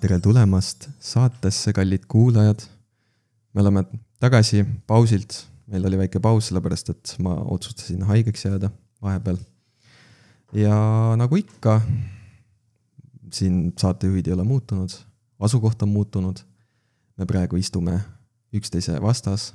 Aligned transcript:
tere 0.00 0.18
tulemast 0.20 0.88
saatesse, 1.00 1.72
kallid 1.72 2.04
kuulajad. 2.08 2.60
me 3.54 3.60
oleme 3.60 3.84
tagasi 4.20 4.64
pausilt, 4.86 5.46
meil 5.66 5.86
oli 5.88 5.98
väike 5.98 6.20
paus, 6.20 6.50
sellepärast 6.50 6.90
et 6.92 7.14
ma 7.24 7.32
otsustasin 7.54 8.02
haigeks 8.04 8.44
jääda 8.44 8.70
vahepeal. 9.02 9.38
ja 10.52 10.76
nagu 11.16 11.36
ikka, 11.36 11.80
siin 13.32 13.72
saatejuhid 13.78 14.26
ei 14.26 14.36
ole 14.36 14.44
muutunud, 14.44 14.92
asukoht 15.40 15.82
on 15.82 15.88
muutunud. 15.88 16.44
me 17.16 17.26
praegu 17.26 17.56
istume 17.56 18.00
üksteise 18.52 19.00
vastas. 19.02 19.54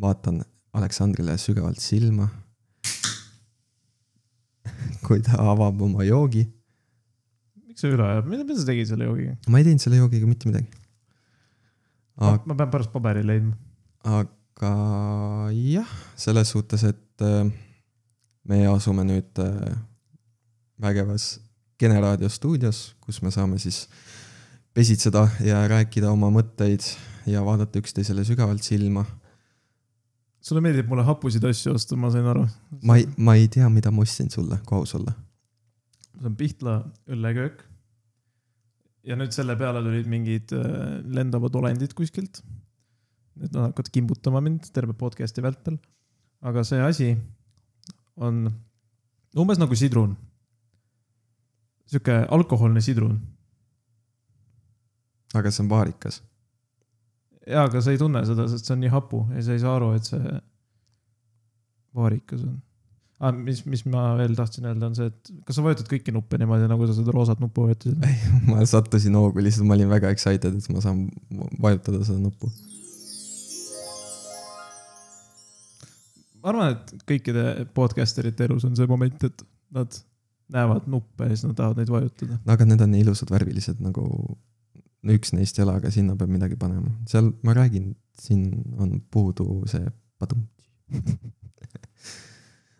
vaatan 0.00 0.44
Aleksandrile 0.72 1.36
sügavalt 1.38 1.80
silma. 1.82 2.28
kui 5.06 5.20
ta 5.20 5.36
avab 5.52 5.82
oma 5.82 6.04
joogi 6.04 6.46
see 7.80 7.94
üle 7.94 8.06
ajab, 8.06 8.28
mida, 8.30 8.46
sa 8.58 8.68
tegid 8.68 8.90
selle 8.90 9.08
joogiga? 9.08 9.34
ma 9.48 9.60
ei 9.60 9.66
teinud 9.66 9.82
selle 9.82 10.00
joogiga 10.00 10.28
mitte 10.28 10.50
midagi. 10.50 10.68
Aga... 12.20 12.40
ma 12.44 12.56
pean 12.56 12.72
pärast 12.72 12.92
paberi 12.92 13.24
leidma. 13.26 13.56
aga 14.04 14.72
jah, 15.56 15.92
selles 16.20 16.52
suhtes, 16.52 16.84
et 16.90 17.24
äh, 17.24 17.46
me 18.48 18.64
asume 18.70 19.06
nüüd 19.08 19.44
äh, 19.44 19.78
vägevas 20.80 21.38
Kene 21.80 21.96
raadio 21.96 22.28
stuudios, 22.28 22.90
kus 23.00 23.22
me 23.24 23.30
saame 23.32 23.56
siis 23.56 23.86
pesitseda 24.76 25.22
ja 25.40 25.62
rääkida 25.64 26.10
oma 26.12 26.28
mõtteid 26.28 26.84
ja 27.24 27.40
vaadata 27.40 27.80
üksteisele 27.80 28.20
sügavalt 28.28 28.66
silma. 28.66 29.06
sulle 30.44 30.60
meeldib 30.60 30.92
mulle 30.92 31.06
hapusid 31.08 31.44
asju 31.48 31.72
osta, 31.72 31.96
ma 31.96 32.10
sain 32.12 32.28
aru. 32.28 32.44
ma 32.84 32.98
ei, 33.00 33.08
ma 33.16 33.38
ei 33.40 33.48
tea, 33.48 33.68
mida 33.72 33.90
ma 33.90 34.04
ostsin 34.04 34.28
sulle, 34.28 34.60
kui 34.66 34.76
aus 34.76 34.92
olla. 34.98 35.16
see 36.18 36.28
on 36.28 36.36
Pihtla 36.36 36.76
õlleköök 37.08 37.69
ja 39.06 39.16
nüüd 39.18 39.34
selle 39.34 39.56
peale 39.58 39.82
tulid 39.84 40.08
mingid 40.10 40.54
äh, 40.56 41.00
lendavad 41.16 41.56
olendid 41.60 41.94
kuskilt. 41.96 42.42
Need 43.40 43.54
nad 43.54 43.70
hakkavad 43.70 43.92
kimbutama 43.94 44.42
mind 44.44 44.68
terve 44.74 44.96
podcast'i 44.96 45.42
vältel. 45.44 45.78
aga 46.40 46.62
see 46.64 46.80
asi 46.80 47.06
on 48.16 48.48
umbes 49.36 49.58
nagu 49.60 49.76
sidrun. 49.76 50.16
sihuke 51.86 52.26
alkohoolne 52.36 52.80
sidrun. 52.80 53.20
aga 55.34 55.50
see 55.50 55.64
on 55.64 55.70
vaarikas. 55.70 56.22
jaa, 57.46 57.64
aga 57.64 57.80
sa 57.80 57.90
ei 57.90 57.98
tunne 57.98 58.24
seda, 58.26 58.48
sest 58.48 58.66
see 58.66 58.74
on 58.76 58.80
nii 58.84 58.92
hapu 58.92 59.26
ja 59.34 59.42
sa 59.42 59.52
ei 59.52 59.62
saa 59.64 59.76
aru, 59.76 59.92
et 59.96 60.04
see 60.04 60.40
vaarikas 61.94 62.44
on 62.44 62.58
ah,. 63.20 63.36
mis, 63.36 63.62
mis 63.68 63.84
ma 63.90 64.14
veel 64.18 64.34
tahtsin 64.38 64.66
öelda, 64.70 64.90
on 64.90 64.96
see, 64.98 65.10
et 65.10 65.30
kas 65.46 65.58
sa 65.58 65.64
vajutad 65.64 65.88
kõiki 65.90 66.14
nuppe 66.16 66.40
niimoodi, 66.40 66.68
nagu 66.70 66.88
sa 66.88 66.96
seda 66.96 67.14
roosat 67.14 67.42
nuppu 67.42 67.68
vajutasid? 67.68 68.02
ei, 68.06 68.18
ma 68.48 68.64
sattusin 68.68 69.16
hoogu, 69.18 69.44
lihtsalt 69.44 69.68
ma 69.68 69.76
olin 69.76 69.92
väga 69.92 70.12
excited, 70.14 70.58
et 70.58 70.68
ma 70.74 70.84
saan 70.84 71.06
vajutada 71.60 72.02
seda 72.06 72.20
nuppu. 72.22 72.50
ma 76.40 76.54
arvan, 76.54 76.76
et 76.76 76.94
kõikide 77.08 77.66
podcaster 77.76 78.30
ite 78.30 78.48
elus 78.48 78.64
on 78.68 78.78
see 78.78 78.88
moment, 78.90 79.28
et 79.28 79.44
nad 79.76 79.98
näevad 80.50 80.86
nuppe 80.90 81.28
ja 81.28 81.34
siis 81.34 81.46
nad 81.46 81.58
tahavad 81.58 81.82
neid 81.82 81.92
vajutada. 81.92 82.38
no 82.44 82.54
aga 82.56 82.68
need 82.68 82.86
on 82.86 82.94
nii 82.94 83.04
ilusad 83.04 83.32
värvilised 83.32 83.82
nagu, 83.84 84.06
üks 85.16 85.34
neist 85.36 85.60
ei 85.60 85.66
ole, 85.66 85.76
aga 85.80 85.92
sinna 85.94 86.16
peab 86.18 86.32
midagi 86.32 86.56
panema. 86.60 86.94
seal, 87.10 87.34
ma 87.46 87.54
räägin, 87.56 87.92
siin 88.20 88.48
on 88.80 88.96
puudu 89.12 89.62
see 89.70 89.84
padum 90.20 90.48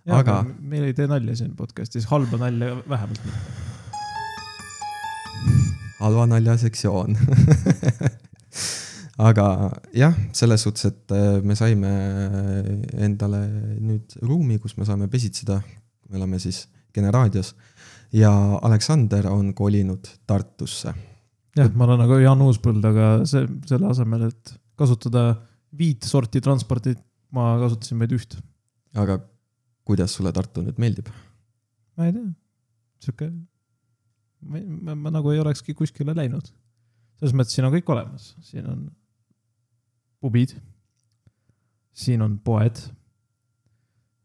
aga. 0.09 0.45
meil 0.61 0.85
ei 0.89 0.95
tee 0.97 1.07
nalja 1.11 1.37
siin 1.37 1.53
podcast'is, 1.59 2.07
halba 2.11 2.37
nalja 2.41 2.77
vähemalt 2.89 3.21
mitte. 3.25 3.39
halva 6.01 6.27
nalja 6.31 6.57
sektsioon 6.61 7.17
aga 9.29 9.47
jah, 9.97 10.15
selles 10.37 10.63
suhtes, 10.65 10.85
et 10.89 11.15
äh, 11.15 11.41
me 11.45 11.55
saime 11.59 11.91
endale 12.97 13.41
nüüd 13.81 14.07
ruumi, 14.25 14.59
kus 14.63 14.77
me 14.79 14.85
saame 14.89 15.07
pesitseda. 15.13 15.57
me 16.09 16.15
oleme 16.21 16.39
siis 16.43 16.59
Kene 16.91 17.11
raadios 17.15 17.55
ja 18.13 18.33
Aleksander 18.67 19.29
on 19.31 19.55
kolinud 19.55 20.05
Tartusse. 20.27 20.95
jah, 21.57 21.71
ma 21.75 21.85
olen 21.87 21.99
nagu 22.03 22.15
Jaan 22.19 22.43
Uuspõld, 22.43 22.85
aga 22.87 23.27
see, 23.29 23.47
selle 23.69 23.87
asemel, 23.93 24.23
et 24.31 24.55
kasutada 24.79 25.35
viit 25.77 26.03
sorti 26.09 26.41
transporti, 26.43 26.97
ma 27.37 27.53
kasutasin 27.61 27.99
vaid 28.01 28.13
üht. 28.17 28.31
aga 28.99 29.21
kuidas 29.91 30.15
sulle 30.15 30.33
Tartu 30.33 30.63
nüüd 30.65 30.79
meeldib? 30.81 31.11
ma 31.99 32.07
ei 32.09 32.15
tea, 32.15 32.31
sihuke, 33.05 33.29
ma, 34.41 34.63
ma, 34.87 34.97
ma 34.97 35.13
nagu 35.13 35.33
ei 35.35 35.43
olekski 35.43 35.75
kuskile 35.77 36.15
läinud. 36.17 36.49
selles 37.19 37.35
mõttes 37.37 37.57
siin 37.57 37.67
on 37.69 37.75
kõik 37.75 37.91
olemas, 37.93 38.31
siin 38.47 38.69
on 38.71 38.87
pubid, 40.21 40.55
siin 41.97 42.23
on 42.25 42.39
poed 42.45 42.81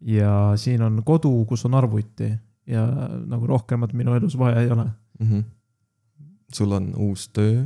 ja 0.05 0.53
siin 0.59 0.83
on 0.85 1.01
kodu, 1.07 1.31
kus 1.49 1.65
on 1.67 1.75
arvuti 1.79 2.29
ja 2.69 2.85
nagu 3.25 3.47
rohkemat 3.49 3.93
minu 3.93 4.15
elus 4.17 4.37
vaja 4.37 4.61
ei 4.61 4.71
ole 4.71 4.85
mm. 4.85 5.27
-hmm. 5.27 5.43
sul 6.53 6.71
on 6.71 6.93
uus 6.95 7.29
töö? 7.29 7.65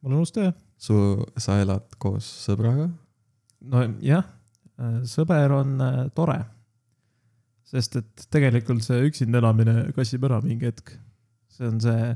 mul 0.00 0.12
on 0.12 0.18
uus 0.18 0.32
töö. 0.32 0.52
su, 0.76 1.24
sa 1.36 1.60
elad 1.60 1.86
koos 1.98 2.26
sõbraga? 2.46 2.88
nojah, 3.60 4.24
sõber 5.04 5.52
on 5.52 5.80
äh, 5.80 6.06
tore 6.14 6.44
sest 7.68 7.98
et 8.00 8.26
tegelikult 8.32 8.84
see 8.84 9.02
üksinda 9.08 9.42
elamine 9.42 9.88
kassib 9.96 10.24
ära 10.28 10.40
mingi 10.44 10.70
hetk. 10.70 10.94
see 11.52 11.66
on 11.68 11.80
see, 11.82 12.12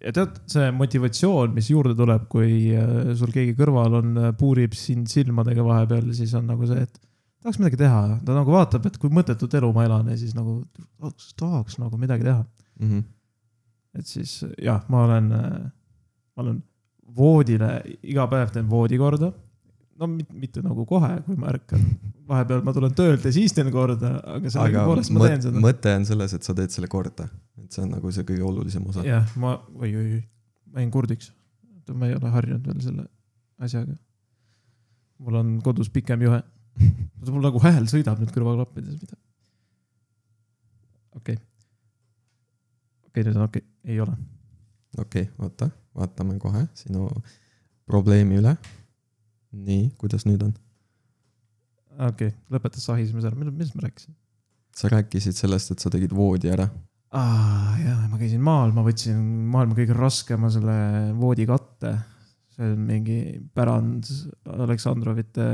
ja 0.00 0.12
tead, 0.14 0.38
see 0.50 0.68
motivatsioon, 0.76 1.54
mis 1.56 1.70
juurde 1.72 1.94
tuleb, 1.98 2.28
kui 2.32 2.74
äh, 2.76 3.14
sul 3.18 3.32
keegi 3.34 3.56
kõrval 3.58 3.98
on, 4.00 4.12
äh, 4.20 4.34
puurib 4.38 4.76
sind 4.78 5.10
silmadega 5.10 5.64
vahepeal, 5.66 6.10
siis 6.16 6.34
on 6.38 6.46
nagu 6.52 6.68
see, 6.68 6.84
et 6.84 7.00
tahaks 7.44 7.60
midagi 7.60 7.80
teha. 7.84 8.02
ta 8.24 8.36
nagu 8.36 8.54
vaatab, 8.54 8.86
et 8.88 8.98
kui 9.00 9.12
mõttetut 9.12 9.56
elu 9.58 9.72
ma 9.76 9.86
elan 9.88 10.12
ja 10.12 10.18
siis 10.20 10.36
nagu 10.36 10.60
tahaks, 11.00 11.32
tahaks 11.40 11.80
nagu 11.82 11.98
midagi 12.00 12.28
teha 12.28 12.42
mm. 12.42 12.90
-hmm. 12.90 13.02
et 14.00 14.06
siis 14.06 14.44
jah, 14.62 14.84
ma 14.88 15.04
olen, 15.08 15.32
äh, 15.32 15.58
ma 16.36 16.46
olen 16.46 16.62
voodile, 17.16 17.82
iga 18.02 18.26
päev 18.26 18.52
teen 18.54 18.70
voodi 18.70 18.98
korda 18.98 19.32
no 20.00 20.08
mitte, 20.10 20.34
mitte 20.38 20.62
nagu 20.64 20.84
kohe, 20.88 21.10
kui 21.26 21.36
ma 21.38 21.50
ärkan, 21.52 21.82
vahepeal 22.28 22.62
ma 22.66 22.74
tulen 22.76 22.94
töölt 22.96 23.26
ja 23.26 23.32
siis 23.34 23.54
teen 23.56 23.70
korda, 23.74 24.14
aga 24.36 24.52
sellegipoolest 24.52 25.14
ma 25.14 25.28
teen 25.28 25.44
seda. 25.46 25.62
mõte 25.62 25.92
on 25.98 26.06
selles, 26.08 26.34
et 26.36 26.46
sa 26.46 26.54
teed 26.56 26.74
selle 26.74 26.90
korda, 26.90 27.28
et 27.62 27.76
see 27.76 27.84
on 27.84 27.92
nagu 27.94 28.12
see 28.14 28.26
kõige 28.28 28.46
olulisem 28.46 28.86
osa. 28.90 29.04
jah, 29.06 29.28
ma, 29.40 29.56
oi, 29.78 29.92
oi, 29.92 30.06
oi, 30.18 30.22
ma 30.72 30.82
jäin 30.82 30.92
kurdiks. 30.94 31.30
ma 31.92 32.08
ei 32.08 32.16
ole 32.16 32.32
harjunud 32.32 32.66
veel 32.70 32.82
selle 32.82 33.06
asjaga. 33.62 33.96
mul 35.22 35.40
on 35.42 35.56
kodus 35.64 35.92
pikem 35.94 36.26
juhe. 36.26 36.42
mul 37.30 37.44
nagu 37.44 37.62
hääl 37.62 37.88
sõidab 37.90 38.20
nüüd 38.22 38.34
kõrvaklappides, 38.34 38.98
mida? 38.98 39.18
okei 41.14 41.38
okay.. 41.38 41.42
okei 43.10 43.20
okay,, 43.20 43.28
nüüd 43.30 43.36
on 43.38 43.48
okei 43.48 43.62
okay., 43.62 43.92
ei 43.94 44.00
ole. 44.02 44.16
okei 44.98 45.28
okay,, 45.28 45.34
oota, 45.38 45.70
vaatame 45.94 46.40
kohe 46.42 46.66
sinu 46.74 47.10
probleemi 47.86 48.40
üle 48.40 48.56
nii, 49.54 49.88
kuidas 50.00 50.26
nüüd 50.28 50.42
on? 50.46 50.54
okei 51.94 52.30
okay,, 52.30 52.34
lõpetas 52.52 52.86
sahisemise 52.88 53.30
ära, 53.30 53.38
millest 53.38 53.76
ma 53.78 53.86
rääkisin? 53.86 54.14
sa 54.74 54.90
rääkisid 54.90 55.36
sellest, 55.38 55.70
et 55.70 55.82
sa 55.82 55.92
tegid 55.92 56.14
voodi 56.14 56.50
ära. 56.50 56.66
aa 57.14 57.76
jaa, 57.78 58.00
ma 58.10 58.18
käisin 58.20 58.42
maal, 58.44 58.74
ma 58.74 58.84
võtsin 58.86 59.20
maailma 59.52 59.78
kõige 59.78 59.96
raskema 59.98 60.50
selle 60.52 60.76
voodikatte. 61.18 61.94
see 62.54 62.72
on 62.72 62.86
mingi 62.88 63.18
pärand 63.54 64.08
Aleksandrovite 64.46 65.46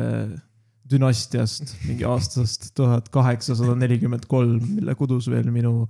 dünastiast, 0.91 1.77
mingi 1.87 2.07
aastast 2.09 2.73
tuhat 2.77 3.09
kaheksasada 3.15 3.77
nelikümmend 3.79 4.27
kolm, 4.31 4.59
mille 4.77 4.97
kudus 4.99 5.29
veel 5.31 5.53
minu 5.55 5.85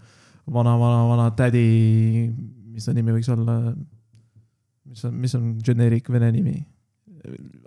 vana-vana-vana 0.51 1.31
tädi, 1.39 2.29
mis 2.75 2.87
ta 2.87 2.95
nimi 2.97 3.15
võiks 3.17 3.31
olla? 3.33 3.75
mis 4.91 5.05
on, 5.07 5.15
mis 5.23 5.35
on 5.39 5.51
generic 5.63 6.09
vene 6.11 6.33
nimi? 6.35 6.59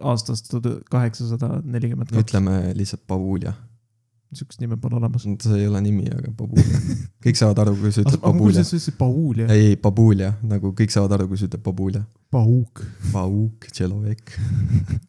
Aastast 0.02 0.50
tuhat 0.52 0.82
kaheksasada 0.92 1.60
nelikümmend 1.64 2.10
kaks. 2.10 2.26
ütleme 2.26 2.58
lihtsalt 2.78 3.04
Pavulja. 3.08 3.54
niisugust 4.34 4.62
nime 4.62 4.78
pole 4.82 4.98
olemas. 4.98 5.26
see 5.46 5.60
ei 5.60 5.68
ole 5.68 5.82
nimi, 5.86 6.06
aga 6.10 6.32
Pavulja. 6.38 6.82
kõik 7.26 7.40
saavad 7.40 7.64
aru, 7.66 7.76
kui 7.82 7.92
sa 7.94 8.06
ütled 8.06 8.22
Pavulja. 8.24 8.64
sa 8.64 8.76
ütlesid 8.76 8.98
Pavulja. 8.98 9.48
ei, 9.54 9.76
Pavulja, 9.76 10.34
nagu 10.44 10.74
kõik 10.80 10.94
saavad 10.96 11.18
aru, 11.20 11.30
kui 11.32 11.42
sa 11.42 11.50
ütled 11.50 11.66
Pavulja. 11.66 12.04
Pauk. 12.34 12.82
Pauk, 13.12 13.68
Tšelovek. 13.70 14.34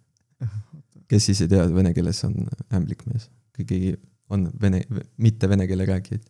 kes 1.11 1.31
siis 1.31 1.41
ei 1.45 1.51
tea, 1.53 1.65
vene 1.73 1.95
keeles 1.97 2.21
on 2.29 2.37
ämblikmees, 2.75 3.29
keegi 3.57 3.95
on 4.35 4.49
vene, 4.61 4.83
mitte 5.21 5.49
vene 5.49 5.69
keele 5.71 5.87
rääkijaid. 5.89 6.25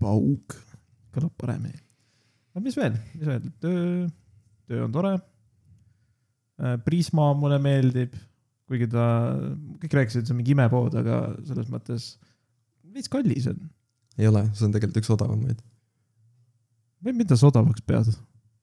Pauk, 0.00 0.56
kõlab 1.12 1.34
paremini. 1.40 1.76
no 2.54 2.64
mis 2.64 2.76
veel, 2.76 2.96
mis 3.18 3.28
veel, 3.28 3.52
töö, 3.60 4.06
töö 4.70 4.84
on 4.86 4.92
tore 4.94 5.18
Prisma 6.84 7.30
mulle 7.38 7.60
meeldib, 7.62 8.16
kuigi 8.70 8.88
ta, 8.92 9.04
kõik 9.82 9.94
rääkisid, 9.98 10.22
et 10.22 10.28
see 10.28 10.34
on 10.34 10.40
mingi 10.40 10.54
imepood, 10.54 10.94
aga 11.00 11.22
selles 11.48 11.70
mõttes 11.72 12.10
veits 12.94 13.10
kallis 13.10 13.48
on. 13.50 13.60
ei 14.18 14.28
ole, 14.30 14.44
see 14.54 14.66
on 14.66 14.74
tegelikult 14.74 15.02
üks 15.02 15.14
odavamaid. 15.16 15.62
või 17.04 17.16
mida 17.22 17.38
sa 17.38 17.48
odavaks 17.50 17.84
pead? 17.86 18.12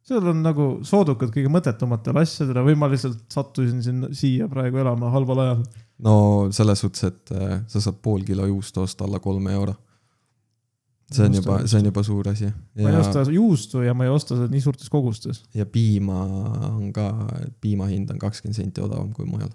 seal 0.08 0.30
on 0.32 0.40
nagu 0.44 0.68
soodukad 0.88 1.34
kõige 1.36 1.52
mõttetumatele 1.52 2.24
asjadele 2.24 2.64
või 2.70 2.78
ma 2.80 2.88
lihtsalt 2.92 3.26
sattusin 3.34 3.82
sinna, 3.84 4.12
siia 4.16 4.48
praegu 4.52 4.80
elama 4.84 5.12
halval 5.12 5.44
ajal. 5.44 5.66
no 6.04 6.16
selles 6.56 6.84
suhtes, 6.84 7.04
et 7.10 7.36
äh, 7.36 7.60
sa 7.68 7.84
saad 7.84 8.00
pool 8.04 8.24
kilo 8.28 8.48
juustu 8.48 8.86
osta 8.86 9.08
alla 9.08 9.20
kolme 9.24 9.54
euro. 9.58 9.76
See 11.12 11.26
on 11.26 11.38
juba, 11.38 11.60
see 11.68 11.80
on 11.80 11.88
juba 11.90 12.04
suur 12.04 12.30
asi. 12.30 12.50
ma 12.82 12.90
ei 12.92 13.00
osta 13.00 13.24
juustu 13.32 13.82
ja 13.86 13.94
ma 13.94 14.08
ei 14.08 14.12
osta 14.12 14.36
seda 14.36 14.50
nii 14.52 14.64
suurtes 14.64 14.90
kogustes. 14.92 15.44
ja 15.56 15.66
piima 15.66 16.20
on 16.72 16.92
ka, 16.94 17.08
piima 17.62 17.88
hind 17.92 18.12
on 18.14 18.20
kakskümmend 18.20 18.60
senti 18.60 18.84
odavam 18.84 19.14
kui 19.16 19.26
mujal. 19.30 19.54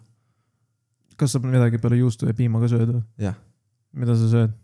kas 1.17 1.37
sa 1.37 1.43
midagi 1.45 1.81
peale 1.83 2.01
juustu 2.01 2.31
ja 2.31 2.35
piima 2.37 2.63
ka 2.63 2.73
sööd 2.73 2.97
või? 2.97 3.05
jah. 3.21 3.37
mida 3.93 4.17
sa 4.17 4.31
sööd? 4.33 4.57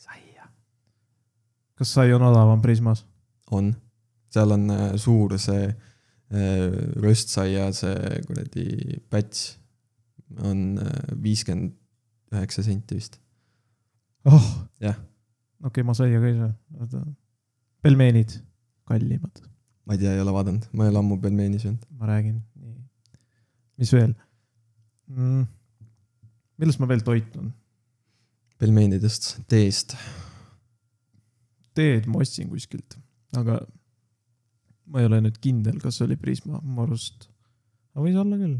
saia. 0.00 0.50
kas 1.78 1.94
sai 1.98 2.12
on 2.16 2.26
odavam 2.32 2.62
Prismas? 2.64 3.06
on 3.50 3.74
seal 4.32 4.54
on 4.54 4.70
äh, 4.70 4.96
suur 4.96 5.36
see 5.40 5.68
äh, 5.68 5.76
röstsaia, 7.04 7.70
see 7.76 8.20
kuradi 8.26 8.66
päts 9.12 9.58
on 10.40 10.80
äh, 10.80 10.98
viiskümmend 11.22 11.76
üheksa 12.32 12.64
senti 12.64 12.96
vist. 12.96 13.18
oh. 14.24 14.52
jah. 14.80 14.96
Okei 15.62 15.80
okay,, 15.80 15.86
ma 15.86 15.94
saia 15.96 16.20
ka 16.22 16.30
ei 16.30 16.36
saa, 16.38 16.52
oota. 16.80 17.02
pelmeenid, 17.82 18.36
kallimad. 18.90 19.42
ma 19.86 19.96
ei 19.96 20.02
tea, 20.02 20.14
ei 20.16 20.22
ole 20.24 20.34
vaadanud, 20.34 20.68
ma 20.72 20.86
ei 20.86 20.94
ole 20.94 21.02
ammu 21.02 21.18
pelmeeni 21.22 21.60
söönud. 21.62 21.84
ma 21.98 22.10
räägin, 22.10 22.40
nii. 22.62 22.78
mis 23.82 23.92
veel 23.96 24.14
mm.? 25.06 25.46
millest 26.58 26.82
ma 26.82 26.88
veel 26.90 27.04
toitun? 27.06 27.52
pelmeenidest, 28.62 29.36
teest. 29.50 29.96
teed 31.78 32.10
ma 32.10 32.22
ostsin 32.22 32.50
kuskilt, 32.50 32.98
aga 33.38 33.60
ma 34.92 35.02
ei 35.02 35.08
ole 35.08 35.22
nüüd 35.24 35.38
kindel, 35.42 35.78
kas 35.82 36.02
oli 36.04 36.18
Prisma, 36.20 36.60
mu 36.62 36.84
arust, 36.84 37.28
aga 37.94 38.04
võis 38.06 38.18
olla 38.22 38.38
küll. 38.40 38.58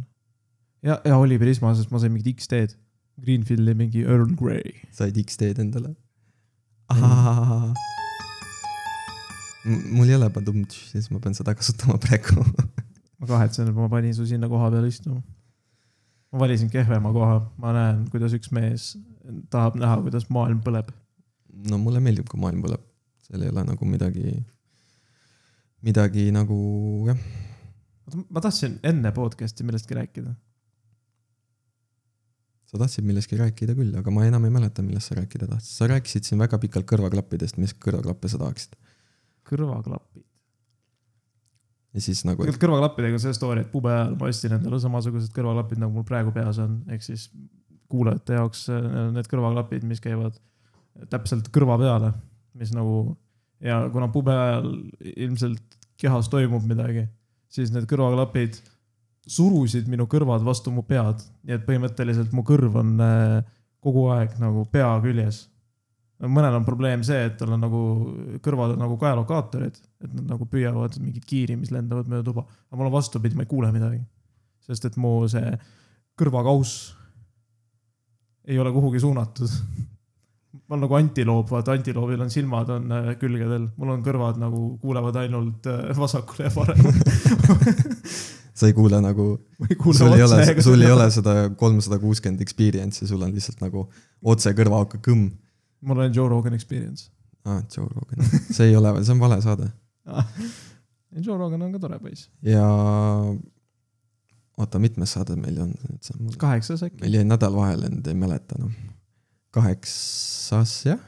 ja, 0.86 1.00
ja 1.06 1.18
oli 1.18 1.38
Prisma, 1.42 1.74
sest 1.78 1.92
ma 1.92 2.02
sain 2.02 2.14
mingit 2.14 2.38
X-teed. 2.38 2.78
Greenfieldi 3.22 3.74
mingi 3.76 4.06
Earl 4.06 4.30
Grey. 4.38 4.78
said 4.96 5.18
X-teed 5.20 5.60
endale? 5.60 5.92
Mul 9.96 10.08
ei 10.08 10.16
ole 10.18 10.28
padumtš, 10.34 10.74
siis 10.92 11.10
ma 11.12 11.18
pean 11.22 11.34
seda 11.38 11.54
kasutama 11.58 11.98
praegu 12.02 12.44
ma 13.22 13.28
kahetsen, 13.30 13.70
et 13.70 13.76
ma 13.76 13.88
panin 13.92 14.14
su 14.16 14.26
sinna 14.26 14.48
koha 14.50 14.70
peale 14.74 14.88
istuma. 14.90 15.20
ma 16.32 16.40
valisin 16.42 16.70
kehvema 16.72 17.12
koha, 17.14 17.36
ma 17.62 17.74
näen, 17.76 18.06
kuidas 18.10 18.34
üks 18.38 18.50
mees 18.56 18.92
tahab 19.52 19.78
näha, 19.78 20.00
kuidas 20.02 20.26
maailm 20.34 20.60
põleb. 20.66 20.90
no 21.70 21.78
mulle 21.78 22.00
meeldib, 22.02 22.26
kui 22.30 22.40
maailm 22.42 22.64
põleb, 22.64 22.82
seal 23.26 23.46
ei 23.46 23.52
ole 23.54 23.62
nagu 23.68 23.88
midagi 23.88 24.34
midagi 25.86 26.30
nagu 26.34 26.58
jah. 27.10 27.18
ma 28.28 28.42
tahtsin 28.42 28.80
enne 28.82 29.14
podcast'i 29.14 29.66
millestki 29.66 29.98
rääkida. 29.98 30.34
Sa 32.72 32.80
tahtsid 32.80 33.04
millestki 33.04 33.36
rääkida 33.36 33.76
küll, 33.76 33.92
aga 33.98 34.12
ma 34.14 34.24
enam 34.24 34.46
ei 34.48 34.52
mäleta, 34.54 34.84
millest 34.84 35.10
sa 35.10 35.18
rääkida 35.18 35.48
tahtsid. 35.50 35.76
sa 35.76 35.88
rääkisid 35.90 36.28
siin 36.28 36.40
väga 36.40 36.58
pikalt 36.58 36.88
kõrvaklappidest, 36.88 37.58
mis 37.60 37.74
kõrvaklappe 37.76 38.30
sa 38.32 38.40
tahaksid? 38.40 38.78
kõrvaklapid. 39.48 40.24
ja 41.92 42.04
siis 42.04 42.24
nagu. 42.24 42.40
tegelikult 42.40 42.64
kõrvaklappidega 42.64 43.18
on 43.18 43.24
see 43.26 43.36
story, 43.36 43.66
et 43.66 43.72
pube 43.72 43.92
ajal 43.92 44.16
ma 44.16 44.30
ostsin 44.30 44.56
endale 44.56 44.80
samasugused 44.80 45.34
kõrvaklapid, 45.36 45.82
nagu 45.82 45.92
mul 45.98 46.08
praegu 46.08 46.32
peas 46.32 46.62
on, 46.62 46.80
ehk 46.88 47.04
siis 47.04 47.28
kuulajate 47.92 48.40
jaoks 48.40 48.64
äh, 48.72 48.88
need 49.12 49.28
kõrvaklapid, 49.28 49.84
mis 49.84 50.00
käivad 50.00 50.40
täpselt 51.12 51.52
kõrva 51.52 51.76
peale, 51.80 52.14
mis 52.56 52.72
nagu 52.72 53.18
ja 53.60 53.82
kuna 53.92 54.08
pube 54.12 54.32
ajal 54.32 54.72
ilmselt 55.12 55.76
kehas 56.00 56.32
toimub 56.32 56.64
midagi, 56.66 57.04
siis 57.52 57.70
need 57.74 57.84
kõrvaklapid 57.90 58.62
surusid 59.28 59.86
minu 59.90 60.08
kõrvad 60.10 60.42
vastu 60.44 60.72
mu 60.74 60.82
pead, 60.86 61.22
nii 61.46 61.56
et 61.56 61.66
põhimõtteliselt 61.66 62.32
mu 62.34 62.42
kõrv 62.46 62.78
on 62.80 62.94
äh, 63.02 63.42
kogu 63.82 64.06
aeg 64.14 64.38
nagu 64.42 64.64
pea 64.70 64.90
küljes. 65.02 65.48
mõnel 66.22 66.54
on 66.54 66.64
probleem 66.64 67.02
see, 67.02 67.18
et 67.26 67.36
tal 67.38 67.54
on 67.54 67.62
nagu 67.64 67.82
kõrvad 68.42 68.76
on 68.76 68.82
nagu 68.84 68.96
kaelokaatorid, 68.98 69.78
et 70.04 70.10
nad 70.12 70.34
nagu 70.34 70.46
püüavad 70.46 70.98
mingit 71.02 71.24
kiiri, 71.26 71.56
mis 71.58 71.72
lendavad 71.74 72.10
mööda 72.10 72.28
tuba, 72.28 72.44
aga 72.70 72.78
mul 72.78 72.90
on 72.90 72.94
vastupidi, 72.94 73.38
ma 73.38 73.42
ei 73.42 73.50
kuule 73.50 73.72
midagi. 73.74 74.02
sest 74.62 74.84
et 74.86 74.96
mu 74.96 75.26
see 75.26 75.56
kõrvakauss 76.18 76.92
ei 78.46 78.58
ole 78.58 78.70
kuhugi 78.74 79.00
suunatud. 79.02 79.50
Ma 80.68 80.76
olen 80.76 80.82
nagu 80.84 80.94
antiloop, 80.94 81.48
vaata 81.50 81.72
antiloomil 81.72 82.20
on 82.20 82.30
silmad 82.30 82.68
on 82.70 82.92
äh, 82.92 83.06
külgedel, 83.18 83.70
mul 83.76 83.94
on 83.94 84.02
kõrvad 84.04 84.38
nagu 84.40 84.76
kuulevad 84.82 85.16
ainult 85.22 85.66
äh, 85.66 85.90
vasakule 85.96 86.46
ja 86.46 86.52
paremale 86.52 86.92
sa 88.54 88.68
ei 88.68 88.76
kuule 88.76 89.00
nagu, 89.04 89.28
sul 89.96 90.12
ei 90.12 90.24
ole, 90.24 90.62
sul 90.64 90.84
ei 90.84 90.92
ole 90.92 91.08
seda 91.14 91.36
kolmsada 91.58 91.98
kuuskümmend 92.02 92.42
experience'i, 92.44 93.08
sul 93.08 93.22
on 93.24 93.32
lihtsalt 93.34 93.62
nagu 93.64 93.86
otse 94.34 94.52
kõrvaauke 94.58 95.00
kõmm. 95.04 95.30
mul 95.88 96.04
on 96.04 96.14
Joe 96.14 96.28
Rogan 96.30 96.58
experience. 96.58 97.10
aa, 97.44 97.58
ah, 97.58 97.64
Joe 97.76 97.88
Rogan, 97.88 98.28
see 98.50 98.70
ei 98.70 98.76
ole, 98.78 98.94
see 99.02 99.16
on 99.16 99.22
vale 99.22 99.40
saade 99.44 99.70
ah, 100.06 100.28
Joe 101.18 101.38
Rogan 101.38 101.64
on 101.64 101.74
ka 101.74 101.82
tore 101.82 101.98
poiss. 102.02 102.28
ja 102.46 102.64
oota, 104.58 104.78
mitmes 104.82 105.16
saade 105.16 105.36
meil 105.40 105.60
on? 105.64 105.76
kaheksas 106.38 106.84
äkki. 106.88 107.04
meil 107.06 107.20
jäi 107.20 107.28
nädal 107.28 107.56
vahele, 107.56 107.92
nüüd 107.92 108.12
ei 108.12 108.18
mäleta 108.18 108.60
enam 108.60 108.72
no 108.72 108.90
kaheksas 109.52 110.72
jah, 110.86 111.00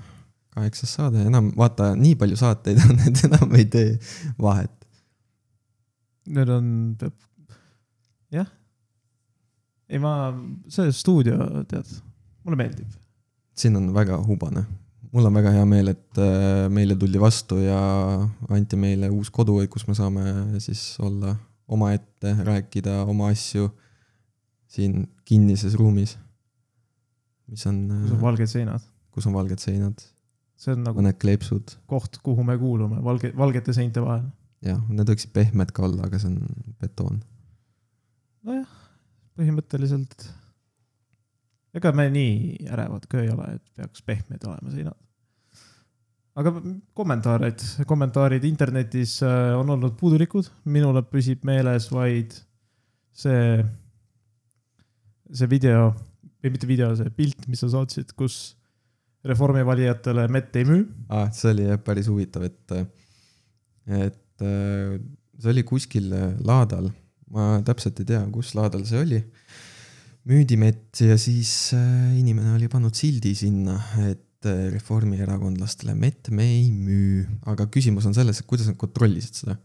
kaheksas 0.54 0.94
saade, 0.98 1.24
enam 1.28 1.50
vaata, 1.58 1.92
nii 1.98 2.14
palju 2.20 2.38
saateid 2.38 2.80
on, 2.84 2.98
et 3.08 3.22
enam 3.28 3.54
ei 3.58 3.66
tee 3.72 3.94
vahet. 4.40 4.74
Need 6.34 6.52
on, 6.52 6.66
peab, 7.00 7.14
jah. 8.34 8.50
ei, 9.88 10.00
ma, 10.02 10.32
see 10.72 10.92
stuudio, 10.96 11.38
tead, 11.70 11.90
mulle 12.44 12.60
meeldib. 12.60 12.98
siin 13.56 13.76
on 13.78 13.92
väga 13.94 14.18
hubane, 14.26 14.64
mul 15.12 15.30
on 15.30 15.38
väga 15.38 15.54
hea 15.54 15.64
meel, 15.68 15.92
et 15.94 16.20
äh, 16.22 16.66
meile 16.72 16.98
tuldi 16.98 17.22
vastu 17.22 17.60
ja 17.62 17.80
anti 18.50 18.80
meile 18.80 19.10
uus 19.14 19.30
kodu, 19.34 19.60
kus 19.70 19.86
me 19.88 19.96
saame 19.98 20.60
siis 20.64 20.94
olla 21.04 21.36
omaette, 21.68 22.36
rääkida 22.44 23.02
oma 23.08 23.30
asju 23.32 23.70
siin 24.74 25.04
kinnises 25.24 25.76
ruumis 25.78 26.18
mis 27.50 27.66
on. 27.66 27.78
kus 27.88 28.10
on 28.12 28.18
äh, 28.18 28.22
valged 28.22 28.50
seinad. 28.50 28.88
kus 29.14 29.26
on 29.28 29.36
valged 29.36 29.62
seinad. 29.62 30.06
see 30.56 30.74
on 30.74 30.84
nagu. 30.86 31.00
mõned 31.00 31.18
kleepsud. 31.20 31.76
koht, 31.90 32.18
kuhu 32.24 32.46
me 32.46 32.56
kuulume, 32.60 33.02
valge, 33.04 33.32
valgete 33.36 33.74
seinte 33.76 34.02
vahel. 34.04 34.26
jah, 34.64 34.80
need 34.88 35.10
võiksid 35.12 35.34
pehmed 35.36 35.72
ka 35.76 35.86
olla, 35.88 36.08
aga 36.08 36.20
see 36.20 36.32
on 36.32 36.40
betoon. 36.80 37.20
Nojah, 38.44 38.68
põhimõtteliselt. 39.38 40.28
ega 41.74 41.90
me 41.96 42.06
nii 42.12 42.68
ärevad 42.70 43.08
ka 43.10 43.22
ei 43.22 43.30
ole, 43.32 43.56
et 43.56 43.64
peaks 43.78 44.04
pehmed 44.06 44.44
olema 44.46 44.72
seinad. 44.74 44.98
aga 46.38 46.52
kommentaarid, 46.98 47.62
kommentaarid 47.88 48.44
internetis 48.48 49.20
äh, 49.26 49.54
on 49.58 49.70
olnud 49.76 49.96
puudulikud, 50.00 50.50
minule 50.64 51.04
püsib 51.08 51.44
meeles 51.46 51.88
vaid 51.94 52.34
see, 53.14 53.62
see 55.30 55.50
video 55.50 55.92
või 56.42 56.52
mitte 56.52 56.68
video, 56.68 56.90
see 56.98 57.10
pilt, 57.16 57.46
mis 57.48 57.64
sa 57.64 57.70
saatsid, 57.72 58.12
kus 58.18 58.58
Reformi 59.24 59.62
valijatele 59.64 60.26
mett 60.28 60.56
ei 60.60 60.66
müü. 60.68 60.82
ah, 61.08 61.30
see 61.32 61.54
oli 61.54 61.64
jah 61.64 61.78
päris 61.80 62.10
huvitav, 62.12 62.44
et, 62.44 62.74
et 63.88 64.44
see 64.44 65.54
oli 65.54 65.64
kuskil 65.64 66.12
laadal, 66.44 66.90
ma 67.32 67.58
täpselt 67.66 68.00
ei 68.02 68.08
tea, 68.12 68.22
kus 68.32 68.52
laadal 68.58 68.84
see 68.88 69.00
oli. 69.00 69.20
müüdi 70.28 70.56
mett 70.56 71.00
ja 71.04 71.16
siis 71.20 71.74
äh, 71.76 72.14
inimene 72.18 72.54
oli 72.56 72.68
pannud 72.72 72.96
sildi 72.96 73.34
sinna, 73.36 73.76
et 74.08 74.48
äh, 74.48 74.66
reformierakondlastele 74.72 75.96
mett 75.98 76.30
me 76.32 76.46
ei 76.48 76.70
müü, 76.72 77.24
aga 77.50 77.68
küsimus 77.72 78.08
on 78.08 78.16
selles, 78.16 78.40
et 78.40 78.48
kuidas 78.48 78.70
nad 78.70 78.78
kontrollisid 78.80 79.44
seda. 79.44 79.58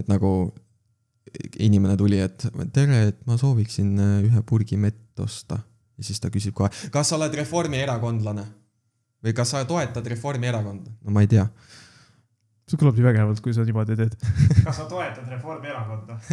et 0.00 0.08
nagu 0.08 0.52
inimene 1.60 1.96
tuli, 2.00 2.18
et 2.20 2.48
tere, 2.72 3.04
et 3.12 3.20
ma 3.28 3.36
sooviksin 3.40 3.92
äh, 4.00 4.16
ühe 4.28 4.42
purgi 4.48 4.80
mett 4.80 5.20
osta. 5.20 5.60
ja 5.96 6.08
siis 6.08 6.20
ta 6.20 6.32
küsib 6.32 6.56
kohe, 6.56 6.72
kas 6.92 7.12
sa 7.12 7.20
oled 7.20 7.40
reformierakondlane? 7.42 8.48
või 9.22 9.34
kas 9.36 9.54
sa 9.54 9.62
toetad 9.68 10.06
Reformierakonda? 10.14 10.92
no 11.04 11.14
ma 11.14 11.22
ei 11.24 11.30
tea. 11.30 11.46
See 12.72 12.80
kõlab 12.80 12.98
nii 12.98 13.06
vägevalt, 13.06 13.42
kui 13.44 13.54
sa 13.54 13.66
niimoodi 13.68 13.98
teed. 13.98 14.16
kas 14.64 14.80
sa 14.80 14.88
toetad 14.90 15.28
Reformierakonda 15.28 16.18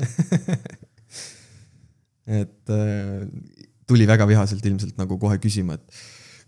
et 2.40 2.74
äh, 2.74 3.24
tuli 3.90 4.08
väga 4.10 4.28
vihaselt 4.30 4.66
ilmselt 4.66 5.00
nagu 5.02 5.18
kohe 5.22 5.40
küsima, 5.42 5.80
et 5.80 6.04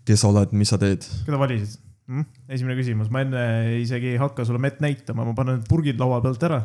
kes 0.08 0.22
sa 0.22 0.30
oled, 0.32 0.54
mis 0.56 0.72
sa 0.72 0.78
teed. 0.80 1.04
keda 1.26 1.40
valisid 1.40 1.76
hm?? 2.10 2.28
esimene 2.52 2.78
küsimus, 2.78 3.10
ma 3.12 3.24
enne 3.26 3.42
isegi 3.82 4.14
ei 4.14 4.22
hakka 4.22 4.46
sulle 4.48 4.62
mett 4.62 4.80
näitama, 4.84 5.26
ma 5.28 5.36
panen 5.36 5.60
purgid 5.68 6.00
laua 6.00 6.22
pealt 6.24 6.48
ära 6.48 6.62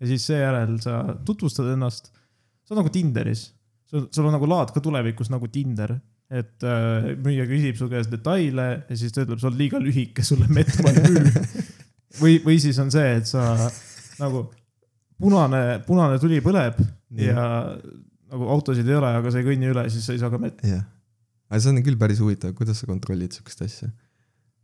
ja 0.00 0.08
siis 0.08 0.28
seejärel 0.30 0.78
sa 0.82 1.02
tutvustad 1.26 1.72
ennast. 1.74 2.12
see 2.64 2.76
on 2.76 2.82
nagu 2.82 2.92
Tinderis, 2.92 3.50
sul 3.90 4.28
on 4.28 4.36
nagu 4.36 4.48
laad 4.48 4.72
ka 4.74 4.82
tulevikus 4.84 5.32
nagu 5.32 5.50
Tinder, 5.52 5.96
et 6.30 6.62
äh, 6.62 7.10
müüja 7.18 7.48
küsib 7.50 7.80
su 7.80 7.90
käest 7.90 8.12
detaile 8.12 8.68
ja 8.86 8.96
siis 8.96 9.14
ta 9.14 9.24
ütleb, 9.24 9.40
sa 9.42 9.50
oled 9.50 9.58
liiga 9.58 9.80
lühike, 9.82 10.22
sulle 10.24 10.46
mett 10.52 10.76
ma 10.84 10.94
ei 10.94 11.08
müü. 11.08 11.34
või, 12.18 12.40
või 12.44 12.58
siis 12.62 12.78
on 12.82 12.90
see, 12.92 13.16
et 13.20 13.28
sa 13.28 13.42
nagu 14.20 14.44
punane, 15.20 15.80
punane 15.86 16.18
tuli 16.22 16.40
põleb 16.44 16.78
Nii. 16.80 17.26
ja 17.28 17.46
nagu 18.30 18.52
autosid 18.54 18.88
ei 18.88 18.96
ole, 18.98 19.10
aga 19.20 19.32
sa 19.32 19.40
ei 19.40 19.46
kõnni 19.46 19.70
üle, 19.70 19.84
siis 19.92 20.06
sa 20.06 20.14
ei 20.14 20.22
saa 20.22 20.32
ka 20.32 20.40
mett. 20.42 20.62
jah, 20.66 20.84
aga 21.50 21.60
see 21.62 21.74
on 21.74 21.82
küll 21.86 21.98
päris 22.00 22.22
huvitav, 22.22 22.54
kuidas 22.58 22.80
sa 22.80 22.88
kontrollid 22.90 23.34
sihukest 23.36 23.64
asja. 23.66 23.90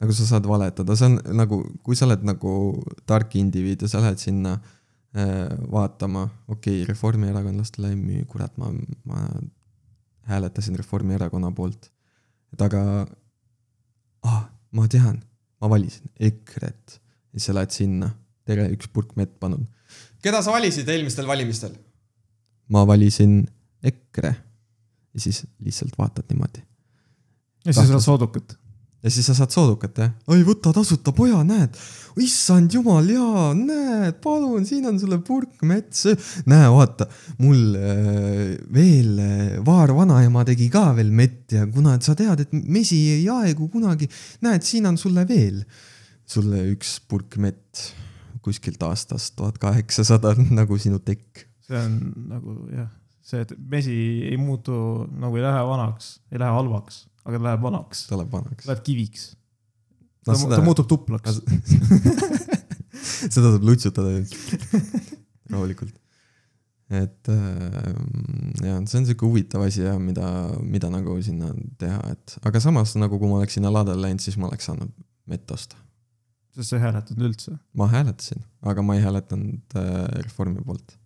nagu 0.02 0.16
sa 0.16 0.28
saad 0.28 0.48
valetada, 0.48 0.96
see 0.98 1.10
on 1.10 1.20
nagu, 1.38 1.60
kui 1.86 1.98
sa 1.98 2.08
oled 2.08 2.24
nagu 2.26 2.54
tark 3.08 3.36
indiviid 3.38 3.84
ja 3.84 3.90
sa 3.90 4.02
lähed 4.04 4.22
sinna 4.22 4.56
äh, 4.56 5.52
vaatama, 5.72 6.28
okei 6.48 6.82
okay,, 6.82 6.88
reformierakondlastele 6.90 7.92
ei 7.94 8.00
müü, 8.00 8.24
kurat, 8.30 8.54
ma, 8.60 8.72
ma 9.08 9.26
hääletasin 10.26 10.78
Reformierakonna 10.78 11.52
poolt. 11.54 11.90
et 12.52 12.62
aga, 12.62 13.06
ah, 14.26 14.46
ma 14.74 14.86
tean, 14.90 15.20
ma 15.60 15.70
valisin 15.70 16.10
EKRE-t 16.18 17.05
ja 17.36 17.40
siis 17.40 17.50
sa 17.52 17.58
lähed 17.58 17.74
sinna, 17.74 18.08
tere, 18.48 18.70
üks 18.72 18.88
purk 18.88 19.12
mett 19.20 19.34
palun. 19.40 19.66
keda 20.24 20.40
sa 20.42 20.54
valisid 20.56 20.88
eelmistel 20.88 21.28
valimistel? 21.28 21.76
ma 22.72 22.86
valisin 22.88 23.42
EKRE. 23.84 24.34
Ja 25.14 25.20
siis 25.20 25.44
lihtsalt 25.64 25.98
vaatad 25.98 26.24
niimoodi. 26.32 26.62
Ja 27.66 27.72
siis 27.72 27.88
saad 27.92 28.04
soodukat. 28.04 28.56
ja 29.02 29.10
siis 29.12 29.26
sa 29.28 29.34
saad 29.36 29.52
soodukat 29.52 29.98
jah, 30.00 30.12
oi 30.32 30.40
võta 30.48 30.72
tasuta 30.74 31.12
poja, 31.14 31.42
näed, 31.46 31.76
issand 32.24 32.72
jumal, 32.74 33.06
jaa, 33.12 33.50
näed, 33.54 34.16
palun, 34.24 34.64
siin 34.66 34.88
on 34.88 34.96
sulle 34.98 35.20
purk 35.22 35.62
mets, 35.68 36.06
näe, 36.48 36.70
vaata, 36.72 37.06
mul 37.38 37.76
äh, 37.76 38.56
veel 38.74 39.20
äh, 39.22 39.58
vaarvanaema 39.66 40.42
tegi 40.48 40.70
ka 40.72 40.88
veel 40.96 41.12
mett 41.14 41.54
ja 41.54 41.68
kuna 41.68 41.94
et 41.98 42.08
sa 42.08 42.16
tead, 42.18 42.46
et 42.46 42.56
mesi 42.56 42.98
ei 43.18 43.28
aegu 43.30 43.68
kunagi, 43.70 44.08
näed, 44.46 44.66
siin 44.66 44.88
on 44.90 44.98
sulle 44.98 45.26
veel, 45.28 45.60
sulle 46.26 46.62
üks 46.72 46.96
purk 47.08 47.38
mett 47.42 47.86
kuskilt 48.46 48.82
aastast 48.86 49.34
tuhat 49.38 49.58
kaheksasada 49.62 50.34
nagu 50.58 50.78
sinu 50.78 51.00
tekk. 51.02 51.46
see 51.66 51.80
on 51.80 51.96
nagu 52.30 52.56
jah, 52.70 52.90
see, 53.26 53.42
mesi 53.72 53.96
ei 54.30 54.38
muutu 54.38 54.76
nagu 55.18 55.38
ei 55.38 55.44
lähe 55.46 55.64
vanaks, 55.66 56.16
ei 56.30 56.38
lähe 56.42 56.54
halvaks, 56.54 57.04
aga 57.24 57.40
ta 57.40 57.48
läheb 57.48 57.66
vanaks, 57.66 58.06
ta 58.10 58.20
läheb 58.20 58.32
vanaks. 58.38 58.68
läheb 58.70 58.82
kiviks. 58.86 59.28
No 60.26 60.32
ta, 60.34 60.40
seda- 60.40 60.58
ta 60.58 60.66
muutub 60.66 60.88
tuplaks. 60.90 61.40
seda 63.34 63.52
saab 63.52 63.64
lutsutada 63.66 64.14
rahulikult. 65.52 65.94
et 66.86 67.30
äh, 67.34 67.94
jah, 68.62 68.78
see 68.86 69.00
on 69.00 69.08
sihuke 69.08 69.26
huvitav 69.26 69.64
asi 69.66 69.82
jah, 69.82 69.98
mida, 69.98 70.28
mida 70.62 70.90
nagu 70.92 71.16
sinna 71.22 71.50
teha, 71.80 71.98
et 72.14 72.36
aga 72.46 72.62
samas 72.62 72.94
nagu 72.98 73.18
kui 73.18 73.30
ma 73.30 73.40
oleks 73.40 73.58
sinna 73.58 73.74
laadale 73.74 74.06
läinud, 74.06 74.22
siis 74.22 74.38
ma 74.38 74.46
oleks 74.50 74.70
saanud 74.70 74.94
mett 75.26 75.50
osta. 75.50 75.78
Sest 76.56 76.72
sa 76.72 76.78
ei 76.78 76.84
hääletanud 76.86 77.28
üldse. 77.28 77.56
ma 77.76 77.88
hääletasin, 77.92 78.42
aga 78.72 78.84
ma 78.84 78.96
ei 78.96 79.04
hääletanud 79.04 79.76
äh, 79.78 80.04
Reformi 80.24 80.64
poolt. 80.64 80.96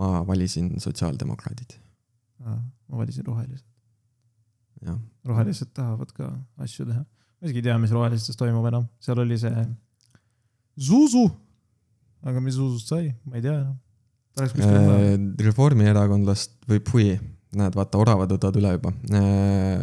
ma 0.00 0.08
valisin 0.26 0.72
sotsiaaldemokraadid, 0.80 1.76
ma 2.44 2.56
valisin 3.02 3.26
rohelised. 3.26 3.66
rohelised 5.24 5.72
tahavad 5.74 6.12
ka 6.16 6.30
asju 6.66 6.86
teha. 6.92 7.04
ma 7.04 7.48
isegi 7.48 7.62
ei 7.62 7.68
tea, 7.68 7.78
mis 7.82 7.94
rohelistes 7.96 8.36
toimub 8.38 8.68
enam, 8.70 8.88
seal 9.00 9.24
oli 9.24 9.38
see 9.40 9.66
Zuzu. 10.80 11.26
aga 12.22 12.40
mis 12.44 12.54
Zuzust 12.60 12.92
sai, 12.92 13.14
ma 13.24 13.40
ei 13.40 13.46
tea 13.48 13.56
enam. 13.58 13.78
Äh, 14.40 15.16
Reformierakondlast 15.44 16.54
või 16.70 16.80
pui, 16.86 17.08
näed, 17.58 17.74
vaata, 17.74 17.98
oravad 17.98 18.30
võtavad 18.30 18.58
üle 18.60 18.74
juba. 18.76 18.92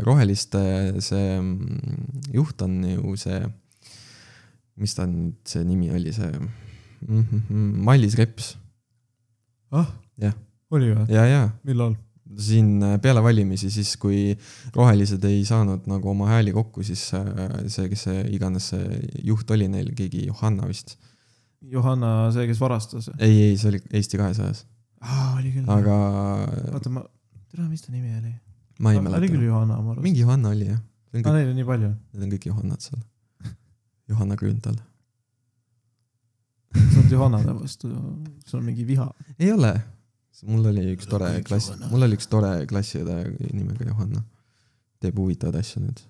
roheliste 0.07 0.61
see 1.03 1.39
mm, 1.39 2.31
juht 2.35 2.61
on 2.63 2.79
ju 2.87 3.15
see, 3.19 3.41
mis 4.77 4.95
ta 4.95 5.07
nüüd, 5.09 5.39
see 5.47 5.63
nimi 5.67 5.91
oli, 5.91 6.13
see 6.15 6.31
mm 6.31 7.23
-hmm, 7.23 7.71
Mailis 7.83 8.15
Reps. 8.15 8.57
ah, 9.71 9.91
oli 10.71 10.91
või? 10.91 11.07
ja, 11.11 11.25
ja 11.27 11.41
millal? 11.67 11.95
siin 12.37 12.83
äh, 12.83 12.97
peale 13.01 13.21
valimisi, 13.23 13.69
siis 13.71 13.93
kui 13.99 14.33
rohelised 14.75 15.23
ei 15.29 15.45
saanud 15.47 15.85
nagu 15.87 16.09
oma 16.11 16.27
hääli 16.33 16.51
kokku, 16.55 16.83
siis 16.83 17.05
äh, 17.15 17.29
see, 17.71 17.87
kes 17.91 18.03
see 18.09 18.25
iganes 18.35 18.71
see 18.73 18.99
juht 19.29 19.51
oli 19.55 19.69
neil, 19.71 19.93
keegi 19.95 20.25
Johanna 20.27 20.67
vist. 20.67 20.97
Johanna, 21.71 22.29
see, 22.35 22.43
kes 22.49 22.59
varastas. 22.61 23.07
ei, 23.17 23.37
ei, 23.47 23.55
see 23.57 23.71
oli 23.71 23.81
Eesti 23.95 24.19
kahesajas, 24.19 24.65
aa, 24.99 25.37
oli 25.37 25.53
küll. 25.55 25.71
aga 25.71 25.95
oota, 26.75 26.91
ma, 26.97 27.05
tere, 27.57 27.69
mis 27.71 27.81
ta 27.81 27.91
nimi 27.91 28.13
oli? 28.13 28.33
ma 28.79 28.91
ei 28.93 28.99
oli 28.99 29.07
mäleta 29.07 29.31
küll. 29.33 29.45
Johanna, 29.47 29.79
ma 29.81 29.91
arvan. 29.91 30.03
mingi 30.05 30.21
Johanna 30.21 30.53
oli 30.53 30.67
jah. 30.69 30.81
aa, 31.23 31.33
neid 31.33 31.49
on 31.49 31.55
nii 31.57 31.65
palju. 31.65 31.89
Need 32.13 32.25
on 32.25 32.33
kõik 32.35 32.47
Johannad 32.51 32.85
seal. 32.85 33.01
Johanna 34.11 34.37
Grünthal. 34.37 34.77
sa 36.77 36.99
oled 37.01 37.13
Johannade 37.15 37.55
vastu, 37.57 37.89
sul 38.45 38.59
on 38.61 38.67
mingi 38.67 38.85
viha. 38.85 39.07
ei 39.39 39.51
ole, 39.55 39.73
mul 40.45 40.69
oli 40.69 40.85
üks 40.93 41.09
tore 41.09 41.31
Kõik 41.39 41.47
klass 41.49 41.73
mul 41.89 42.05
oli 42.05 42.19
üks 42.19 42.29
tore 42.29 42.51
klassiõde 42.69 43.17
nimega 43.49 43.89
Johanna. 43.89 44.21
teeb 45.01 45.17
huvitavaid 45.17 45.57
asju 45.57 45.81
nüüd. 45.87 46.03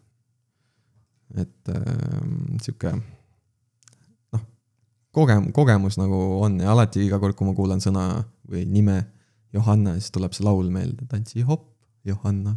et 1.44 1.72
äh, 1.72 1.92
sihuke 2.64 2.98
noh, 2.98 4.44
kogem-, 5.16 5.52
kogemus 5.56 6.00
nagu 6.00 6.20
on 6.44 6.60
ja 6.60 6.76
alati 6.76 7.08
iga 7.08 7.22
kord, 7.24 7.40
kui 7.40 7.48
ma 7.48 7.56
kuulan 7.56 7.84
sõna 7.84 8.10
või 8.48 8.68
nime 8.68 9.06
Johanna, 9.58 9.96
siis 9.98 10.14
tuleb 10.14 10.36
see 10.38 10.46
laul 10.46 10.70
meelde, 10.74 11.06
tantsi 11.10 11.44
hopp, 11.48 11.70
Johanna, 12.06 12.54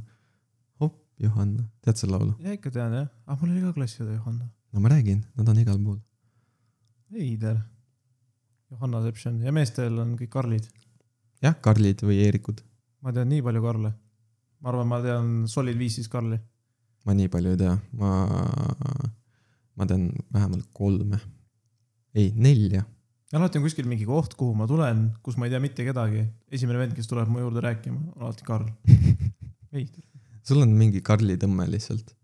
hopp, 0.82 0.98
Johanna, 1.22 1.64
tead 1.84 2.00
seda 2.00 2.16
laulu? 2.18 2.34
ja 2.44 2.54
ikka 2.56 2.72
tean 2.74 2.94
jah, 2.96 3.08
ah 3.26 3.38
mul 3.40 3.54
oli 3.54 3.64
ka 3.64 3.72
klassiõde 3.78 4.16
Johanna. 4.18 4.48
no 4.72 4.82
ma 4.84 4.92
räägin, 4.92 5.22
nad 5.38 5.48
on 5.48 5.62
igal 5.62 5.78
pool. 5.84 6.00
veider. 7.12 7.60
Johannaception 8.70 9.40
ja 9.42 9.50
meestel 9.52 9.96
on 9.98 10.14
kõik 10.18 10.30
Karlid. 10.30 10.68
jah, 11.42 11.56
Karlid 11.64 12.04
või 12.06 12.20
Eerikud, 12.26 12.62
ma 13.02 13.14
tean 13.16 13.30
nii 13.32 13.42
palju 13.48 13.64
Karle. 13.64 13.92
ma 14.60 14.72
arvan, 14.74 14.88
ma 14.92 15.00
tean 15.04 15.34
Solid 15.48 15.78
viisteist 15.80 16.12
Karli. 16.12 16.38
ma 17.06 17.16
nii 17.16 17.32
palju 17.32 17.56
ei 17.56 17.60
tea, 17.64 17.74
ma, 17.98 18.12
ma 19.74 19.86
tean 19.88 20.10
vähemalt 20.32 20.68
kolme, 20.76 21.20
ei 22.14 22.32
nelja 22.36 22.84
alati 23.38 23.58
on 23.60 23.64
kuskil 23.64 23.86
mingi 23.86 24.06
koht, 24.08 24.34
kuhu 24.38 24.54
ma 24.58 24.66
tulen, 24.66 25.04
kus 25.22 25.36
ma 25.38 25.46
ei 25.46 25.52
tea 25.52 25.60
mitte 25.62 25.84
kedagi. 25.86 26.24
esimene 26.50 26.80
vend, 26.82 26.94
kes 26.96 27.06
tuleb 27.10 27.28
mu 27.30 27.42
juurde 27.44 27.62
rääkima, 27.62 28.00
on 28.16 28.24
alati 28.26 28.46
Karl. 28.46 28.66
veider. 29.74 30.02
sul 30.42 30.62
on 30.64 30.72
mingi 30.74 31.02
Karli 31.06 31.36
tõmme 31.38 31.68
lihtsalt. 31.70 32.14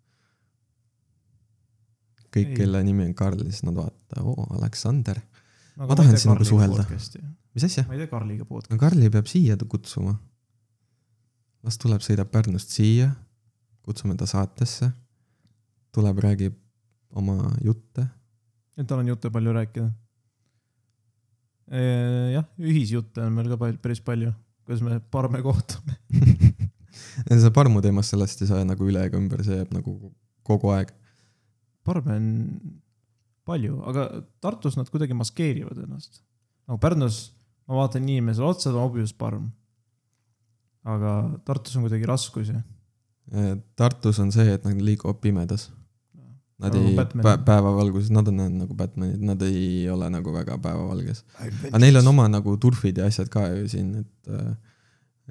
kõik, 2.34 2.54
kelle 2.58 2.82
nimi 2.84 3.06
on 3.06 3.14
Karl, 3.14 3.44
siis 3.46 3.62
nad 3.64 3.78
vaatavad, 3.78 4.24
oo, 4.26 4.46
Aleksander. 4.58 5.20
Nagu 5.76 5.90
Ma 5.92 5.96
tahan 5.96 6.18
sinuga 6.18 6.44
suhelda. 6.48 6.84
ma 6.88 6.96
mis 7.54 7.64
asja? 7.64 7.84
ei 7.92 7.98
tee 8.02 8.10
Karliga 8.10 8.44
podcast'i. 8.44 8.74
no 8.74 8.80
Karli 8.80 9.10
peab 9.10 9.30
siia 9.30 9.56
kutsuma. 9.56 10.16
las 11.62 11.78
tuleb, 11.78 12.02
sõidab 12.02 12.30
Pärnust 12.34 12.74
siia, 12.74 13.12
kutsume 13.82 14.16
ta 14.16 14.26
saatesse. 14.26 14.90
tuleb, 15.92 16.18
räägib 16.18 16.58
oma 17.10 17.52
jutte. 17.64 18.08
et 18.76 18.86
tal 18.86 18.98
on 18.98 19.08
jutte 19.14 19.30
palju 19.30 19.52
rääkida. 19.52 19.90
jah, 21.70 22.46
ühisjutte 22.62 23.24
on 23.24 23.34
meil 23.34 23.50
ka 23.50 23.58
pal- 23.60 23.78
päris 23.82 24.02
palju, 24.04 24.32
kuidas 24.66 24.84
me 24.86 25.00
parme 25.12 25.42
kohtume. 25.44 25.96
see 27.42 27.52
parmu 27.54 27.82
teemast, 27.84 28.14
sellest 28.14 28.42
ei 28.42 28.50
saa 28.50 28.64
nagu 28.66 28.86
üle 28.86 29.02
ega 29.08 29.18
ümber, 29.18 29.42
see 29.46 29.58
jääb 29.58 29.72
nagu 29.74 29.96
kogu 30.46 30.70
aeg. 30.74 30.92
parme 31.86 32.18
on 32.18 32.28
palju, 33.46 33.80
aga 33.86 34.08
Tartus 34.42 34.76
nad 34.78 34.90
kuidagi 34.90 35.14
maskeerivad 35.14 35.78
ennast. 35.84 36.22
nagu 36.66 36.80
Pärnus 36.82 37.20
ma 37.66 37.82
vaatan 37.82 38.06
inimesele 38.06 38.46
otsa, 38.46 38.70
ta 38.70 38.78
on 38.78 38.88
obvious 38.90 39.12
parm. 39.14 39.50
aga 40.86 41.18
Tartus 41.44 41.76
on 41.76 41.86
kuidagi 41.86 42.06
raskusi. 42.06 42.54
Tartus 43.76 44.20
on 44.22 44.30
see, 44.30 44.52
et 44.54 44.64
nad 44.64 44.78
liiguvad 44.78 45.18
pimedas. 45.22 45.70
Nad 46.56 46.72
Nagu 46.72 46.88
ei, 46.88 46.96
päevavalguses, 47.44 48.08
nad 48.16 48.28
on 48.30 48.38
nagu 48.62 48.72
Batmanid, 48.76 49.20
nad 49.20 49.42
ei 49.44 49.84
ole 49.92 50.06
nagu 50.08 50.32
väga 50.32 50.54
päevavalges. 50.64 51.18
aga 51.68 51.80
neil 51.82 51.98
on 52.00 52.08
oma 52.14 52.24
nagu 52.32 52.54
turfid 52.56 52.96
ja 52.96 53.10
asjad 53.10 53.28
ka 53.28 53.42
ju 53.52 53.66
siin, 53.68 53.90
et, 54.00 54.30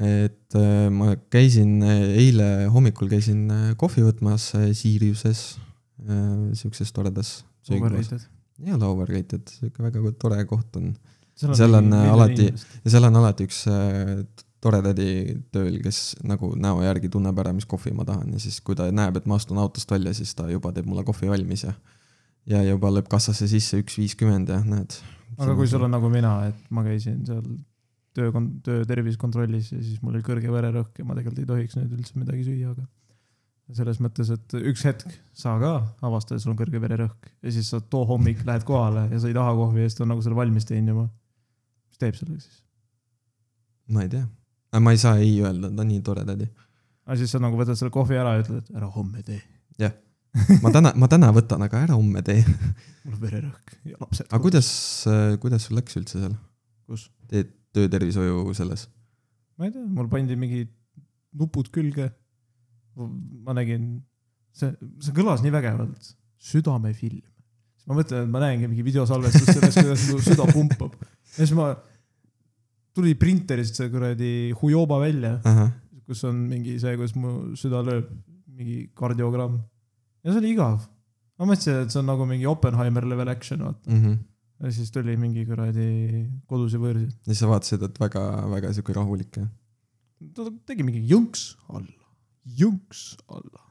et 0.06 0.58
äh, 0.60 0.86
ma 0.94 1.16
käisin 1.34 1.80
eile 1.88 2.68
hommikul 2.70 3.10
käisin 3.10 3.48
äh, 3.50 3.66
kohvi 3.82 4.06
võtmas 4.06 4.52
äh, 4.60 4.70
Siriuses, 4.78 5.58
siukses 6.54 6.92
toredas 6.94 7.40
söögikohas. 7.66 8.28
ole 8.76 8.86
overrated, 8.86 9.50
siuke 9.50 9.82
väga 9.82 10.12
tore 10.22 10.44
koht 10.46 10.78
on. 10.78 10.94
Seal 11.36 11.74
on, 11.74 11.90
äh, 11.92 12.12
alati- 12.14 12.52
ja 12.86 12.92
seal 12.94 13.04
on 13.10 13.16
alati 13.20 13.48
üks 13.50 13.64
äh, 13.68 14.22
tore 14.66 14.82
tädi 14.82 15.10
tööl, 15.54 15.78
kes 15.84 16.16
nagu 16.26 16.52
näo 16.58 16.82
järgi 16.86 17.12
tunneb 17.14 17.38
ära, 17.44 17.54
mis 17.54 17.68
kohvi 17.70 17.94
ma 17.94 18.06
tahan 18.08 18.34
ja 18.34 18.42
siis, 18.42 18.58
kui 18.66 18.78
ta 18.78 18.88
näeb, 18.90 19.20
et 19.20 19.28
ma 19.30 19.38
astun 19.38 19.62
autost 19.62 19.92
välja, 19.92 20.14
siis 20.18 20.34
ta 20.38 20.48
juba 20.50 20.74
teeb 20.74 20.90
mulle 20.90 21.06
kohvi 21.08 21.30
valmis 21.30 21.68
ja 21.68 21.76
ja 22.50 22.62
juba 22.66 22.92
lööb 22.94 23.08
kassasse 23.10 23.48
sisse 23.50 23.80
üks 23.82 23.98
viiskümmend 23.98 24.52
ja 24.54 24.60
näed. 24.66 24.98
aga 25.38 25.56
kui 25.58 25.70
sul 25.70 25.86
on 25.86 25.96
nagu 25.96 26.10
mina, 26.14 26.36
et 26.50 26.68
ma 26.74 26.84
käisin 26.86 27.24
seal 27.28 27.46
töö, 28.16 28.32
töö 28.66 28.84
tervisekontrollis 28.90 29.72
ja 29.74 29.80
siis 29.82 30.02
mul 30.04 30.16
oli 30.16 30.26
kõrge 30.26 30.52
vererõhk 30.54 31.02
ja 31.02 31.08
ma 31.08 31.18
tegelikult 31.18 31.42
ei 31.42 31.50
tohiks 31.50 31.80
nüüd 31.80 31.98
üldse 31.98 32.22
midagi 32.22 32.46
süüa, 32.48 32.76
aga 32.76 32.86
selles 33.76 33.98
mõttes, 34.04 34.30
et 34.30 34.58
üks 34.62 34.86
hetk 34.86 35.10
sa 35.34 35.56
ka 35.62 35.74
avastad, 36.06 36.38
et 36.38 36.46
sul 36.46 36.54
on 36.54 36.60
kõrge 36.60 36.82
vererõhk 36.82 37.32
ja 37.42 37.54
siis 37.54 37.72
sa 37.74 37.82
too 37.82 38.06
hommik 38.10 38.46
lähed 38.46 38.66
kohale 38.68 39.08
ja 39.10 39.22
sa 39.22 39.32
ei 39.32 39.38
taha 39.38 39.56
kohvi 39.58 39.82
ja 39.82 39.90
siis 39.90 39.98
ta 39.98 40.06
on 40.06 40.14
nagu 40.14 40.26
selle 40.26 40.38
valmis 40.38 40.70
teinud 40.70 40.94
juba. 40.94 41.08
mis 41.90 42.02
teeb 42.02 42.20
sellega 42.20 42.46
siis? 42.46 42.62
ma 43.90 44.06
ei 44.06 44.12
tea, 44.14 44.26
ma 44.80 44.96
ei 44.96 45.02
saa 45.02 45.20
ei 45.22 45.38
öelda, 45.42 45.72
ta 45.72 45.84
on 45.84 45.92
nii 45.92 46.02
tore 46.06 46.26
tädi. 46.28 46.48
aga 47.06 47.20
siis 47.20 47.36
sa 47.36 47.42
nagu 47.44 47.60
võtad 47.60 47.78
selle 47.80 47.94
kohvi 47.94 48.18
ära 48.20 48.38
ja 48.38 48.46
ütled, 48.46 48.64
et 48.64 48.80
ära 48.80 48.90
homme 48.92 49.24
tee, 49.26 49.42
ma 50.64 50.72
täna, 50.74 50.92
ma 51.00 51.10
täna 51.12 51.30
võtan, 51.36 51.64
aga 51.66 51.84
ära 51.86 51.98
homme 51.98 52.24
tee. 52.26 52.44
mul 53.06 53.16
on 53.16 53.22
vererõhk 53.22 53.78
ja 53.92 54.00
lapsed. 54.02 54.28
aga? 54.30 54.42
kuidas, 54.44 54.70
kuidas 55.44 55.68
sul 55.68 55.80
läks 55.80 56.00
üldse 56.00 56.22
seal? 56.22 56.36
kus? 56.90 57.08
teed 57.32 57.54
töötervishoiu 57.76 58.54
selles? 58.58 58.88
ma 59.60 59.70
ei 59.70 59.76
tea, 59.76 59.86
mul 59.86 60.10
pandi 60.12 60.38
mingid 60.40 60.72
nupud 61.36 61.72
külge. 61.76 62.10
ma 62.96 63.56
nägin, 63.56 63.88
see, 64.56 64.72
see 65.04 65.16
kõlas 65.16 65.44
nii 65.44 65.52
vägevalt, 65.56 66.14
südamefilm. 66.52 67.24
siis 67.76 67.90
ma 67.90 68.00
mõtlen, 68.00 68.28
et 68.28 68.32
ma 68.32 68.44
näengi 68.44 68.70
mingi 68.72 68.86
videosalvestust 68.88 69.52
sellest, 69.52 69.82
kuidas 69.82 70.06
mu 70.10 70.22
süda 70.24 70.48
pumpab. 70.52 70.96
ja 71.36 71.42
siis 71.42 71.56
ma, 71.58 71.74
tuli 72.96 73.16
printerist 73.20 73.80
see 73.80 73.90
kuradi 73.92 74.32
Hujoba 74.62 75.00
välja, 75.04 75.36
ahah, 75.48 75.72
kus 76.08 76.24
on 76.30 76.46
mingi 76.50 76.78
see, 76.82 76.96
kus 77.00 77.16
mu 77.18 77.56
süda 77.60 77.82
lööb, 77.86 78.08
mingi 78.56 78.86
kardiogramm. 78.98 79.60
ja 80.24 80.32
see 80.32 80.42
oli 80.44 80.54
igav. 80.56 80.86
ma 81.40 81.50
mõtlesin, 81.50 81.84
et 81.84 81.92
see 81.92 82.02
on 82.02 82.10
nagu 82.12 82.28
mingi 82.30 82.48
Oppenheimer 82.50 83.08
level 83.12 83.32
action, 83.34 83.66
vaata. 83.68 83.92
mhmh. 83.92 84.16
ja 84.64 84.72
siis 84.78 84.94
tuli 84.96 85.18
mingi 85.20 85.44
kuradi 85.50 85.90
kodusi 86.48 86.80
võõrsid. 86.82 87.12
ja 87.12 87.34
siis 87.34 87.44
sa 87.44 87.52
vaatasid, 87.52 87.84
et 87.90 88.02
väga, 88.06 88.24
väga 88.56 88.72
sihuke 88.78 88.96
rahulik 88.96 89.42
ja. 89.42 89.50
ta 90.38 90.48
tegi 90.72 90.88
mingi 90.88 91.04
jõnks 91.10 91.52
alla, 91.68 92.10
jõnks 92.62 93.04
alla. 93.28 93.66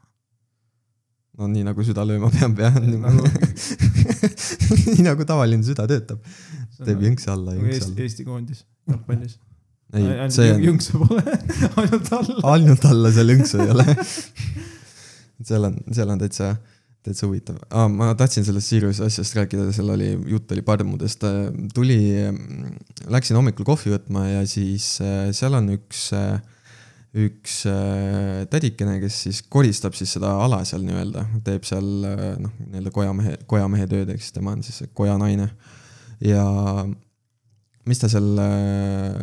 no 1.38 1.48
nii 1.54 1.64
nagu 1.70 1.86
süda 1.86 2.04
lööma 2.04 2.28
peab 2.34 2.60
jah. 2.60 2.76
Nagu- 2.76 3.32
nii 4.92 5.08
nagu 5.08 5.24
tavaline 5.26 5.64
süda 5.64 5.88
töötab, 5.88 6.20
teeb 6.84 7.08
jõnkse 7.08 7.32
alla, 7.32 7.56
nagu 7.56 7.72
jõnkse 7.72 7.88
alla. 7.88 8.04
Eesti 8.04 8.28
koondis 8.28 8.66
jalgpallis. 8.90 9.38
ei, 9.94 10.06
see 10.34 10.52
on, 10.52 10.62
jõnkse 10.68 11.00
pole, 11.00 11.24
ainult 11.80 12.12
alla. 12.18 12.38
ainult 12.54 12.86
alla 12.90 13.12
seal 13.14 13.34
jõnksu 13.34 13.60
ei 13.64 13.74
ole. 13.74 13.86
seal 15.48 15.68
on, 15.68 15.76
seal 15.94 16.14
on 16.14 16.22
täitsa, 16.22 16.54
täitsa 17.04 17.28
huvitav 17.28 17.60
ah,. 17.68 17.86
ma 17.92 18.12
tahtsin 18.18 18.46
sellest 18.46 18.72
Siriuse 18.72 19.06
asjast 19.06 19.36
rääkida, 19.38 19.68
seal 19.76 19.92
oli, 19.94 20.10
jutt 20.30 20.52
oli 20.54 20.64
parmudest. 20.66 21.26
tuli, 21.74 22.00
läksin 23.12 23.38
hommikul 23.38 23.68
kohvi 23.68 23.94
võtma 23.94 24.26
ja 24.30 24.42
siis 24.48 24.96
äh, 25.04 25.28
seal 25.36 25.56
on 25.60 25.72
üks, 25.76 26.08
üks 27.14 27.60
äh, 27.70 28.42
tädikene, 28.50 28.98
kes 29.04 29.22
siis 29.28 29.42
koristab 29.46 29.96
siis 29.98 30.16
seda 30.16 30.32
ala 30.42 30.64
seal 30.68 30.82
nii-öelda, 30.86 31.28
teeb 31.46 31.66
seal 31.68 32.08
äh, 32.10 32.26
noh, 32.42 32.52
nii-öelda 32.66 32.94
kojamehe, 32.94 33.38
kojamehe 33.50 33.88
tööd, 33.90 34.14
eks 34.16 34.32
tema 34.34 34.56
on 34.56 34.66
siis 34.66 34.82
see 34.82 34.92
kojanaine. 34.96 35.50
ja 36.24 36.44
mis 37.88 38.00
ta 38.00 38.08
seal 38.08 38.26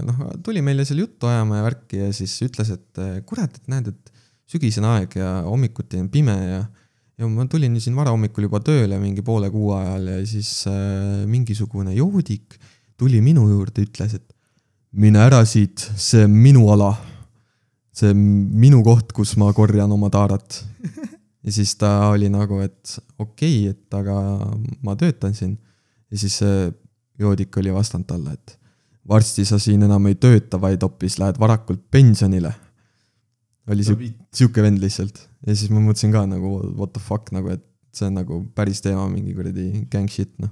noh, 0.06 0.20
tuli 0.46 0.62
meile 0.65 0.86
seal 0.86 1.01
juttu 1.01 1.30
ajama 1.30 1.60
ja 1.60 1.65
värki 1.65 2.03
ja 2.03 2.12
siis 2.13 2.36
ütles, 2.46 2.70
et 2.75 3.01
eh, 3.01 3.15
kurat, 3.27 3.56
et 3.58 3.72
näed, 3.72 3.89
et 3.89 4.12
sügisene 4.51 4.89
aeg 4.98 5.15
ja 5.18 5.41
hommikuti 5.48 6.01
on 6.01 6.12
pime 6.13 6.38
ja 6.38 6.62
ja 7.22 7.27
ma 7.30 7.46
tulin 7.46 7.75
siin 7.82 7.96
varahommikul 7.98 8.48
juba 8.48 8.62
tööle 8.65 8.98
mingi 9.01 9.22
poole 9.25 9.51
kuu 9.53 9.75
ajal 9.77 10.08
ja 10.10 10.20
siis 10.25 10.50
äh, 10.70 11.22
mingisugune 11.30 11.94
joodik 11.94 12.58
tuli 12.98 13.22
minu 13.22 13.48
juurde, 13.50 13.86
ütles, 13.86 14.15
et 14.18 14.25
mine 14.98 15.22
ära 15.24 15.41
siit, 15.48 15.82
see 15.98 16.25
on 16.27 16.36
minu 16.38 16.68
ala. 16.74 16.91
see 17.91 18.13
on 18.13 18.22
minu 18.56 18.80
koht, 18.86 19.12
kus 19.12 19.34
ma 19.36 19.50
korjan 19.53 19.91
oma 19.91 20.08
taarat. 20.10 20.62
ja 21.46 21.51
siis 21.51 21.74
ta 21.75 22.08
oli 22.08 22.30
nagu, 22.32 22.62
et 22.63 22.94
okei 23.20 23.68
okay,, 23.68 23.74
et 23.74 23.98
aga 23.98 24.15
ma 24.86 24.96
töötan 24.96 25.36
siin. 25.38 25.58
ja 26.12 26.18
siis 26.18 26.38
see 26.41 26.70
joodik 27.20 27.58
oli 27.58 27.74
vastanud 27.74 28.08
talle, 28.08 28.34
et 28.34 28.58
varsti 29.08 29.46
sa 29.46 29.60
siin 29.60 29.84
enam 29.88 30.06
ei 30.10 30.15
tööta, 30.15 30.60
vaid 30.62 30.84
hoopis 30.84 31.18
lähed 31.22 31.39
varakult 31.41 31.84
pensionile. 31.91 32.54
oli 33.71 33.84
siuke, 33.86 34.08
siuke 34.34 34.63
vend 34.63 34.82
lihtsalt 34.82 35.19
ja 35.47 35.56
siis 35.56 35.71
ma 35.74 35.82
mõtlesin 35.82 36.13
ka 36.13 36.24
nagu 36.30 36.54
what 36.78 36.93
the 36.95 37.02
fuck 37.04 37.32
nagu, 37.36 37.54
et 37.54 37.63
see 37.95 38.08
on 38.08 38.17
nagu 38.19 38.41
päris 38.56 38.82
teema, 38.84 39.08
mingi 39.12 39.36
kuradi 39.38 39.86
gang 39.91 40.10
shit 40.10 40.34
noh. 40.41 40.52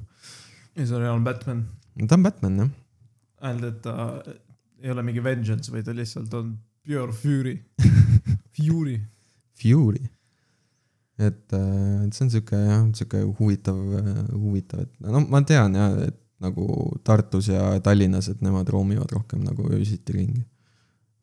ja 0.76 0.86
see 0.86 0.96
on 0.96 1.04
reaalne 1.04 1.26
Batman. 1.26 1.66
ta 2.08 2.18
on 2.18 2.26
Batman 2.26 2.62
jah, 2.64 2.72
ainult, 3.50 3.68
et 3.74 3.82
ta 3.86 3.96
ei 4.80 4.94
ole 4.94 5.04
mingi 5.06 5.24
vengeance, 5.24 5.72
vaid 5.74 5.88
ta 5.88 5.96
lihtsalt 5.96 6.34
on 6.40 6.56
pure 6.86 7.14
fury. 7.14 7.58
Fury. 8.60 8.98
Fury. 9.56 10.02
et, 11.20 11.54
et 11.54 12.16
see 12.16 12.26
on 12.26 12.32
siuke 12.34 12.58
jah, 12.60 12.82
siuke 12.98 13.22
huvitav, 13.40 13.78
huvitav, 14.34 14.84
et 14.84 15.06
no 15.06 15.22
ma 15.32 15.42
tean 15.48 15.78
jah, 15.78 15.96
et 16.08 16.18
nagu 16.44 16.66
Tartus 17.04 17.50
ja 17.52 17.74
Tallinnas, 17.84 18.30
et 18.32 18.42
nemad 18.46 18.70
roomivad 18.72 19.12
rohkem 19.12 19.44
nagu 19.44 19.68
öösiti 19.74 20.16
ringi. 20.16 20.46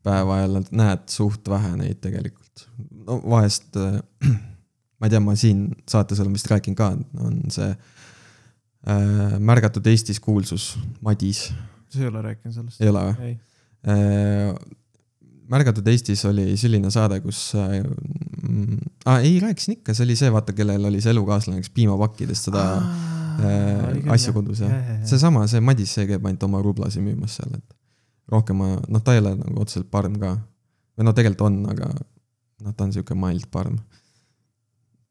päeva 0.06 0.36
ajal 0.36 0.60
näed 0.70 1.08
suht 1.10 1.48
vähe 1.50 1.72
neid 1.80 1.98
tegelikult. 2.04 2.68
no 3.06 3.18
vahest, 3.24 3.76
ma 4.98 5.08
ei 5.08 5.12
tea, 5.12 5.20
ma 5.20 5.36
siin 5.36 5.68
saates 5.88 6.20
olen 6.22 6.36
vist 6.36 6.50
rääkinud 6.52 6.78
ka, 6.78 6.92
on 7.24 7.40
see 7.52 7.70
äh, 7.72 9.36
märgatud 9.38 9.86
Eestis 9.86 10.20
kuulsus 10.20 10.74
Madis, 11.00 11.48
sa 11.88 12.02
ei 12.02 12.10
ole 12.12 12.22
rääkinud 12.30 12.60
sellest? 12.60 12.82
ei 12.82 12.92
ole 12.92 13.06
või? 13.10 13.34
Äh, 13.86 14.52
märgatud 15.50 15.86
Eestis 15.88 16.24
oli 16.28 16.52
selline 16.60 16.92
saade, 16.92 17.22
kus 17.24 17.48
äh, 17.56 17.80
ah,, 19.06 19.20
ei 19.22 19.38
rääkisin 19.40 19.78
ikka, 19.78 19.94
see 19.96 20.04
oli 20.06 20.16
see, 20.18 20.32
vaata, 20.32 20.54
kellel 20.56 20.90
oli 20.90 21.00
see 21.00 21.14
elukaaslane, 21.16 21.64
kes 21.64 21.72
piimapakkidest 21.74 22.50
seda 22.50 22.66
äh, 23.40 24.12
asju 24.14 24.34
kodus 24.36 24.62
jah. 24.64 24.72
seesama, 25.08 25.46
see 25.50 25.62
Madis, 25.64 25.92
see 25.96 26.06
käib 26.08 26.24
ainult 26.26 26.46
oma 26.48 26.62
rublasi 26.64 27.02
müümas 27.04 27.38
seal, 27.38 27.56
et 27.58 27.76
rohkem 28.32 28.58
ma, 28.60 28.72
noh, 28.88 29.02
ta 29.04 29.14
ei 29.14 29.22
ole 29.22 29.36
nagu 29.38 29.62
otseselt 29.62 29.90
parm 29.92 30.18
ka. 30.22 30.36
või 30.96 31.08
no 31.08 31.14
tegelikult 31.16 31.46
on, 31.48 31.60
aga 31.74 31.90
noh, 31.92 32.72
ta 32.72 32.86
on 32.86 32.94
sihuke 32.94 33.16
mild 33.18 33.46
parm. 33.52 33.78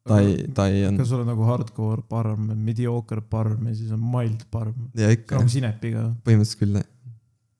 ta 0.06 0.20
ei, 0.22 0.36
ta 0.56 0.68
ei 0.72 0.86
on 0.90 1.00
kas 1.00 1.10
sul 1.10 1.24
on 1.24 1.32
nagu 1.32 1.48
hardcore 1.48 2.06
parm, 2.10 2.52
mediocre 2.58 3.22
parm 3.22 3.70
ja 3.70 3.78
siis 3.78 3.94
on 3.96 4.04
mild 4.04 4.46
parm? 4.52 4.90
ja 4.98 5.10
ikka 5.14 5.40
nagu 5.40 5.56
sinepiga. 5.56 6.10
põhimõtteliselt 6.28 6.64
küll 6.64 6.82
jah. 6.82 6.92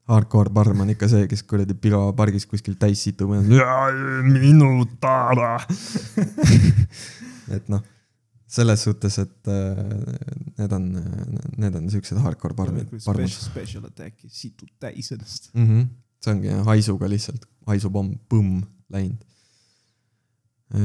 Hardcore 0.06 0.52
parm 0.54 0.84
on 0.84 0.92
ikka 0.94 1.08
see, 1.10 1.26
kes 1.26 1.42
kuradi 1.50 1.74
piropargis 1.82 2.46
kuskil 2.46 2.76
täis 2.78 3.02
situb 3.02 3.32
ja 3.34 3.40
minu 3.42 4.86
taara. 5.02 5.56
et 7.56 7.72
noh, 7.74 7.82
selles 8.48 8.84
suhtes, 8.86 9.18
et 9.24 9.50
äh, 9.50 9.80
need 10.60 10.74
on, 10.76 10.90
need 11.58 11.78
on 11.80 11.88
siuksed 11.92 12.20
hardcore 12.22 12.58
parmid, 12.58 12.92
parmud 13.06 13.32
Special, 13.32 13.46
special 13.50 13.88
attack'i 13.90 14.30
situd 14.30 14.70
täis 14.82 15.12
ennast. 15.16 15.50
mm. 15.54 15.66
-hmm. 15.66 15.88
see 16.22 16.34
ongi 16.34 16.60
haisuga 16.70 17.10
lihtsalt, 17.10 17.48
haisupomm, 17.70 18.14
põmm, 18.30 18.62
läinud. 18.94 19.24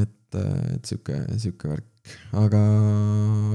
et, 0.01 0.39
et 0.75 0.89
sihuke, 0.89 1.19
sihuke 1.37 1.69
värk, 1.75 2.15
aga, 2.45 2.63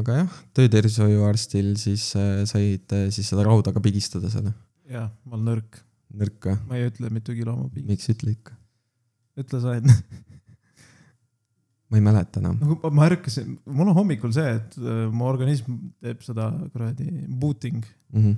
aga 0.02 0.20
jah, 0.22 0.38
töötervishoiuarstil 0.58 1.74
siis 1.82 2.12
äh, 2.20 2.44
said 2.50 2.94
äh, 2.94 3.10
siis 3.10 3.30
seda 3.30 3.46
rauda 3.48 3.74
ka 3.74 3.82
pigistada 3.82 4.30
seal, 4.30 4.52
jah, 4.90 5.10
ma 5.26 5.40
olen 5.40 5.50
nõrk. 5.54 5.82
nõrk 6.14 6.52
või? 6.52 6.62
ma 6.70 6.78
ei 6.78 6.92
ütle, 6.92 7.10
mitu 7.10 7.34
kilo 7.38 7.58
ma 7.58 7.70
pigin. 7.74 7.90
miks 7.94 8.10
ütle 8.14 8.38
ikka? 8.38 8.58
ütle 9.42 9.62
sa 9.66 9.76
enne. 9.82 9.98
Ma 11.92 12.00
ei 12.00 12.04
mäleta 12.06 12.42
enam. 12.42 12.58
nagu 12.62 12.92
ma- 12.98 13.06
ärkasin, 13.10 13.56
mul 13.66 13.92
on 13.92 13.98
hommikul 14.00 14.34
see, 14.36 14.56
et 14.58 14.78
äh, 14.82 15.06
mu 15.14 15.28
organism 15.30 15.78
teeb 16.02 16.24
seda 16.26 16.50
kuradi 16.74 17.10
booting 17.30 17.84
Mm 18.16 18.22
-hmm. 18.24 18.36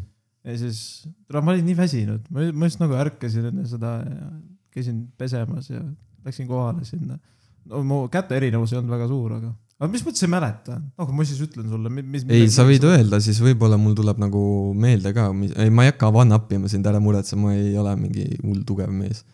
ja 0.48 0.58
siis, 0.58 1.08
ma 1.34 1.52
olin 1.52 1.66
nii 1.66 1.78
väsinud, 1.78 2.28
ma 2.32 2.66
just 2.66 2.80
nagu 2.82 2.96
ärkasin 2.98 3.46
enne 3.52 3.68
seda 3.68 3.92
ja 4.04 4.32
käisin 4.74 5.08
pesemas 5.18 5.70
ja 5.70 5.82
läksin 6.26 6.48
kohale 6.48 6.86
sinna. 6.86 7.20
no 7.66 7.84
mu 7.84 8.08
käte 8.08 8.36
erinevus 8.38 8.74
ei 8.74 8.80
olnud 8.80 8.94
väga 8.96 9.08
suur, 9.08 9.34
aga, 9.38 9.54
aga 9.80 9.92
mis 9.92 10.04
mõttes 10.06 10.24
ei 10.24 10.30
mäleta, 10.32 10.82
noh, 10.98 11.10
ma 11.14 11.26
siis 11.28 11.42
ütlen 11.44 11.70
sulle, 11.70 11.90
mis. 11.90 12.26
ei, 12.30 12.50
sa 12.50 12.64
võid. 12.68 12.84
öelda, 12.88 13.20
siis 13.20 13.42
võib-olla 13.44 13.78
mul 13.78 13.94
tuleb 13.98 14.18
nagu 14.24 14.74
meelde 14.74 15.14
ka, 15.14 15.28
ei, 15.58 15.70
ma 15.70 15.84
ei 15.84 15.92
hakka 15.92 16.10
one-up 16.24 16.52
ima 16.56 16.68
sind, 16.72 16.88
ära 16.88 17.00
muretse, 17.04 17.36
ma 17.36 17.54
ei 17.54 17.76
ole 17.78 17.96
mingi 18.00 18.28
hull 18.44 18.64
tugev 18.66 18.90
mees. 18.92 19.26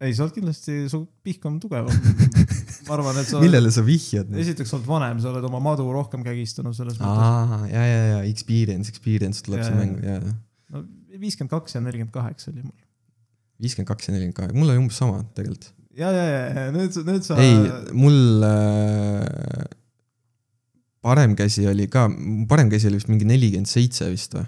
ei, 0.00 0.14
sa 0.14 0.24
oled 0.26 0.34
kindlasti, 0.34 0.88
su 0.88 1.06
pihk 1.22 1.44
on 1.46 1.60
tugevam. 1.60 1.94
ma 2.90 2.98
arvan, 2.98 3.18
et 3.22 3.30
sa 3.30 3.38
oled, 3.38 3.46
millele 3.46 3.70
sa 3.74 3.84
vihjad? 3.86 4.30
esiteks 4.42 4.72
sa 4.72 4.78
oled 4.80 4.88
vanem, 4.90 5.22
sa 5.22 5.30
oled 5.30 5.46
oma 5.46 5.62
madu 5.62 5.86
rohkem 5.94 6.26
kägistanud 6.26 6.74
selles 6.76 6.98
mõttes. 6.98 7.66
ja, 7.70 7.84
ja, 7.86 8.00
ja 8.16 8.22
experience, 8.28 8.90
experience 8.90 9.46
tuleb 9.46 9.62
jaa. 9.62 9.74
mängu 9.78 10.02
ja, 10.02 10.18
ja 10.18 10.38
no 10.74 10.84
viiskümmend 11.20 11.52
kaks 11.52 11.76
ja 11.76 11.82
nelikümmend 11.84 12.14
kaheksa 12.14 12.50
oli 12.52 12.64
mul. 12.64 12.78
viiskümmend 13.62 13.90
kaks 13.90 14.08
ja 14.08 14.14
nelikümmend 14.14 14.38
kaheksa, 14.38 14.58
mul 14.58 14.72
oli 14.72 14.82
umbes 14.82 15.00
sama 15.00 15.20
tegelikult. 15.36 15.70
ja, 15.98 16.12
ja, 16.14 16.24
ja, 16.30 16.64
nüüd, 16.74 16.96
nüüd 17.06 17.26
sa. 17.26 17.38
ei, 17.42 17.58
mul 17.96 18.46
äh, 18.46 19.66
parem 21.04 21.36
käsi 21.38 21.66
oli 21.70 21.88
ka, 21.92 22.08
parem 22.50 22.72
käsi 22.72 22.90
oli 22.90 23.00
vist 23.00 23.12
mingi 23.12 23.28
nelikümmend 23.28 23.70
seitse 23.70 24.10
vist 24.12 24.36
või? 24.38 24.46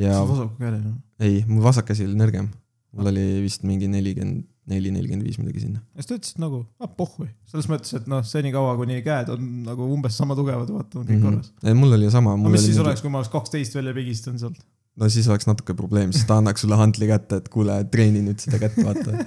ja 0.00 0.16
sa 0.18 0.24
vasakukäeline. 0.28 0.96
ei, 1.22 1.42
mul 1.48 1.64
vasak 1.66 1.90
käsi 1.90 2.06
oli 2.08 2.18
nõrgem. 2.18 2.50
mul 2.96 3.12
oli 3.12 3.26
vist 3.44 3.66
mingi 3.66 3.90
nelikümmend 3.90 4.46
neli, 4.68 4.90
nelikümmend 4.94 5.26
viis 5.26 5.38
midagi 5.40 5.62
sinna. 5.64 5.80
ja 5.94 6.02
siis 6.02 6.10
ta 6.10 6.18
ütles 6.18 6.34
et 6.34 6.42
nagu, 6.42 6.60
ah 6.82 6.90
pohhui, 6.96 7.28
selles 7.50 7.68
mõttes, 7.70 7.94
et 7.96 8.10
noh, 8.10 8.24
senikaua 8.26 8.74
kuni 8.80 9.00
käed 9.06 9.32
on 9.34 9.46
nagu 9.66 9.88
umbes 9.94 10.18
sama 10.20 10.36
tugevad, 10.38 10.70
vaata 10.74 11.00
on 11.00 11.06
kõik 11.06 11.16
mm 11.16 11.22
-hmm. 11.22 11.46
korras. 11.64 11.78
mul 11.80 11.96
oli 11.98 12.10
sama. 12.10 12.36
no 12.36 12.52
mis 12.52 12.66
siis 12.68 12.78
oleks, 12.82 13.00
kui 13.04 13.10
ma 13.10 13.22
oleks 13.22 13.32
kaksteist 13.32 13.74
välja 13.74 13.94
pigistanud 13.96 14.42
sealt? 14.42 14.60
no 15.00 15.08
siis 15.08 15.28
oleks 15.28 15.46
natuke 15.48 15.74
probleem, 15.74 16.12
siis 16.12 16.26
ta 16.28 16.38
annaks 16.40 16.64
sulle 16.64 16.76
handli 16.76 17.08
kätte, 17.10 17.40
et 17.40 17.48
kuule, 17.52 17.78
treeni 17.92 18.22
nüüd 18.24 18.42
seda 18.42 18.60
kätt, 18.62 18.76
vaata. 18.84 19.24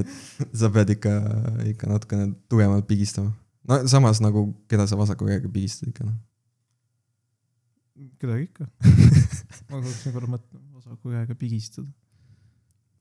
et 0.00 0.08
sa 0.52 0.70
pead 0.72 0.90
ikka, 0.96 1.12
ikka 1.74 1.90
natukene 1.92 2.32
tugevamalt 2.48 2.88
pigistama. 2.90 3.32
no 3.68 3.82
samas 3.86 4.22
nagu, 4.24 4.48
keda 4.68 4.86
sa 4.86 4.98
vasaku 4.98 5.30
käega 5.30 5.52
pigistad 5.52 5.92
ikka 5.92 6.08
noh. 6.08 6.18
kedagi 8.18 8.50
ikka. 8.50 8.68
ma 9.70 9.80
hakkaksin 9.80 10.12
korra 10.12 10.34
mõtlema, 10.36 10.66
vasaku 10.80 11.14
käega 11.14 11.38
pigistada. 11.38 11.88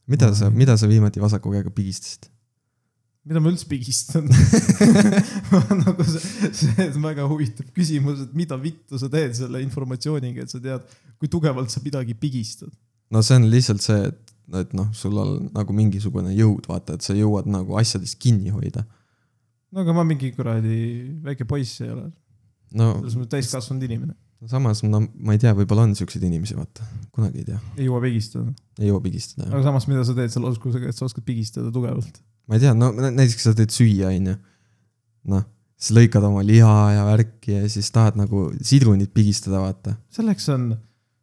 Mida 0.07 0.31
sa, 0.35 0.49
mida 0.49 0.77
sa 0.79 0.89
viimati 0.89 1.23
vasaku 1.23 1.53
käega 1.55 1.73
pigistasid? 1.73 2.31
mida 3.27 3.41
ma 3.43 3.51
üldse 3.51 3.67
pigistan 3.67 4.27
nagu 5.83 6.05
see, 6.07 6.51
see 6.55 6.87
on 6.87 7.03
väga 7.03 7.27
huvitav 7.27 7.67
küsimus, 7.75 8.23
et 8.23 8.35
mida 8.37 8.57
vittu 8.61 8.99
sa 9.01 9.09
teed 9.11 9.35
selle 9.37 9.61
informatsiooniga, 9.65 10.45
et 10.45 10.53
sa 10.53 10.61
tead, 10.63 10.85
kui 11.19 11.31
tugevalt 11.31 11.73
sa 11.73 11.83
midagi 11.83 12.15
pigistad. 12.17 12.71
no 13.11 13.23
see 13.25 13.39
on 13.39 13.49
lihtsalt 13.51 13.83
see, 13.83 14.11
et, 14.11 14.35
et 14.61 14.77
noh, 14.77 14.87
sul 14.95 15.17
on 15.19 15.49
nagu 15.55 15.75
mingisugune 15.75 16.31
jõud, 16.37 16.69
vaata, 16.71 16.95
et 16.95 17.07
sa 17.07 17.15
jõuad 17.17 17.49
nagu 17.51 17.75
asjadest 17.81 18.19
kinni 18.23 18.53
hoida. 18.55 18.85
no 19.75 19.83
aga 19.83 19.97
ma 19.97 20.07
mingi 20.07 20.31
kuradi 20.35 20.79
väike 21.27 21.49
poiss 21.49 21.83
ei 21.83 21.91
ole, 21.91 22.07
no 22.79 22.93
selles 23.01 23.19
mõttes 23.19 23.35
täiskasvanud 23.35 23.89
inimene, 23.89 24.15
samas, 24.45 24.83
no 24.85 25.01
ma 25.01 25.33
ei 25.35 25.41
tea, 25.41 25.53
võib-olla 25.57 25.87
on 25.87 25.95
siukseid 25.97 26.23
inimesi, 26.27 26.55
vaata, 26.57 26.85
kunagi 27.15 27.41
ei 27.41 27.47
tea, 27.47 27.59
ei 27.77 27.87
jõua 27.87 28.01
pigistada. 28.03 28.51
ei 28.79 28.91
jõua 28.91 29.01
pigistada. 29.03 29.49
aga 29.49 29.63
samas, 29.65 29.87
mida 29.89 30.03
sa 30.05 30.15
teed 30.17 30.33
selle 30.33 30.51
oskusega, 30.51 30.91
et 30.91 30.97
sa 30.97 31.07
oskad 31.09 31.25
pigistada 31.27 31.71
tugevalt? 31.73 32.21
ma 32.47 32.59
ei 32.59 32.63
tea, 32.63 32.73
no 32.77 32.91
nä- 32.95 33.13
näiteks 33.15 33.47
sa 33.49 33.55
teed 33.57 33.73
süüa, 33.73 34.11
onju. 34.13 34.35
noh, 35.33 35.45
siis 35.77 35.95
lõikad 35.97 36.27
oma 36.29 36.43
liha 36.45 36.77
ja 36.95 37.07
värki 37.09 37.57
ja 37.57 37.71
siis 37.71 37.89
tahad 37.93 38.19
nagu 38.19 38.47
sidrunit 38.61 39.13
pigistada, 39.15 39.63
vaata. 39.63 39.97
selleks 40.13 40.47
on 40.53 40.69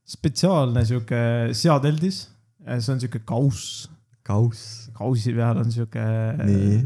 spetsiaalne 0.05 0.85
sihuke 0.85 1.23
seadeldis, 1.57 2.25
see 2.67 2.93
on 2.93 3.01
sihuke 3.01 3.23
kauss, 3.25 3.87
kauss. 4.27 4.89
kausi 4.97 5.33
peal 5.37 5.63
on 5.63 5.71
sihuke 5.73 6.03
Nii. 6.45 6.83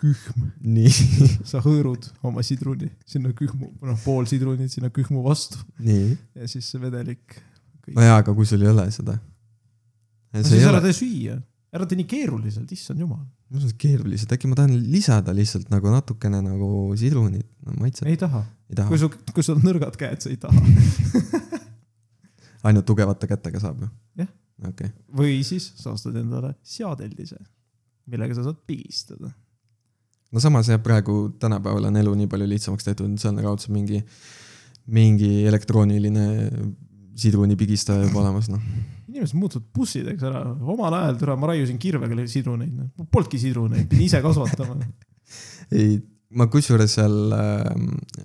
kühm, 0.00 0.48
nii, 0.64 0.90
sa 1.50 1.60
hõõrud 1.64 2.08
oma 2.26 2.44
sidruni 2.46 2.90
sinna 3.08 3.34
kühmu, 3.36 3.70
noh 3.84 4.00
pool 4.04 4.28
sidrunit 4.30 4.72
sinna 4.72 4.90
kühmu 4.94 5.24
vastu 5.26 5.60
nii. 5.84 6.14
ja 6.40 6.48
siis 6.50 6.70
see 6.72 6.80
vedelik. 6.82 7.38
no 7.94 8.06
jaa, 8.06 8.20
aga 8.22 8.34
kui 8.36 8.48
sul 8.48 8.64
ei 8.64 8.72
ole 8.72 8.86
seda. 8.94 9.18
no 10.32 10.46
siis 10.46 10.66
ära 10.68 10.80
tee 10.84 10.96
süüa, 10.96 11.36
ära 11.74 11.88
tee 11.88 12.00
nii 12.00 12.08
keeruliselt, 12.10 12.72
issand 12.76 13.04
jumal. 13.04 13.22
mis 13.50 13.60
mõttes 13.60 13.76
keerulised, 13.82 14.32
äkki 14.36 14.50
ma 14.50 14.58
tahan 14.58 14.76
lisada 14.92 15.34
lihtsalt 15.36 15.70
nagu 15.72 15.92
natukene 15.92 16.42
nagu 16.44 16.70
sidrunit 16.98 17.48
no,, 17.66 17.76
maitset, 17.82 18.08
ei 18.10 18.18
taha, 18.20 18.44
taha 18.74 18.92
kui, 18.92 19.02
sul, 19.02 19.14
kui 19.34 19.46
sul 19.46 19.58
on 19.58 19.68
nõrgad 19.68 19.98
käed, 20.00 20.24
sa 20.24 20.32
ei 20.32 20.40
taha. 20.40 20.64
ainult 22.68 22.88
tugevate 22.88 23.28
kätega 23.30 23.62
saab 23.62 23.84
ju? 23.84 23.90
Jah. 24.20 24.28
okei 24.64 24.90
okay., 24.90 24.96
või 25.16 25.38
siis 25.46 25.70
sa 25.80 25.94
ostad 25.94 26.18
endale 26.20 26.54
seadeldise, 26.66 27.38
millega 28.10 28.36
sa 28.36 28.48
saad 28.48 28.60
pigistada. 28.68 29.32
No 30.30 30.42
samas 30.42 30.70
jah, 30.70 30.80
praegu 30.82 31.30
tänapäeval 31.40 31.88
on 31.90 31.98
elu 32.00 32.14
nii 32.22 32.30
palju 32.30 32.48
lihtsamaks 32.50 32.86
tehtud, 32.86 33.10
seal 33.20 33.34
on 33.34 33.42
raudselt 33.44 33.74
mingi, 33.74 34.02
mingi 34.90 35.30
elektrooniline 35.50 36.26
sidrunipigistaja 37.20 38.06
juba 38.06 38.22
olemas, 38.22 38.48
noh. 38.52 38.62
inimesed 39.10 39.38
muutuvad 39.38 39.66
bussideks 39.76 40.24
ära, 40.28 40.44
omal 40.74 40.96
ajal 41.00 41.18
türa 41.20 41.36
ma 41.40 41.50
raiusin 41.50 41.80
kirvega 41.82 42.26
sidruneid, 42.30 42.76
mul 42.96 43.08
polnudki 43.12 43.40
sidruneid, 43.42 43.88
pidin 43.90 44.06
ise 44.06 44.22
kasvatama. 44.24 44.78
ei, 45.80 45.98
ma 46.36 46.46
kusjuures 46.52 46.94
seal, 46.98 47.34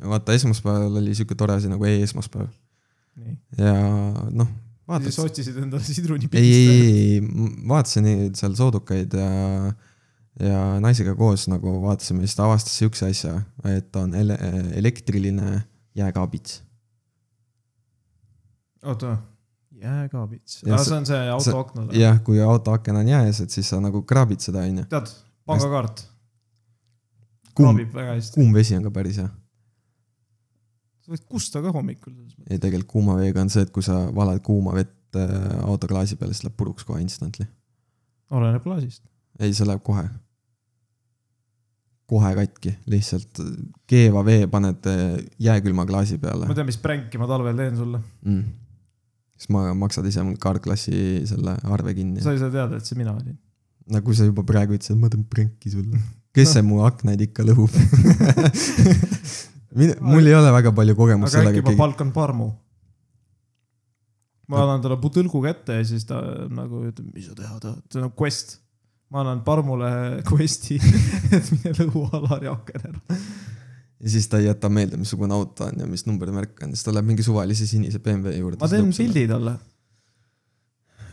vaata 0.05 0.37
esmaspäeval 0.37 1.01
oli 1.01 1.15
sihuke 1.17 1.37
tore 1.39 1.57
asi 1.57 1.71
nagu 1.71 1.89
e-esmaspäev. 1.89 2.53
Ja 3.57 3.73
noh, 4.35 4.47
siis 5.01 5.17
otsisid 5.23 5.57
endale 5.61 5.83
sidruni 5.87 6.27
ei, 6.35 6.49
ei, 6.53 6.79
ei, 6.85 7.19
vaatasin 7.67 8.35
seal 8.37 8.57
soodukaid 8.59 9.15
ja, 9.17 9.29
ja 10.39 10.79
naisega 10.83 11.15
koos 11.15 11.47
nagu 11.47 11.77
vaatasime, 11.83 12.25
siis 12.25 12.35
ta 12.35 12.45
avastas 12.45 12.77
siukse 12.77 13.07
asja, 13.09 13.37
et 13.71 13.91
ta 13.91 14.01
on 14.03 14.13
ele 14.15 14.37
elektriline 14.75 15.61
jääkaabits. 15.95 16.61
oota, 18.83 19.17
jääkaabits, 19.71 20.59
aa 20.71 20.77
see- 20.83 20.97
on 20.97 21.05
see 21.05 21.29
auto 21.29 21.59
aknal. 21.59 21.87
jah, 21.95 22.19
kui 22.23 22.41
auto 22.41 22.71
aken 22.71 22.95
on 22.95 23.07
jääs, 23.07 23.41
et 23.41 23.49
siis 23.49 23.69
sa 23.69 23.79
nagu 23.81 24.01
kraabid 24.01 24.39
seda, 24.39 24.59
onju. 24.67 24.85
tead, 24.91 25.07
pangakaart 25.45 26.03
kuum, 27.55 27.77
kuum 28.35 28.53
vesi 28.53 28.75
on 28.77 28.83
ka 28.83 28.91
päris 28.91 29.17
hea. 29.17 29.29
sa 31.05 31.11
võid 31.13 31.25
kusta 31.29 31.61
ka 31.61 31.71
hommikul. 31.71 32.13
ei, 32.49 32.59
tegelikult 32.59 32.91
kuuma 32.91 33.15
veega 33.21 33.41
on 33.41 33.49
see, 33.49 33.61
et 33.65 33.71
kui 33.71 33.83
sa 33.83 34.05
valad 34.15 34.41
kuuma 34.43 34.73
vett 34.75 35.15
äh, 35.15 35.31
autoklaasi 35.63 36.15
peale, 36.19 36.33
siis 36.33 36.43
läheb 36.43 36.57
puruks 36.57 36.83
kohe 36.83 37.01
instantly. 37.01 37.47
oleneb 38.29 38.63
klaasist. 38.63 39.03
ei, 39.39 39.53
see 39.53 39.65
läheb 39.67 39.83
kohe. 39.83 40.07
Kohe 42.09 42.31
katki, 42.37 42.75
lihtsalt 42.91 43.41
keeva 43.89 44.21
vee 44.25 44.45
paned 44.51 44.85
jääkülma 45.41 45.87
klaasi 45.89 46.19
peale 46.21 46.49
ma 46.49 46.57
tean, 46.57 46.69
mis 46.69 46.77
pränki 46.81 47.21
ma 47.21 47.29
talvel 47.29 47.57
teen 47.57 47.79
sulle. 47.79 48.01
mm.. 48.25 48.43
siis 49.39 49.49
ma, 49.55 49.67
maksad 49.77 50.05
ise 50.09 50.25
mul 50.25 50.37
kaartklassi 50.41 51.25
selle 51.29 51.57
arve 51.63 51.95
kinni. 51.97 52.21
sa 52.21 52.35
ei 52.35 52.41
saa 52.41 52.53
teada, 52.53 52.77
et 52.77 52.85
see 52.85 52.99
mina 52.99 53.15
olin. 53.15 53.37
no 53.91 54.03
kui 54.05 54.17
sa 54.17 54.27
juba 54.27 54.45
praegu 54.47 54.77
ütlesid, 54.77 54.99
ma 55.01 55.09
teen 55.13 55.25
pränki 55.29 55.73
sulle. 55.73 56.03
kes 56.35 56.53
see 56.57 56.65
mu 56.67 56.83
aknaid 56.85 57.25
ikka 57.25 57.47
lõhub 57.47 57.73
mul 59.75 60.27
ei 60.27 60.35
ole 60.35 60.51
väga 60.55 60.71
palju 60.75 60.95
kogemust 60.97 61.35
aga 61.35 61.49
äkki 61.49 61.59
sellega 61.59 61.73
ma. 61.73 61.79
palkan 61.79 62.11
parmu. 62.15 62.51
ma 64.51 64.61
annan 64.63 64.83
talle 64.83 64.99
putõlgu 65.01 65.41
kätte 65.43 65.79
ja 65.79 65.87
siis 65.87 66.05
ta 66.05 66.21
nagu 66.53 66.85
ütleb, 66.85 67.09
mis 67.15 67.27
sa 67.31 67.35
teha 67.37 67.57
tahad, 67.59 67.81
see 67.89 67.99
on 67.99 68.07
nagu 68.07 68.15
quest. 68.19 68.59
Ma 69.15 69.23
annan 69.23 69.43
parmule 69.47 69.89
quest'i, 70.29 70.75
et 71.31 71.51
mine 71.55 71.71
lõhu 71.79 72.03
Alari 72.17 72.49
aken 72.51 72.89
ära. 72.89 73.19
ja 74.03 74.11
siis 74.11 74.27
ta 74.31 74.41
ei 74.41 74.49
jäta 74.49 74.67
meelde, 74.69 74.99
missugune 74.99 75.35
auto 75.37 75.69
on 75.69 75.85
ja 75.85 75.87
mis 75.87 76.03
numbrimärk 76.09 76.59
on, 76.65 76.73
siis 76.75 76.83
ta 76.83 76.93
läheb 76.93 77.07
mingi 77.13 77.23
suvalise 77.23 77.67
sinise 77.69 78.01
BMW 78.03 78.35
juurde. 78.41 78.59
ma 78.59 78.69
teen 78.71 78.91
pildi 78.97 79.23
talle. 79.31 79.55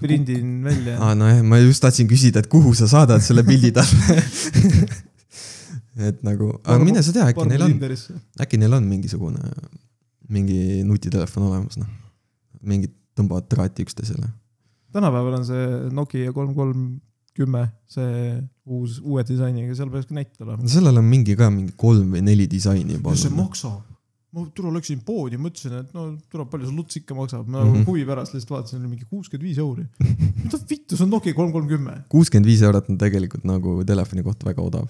prindin 0.02 0.56
välja. 0.66 0.96
aa, 0.98 1.14
nojah, 1.18 1.44
ma 1.46 1.60
just 1.62 1.84
tahtsin 1.84 2.10
küsida, 2.10 2.42
et 2.42 2.50
kuhu 2.50 2.74
sa 2.74 2.90
saadad 2.90 3.22
selle 3.22 3.46
pildi 3.46 3.70
talle. 3.76 4.18
et 6.08 6.18
nagu, 6.26 6.50
aga 6.58 6.72
Parmu- 6.72 6.90
mine 6.90 7.04
sa 7.06 7.14
tea, 7.14 7.28
äkki 7.30 7.46
neil 7.52 7.68
on, 7.68 7.78
äkki 8.42 8.58
neil 8.58 8.78
on 8.80 8.90
mingisugune, 8.90 9.54
mingi 10.32 10.82
nutitelefon 10.88 11.46
olemas, 11.52 11.78
noh. 11.78 11.94
mingid 12.66 12.90
tõmbavad 13.14 13.46
traati 13.46 13.86
üksteisele. 13.86 14.26
tänapäeval 14.92 15.38
on 15.38 15.46
see 15.46 15.64
Nokia 15.94 16.34
kolm 16.34 16.54
kolm 16.58 16.84
kümme, 17.36 17.66
see 17.90 18.34
uus, 18.68 18.98
uue 19.02 19.24
disainiga, 19.28 19.74
seal 19.76 19.90
peaks 19.92 20.10
ka 20.10 20.18
näit 20.18 20.44
olema 20.44 20.68
sellel 20.70 21.00
on 21.00 21.08
mingi 21.08 21.36
ka 21.38 21.48
mingi 21.52 21.72
kolm 21.80 22.12
või 22.16 22.22
neli 22.26 22.48
disaini 22.50 22.98
juba 22.98 23.14
mis 23.14 23.24
see 23.26 23.34
maksab? 23.34 23.80
ma 24.32 24.46
tule 24.56 24.72
läksin 24.72 25.02
poodi, 25.04 25.36
mõtlesin, 25.40 25.74
et 25.82 25.92
no 25.96 26.06
tule, 26.32 26.46
palju 26.48 26.68
see 26.68 26.76
luts 26.76 26.98
ikka 27.02 27.16
maksab, 27.16 27.44
ma 27.46 27.60
mm 27.60 27.72
-hmm. 27.72 27.86
huvi 27.88 28.04
pärast 28.08 28.32
lihtsalt 28.32 28.54
vaatasin, 28.54 28.80
oli 28.80 28.94
mingi 28.94 29.04
kuuskümmend 29.10 29.44
viis 29.48 29.58
euri. 29.60 29.84
mida 30.44 30.60
vittu, 30.70 30.96
see 30.96 31.04
on 31.04 31.10
Nokia 31.12 31.36
kolm 31.36 31.52
kolm 31.52 31.68
kümme. 31.68 31.98
kuuskümmend 32.08 32.48
viis 32.48 32.62
eurot 32.62 32.88
on 32.88 32.98
tegelikult 32.98 33.44
nagu 33.44 33.82
telefoni 33.84 34.22
kohta 34.22 34.48
väga 34.48 34.62
odav. 34.62 34.88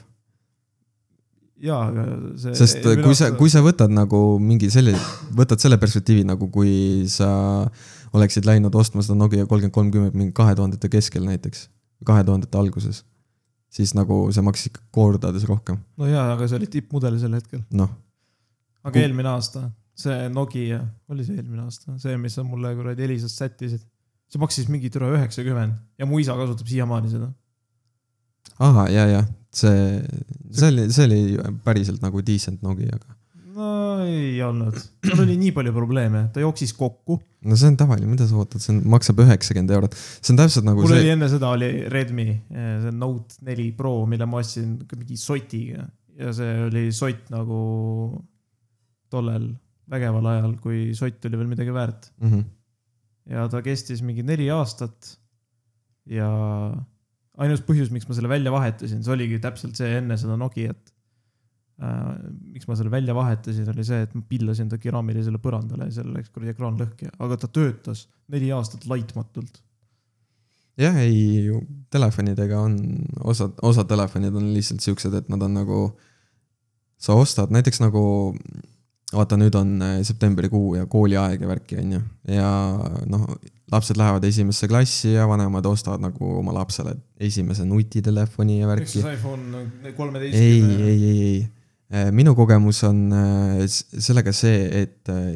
jaa, 1.62 1.82
aga 1.88 2.06
see. 2.36 2.54
sest 2.54 2.86
kui 3.02 3.18
sa, 3.18 3.32
kui 3.38 3.50
sa 3.50 3.62
võtad 3.66 3.90
nagu 3.90 4.38
mingi 4.38 4.70
selle, 4.70 4.94
võtad 5.34 5.58
selle 5.58 5.78
perspektiivi 5.78 6.24
nagu 6.24 6.48
kui 6.48 7.04
sa 7.08 7.32
oleksid 8.12 8.46
läinud 8.46 8.74
ostma 8.74 9.02
seda 9.02 9.18
Nokia 9.18 9.46
kolmkümmend 9.46 9.74
kolmkümmend 9.74 10.14
mingi 10.14 10.32
kahe 10.38 10.54
tuhandete 10.54 10.88
keskel 10.88 11.26
näiteks, 11.26 11.66
kahe 12.06 12.24
tuhandete 12.26 12.58
alguses, 12.58 13.02
siis 13.72 13.94
nagu 13.96 14.24
see 14.34 14.44
maksis 14.44 14.70
ikka 14.72 14.82
kordades 14.94 15.44
rohkem, 15.48 15.78
no 15.98 16.08
jaa, 16.10 16.26
aga 16.34 16.48
see 16.48 16.58
oli 16.60 16.68
tippmudel 16.72 17.18
sel 17.22 17.34
hetkel. 17.38 17.62
noh. 17.70 17.92
aga 18.82 18.94
Ku- 18.96 19.04
eelmine 19.04 19.30
aasta, 19.32 19.68
see 20.04 20.28
Nokia, 20.32 20.80
oli 21.12 21.24
see 21.28 21.38
eelmine 21.40 21.64
aasta, 21.66 21.96
see, 22.02 22.16
mis 22.20 22.34
sa 22.38 22.44
mulle 22.46 22.74
kuradi 22.78 23.06
Elisast 23.08 23.38
sättisid. 23.40 23.84
see 24.32 24.40
maksis 24.40 24.68
mingi 24.72 24.88
türa 24.90 25.10
üheksakümmend 25.12 25.76
ja 26.00 26.06
mu 26.08 26.18
isa 26.18 26.36
kasutab 26.38 26.66
siiamaani 26.66 27.10
seda. 27.12 27.30
ahah, 28.58 28.88
ja, 28.92 29.06
ja 29.06 29.24
see, 29.52 30.02
see 30.50 30.68
oli, 30.72 30.86
see 30.92 31.04
oli 31.08 31.58
päriselt 31.64 32.02
nagu 32.04 32.22
decent 32.26 32.62
Nokia, 32.64 32.96
aga 32.96 33.11
no 33.56 33.68
ei 34.06 34.36
olnud, 34.44 34.76
seal 35.04 35.22
oli 35.24 35.36
nii 35.40 35.52
palju 35.56 35.72
probleeme, 35.76 36.24
ta 36.34 36.42
jooksis 36.42 36.74
kokku. 36.78 37.18
no 37.48 37.58
see 37.58 37.72
on 37.72 37.78
tavaline, 37.80 38.10
mida 38.10 38.26
sa 38.28 38.38
ootad, 38.40 38.62
see 38.64 38.74
on, 38.74 38.82
maksab 38.94 39.22
üheksakümmend 39.24 39.74
eurot, 39.76 39.96
see 39.96 40.34
on 40.34 40.40
täpselt 40.42 40.68
nagu 40.68 40.82
mul 40.82 40.94
oli 40.94 41.04
see, 41.04 41.16
enne 41.16 41.30
seda 41.32 41.50
oli 41.56 41.70
Redmi, 41.92 42.28
see 42.52 42.94
Note 42.96 43.40
neli 43.48 43.70
Pro, 43.76 43.94
mille 44.10 44.28
ma 44.28 44.42
ostsin 44.42 44.76
mingi 44.94 45.18
sotiga 45.20 45.86
ja 46.18 46.32
see 46.36 46.56
oli 46.68 46.86
sott 46.94 47.30
nagu 47.32 47.60
tollel 49.12 49.50
vägeval 49.92 50.28
ajal, 50.32 50.54
kui 50.62 50.92
sott 50.96 51.28
oli 51.28 51.40
veel 51.40 51.50
midagi 51.50 51.74
väärt 51.74 52.12
mm. 52.20 52.30
-hmm. 52.30 52.44
ja 53.34 53.48
ta 53.52 53.62
kestis 53.64 54.02
mingi 54.02 54.22
neli 54.22 54.48
aastat. 54.50 55.18
ja 56.06 56.28
ainus 57.38 57.62
põhjus, 57.62 57.92
miks 57.94 58.08
ma 58.08 58.16
selle 58.16 58.28
välja 58.28 58.52
vahetasin, 58.52 59.04
see 59.04 59.14
oligi 59.14 59.38
täpselt 59.42 59.78
see 59.78 59.98
enne 60.00 60.16
seda 60.20 60.36
Nokiat. 60.36 60.91
Äh, 61.82 62.06
miks 62.54 62.68
ma 62.68 62.76
selle 62.78 62.92
välja 62.92 63.14
vahetasin, 63.16 63.68
oli 63.72 63.84
see, 63.86 64.00
et 64.06 64.14
ma 64.16 64.22
pillasin 64.28 64.70
ta 64.70 64.78
keraamilisele 64.80 65.40
põrandale 65.42 65.90
ja 65.90 65.98
seal 65.98 66.12
läks 66.14 66.32
kuradi 66.32 66.54
ekraan 66.54 66.78
lõhki, 66.80 67.10
aga 67.18 67.38
ta 67.42 67.50
töötas 67.50 68.06
neli 68.32 68.52
aastat 68.54 68.86
laitmatult. 68.90 69.62
jah, 70.80 70.96
ei, 71.02 71.50
telefonidega 71.92 72.60
on, 72.64 72.78
osad, 73.28 73.58
osad 73.62 73.90
telefonid 73.90 74.34
on 74.38 74.52
lihtsalt 74.54 74.84
siuksed, 74.84 75.14
et 75.18 75.32
nad 75.32 75.42
on 75.44 75.58
nagu, 75.60 75.80
sa 77.00 77.18
ostad 77.18 77.52
näiteks 77.52 77.82
nagu, 77.84 78.04
vaata, 79.12 79.36
nüüd 79.40 79.56
on 79.58 79.74
äh, 79.84 79.98
septembrikuu 80.06 80.76
ja 80.80 80.86
kooliaeg 80.90 81.42
ja 81.44 81.50
värki, 81.50 81.82
on 81.82 81.98
ju, 81.98 82.04
ja 82.38 82.52
noh, 83.10 83.26
lapsed 83.72 83.96
lähevad 83.96 84.24
esimesse 84.24 84.68
klassi 84.68 85.14
ja 85.14 85.26
vanemad 85.28 85.66
ostavad 85.66 86.02
nagu 86.02 86.36
oma 86.38 86.54
lapsele 86.56 86.94
esimese 87.20 87.64
nutitelefoni 87.64 88.60
ja 88.60 88.68
värki 88.68 89.00
see 89.00 89.14
iPhone 89.14 89.64
ei, 89.84 89.92
kolmeteistkümne? 89.96 90.78
ei, 90.84 90.92
ei, 90.92 91.10
ei. 91.26 91.42
Minu 91.92 92.32
kogemus 92.36 92.82
on 92.88 93.10
äh, 93.12 93.64
sellega 93.68 94.32
see, 94.32 94.62
et 94.82 95.10
äh, 95.12 95.34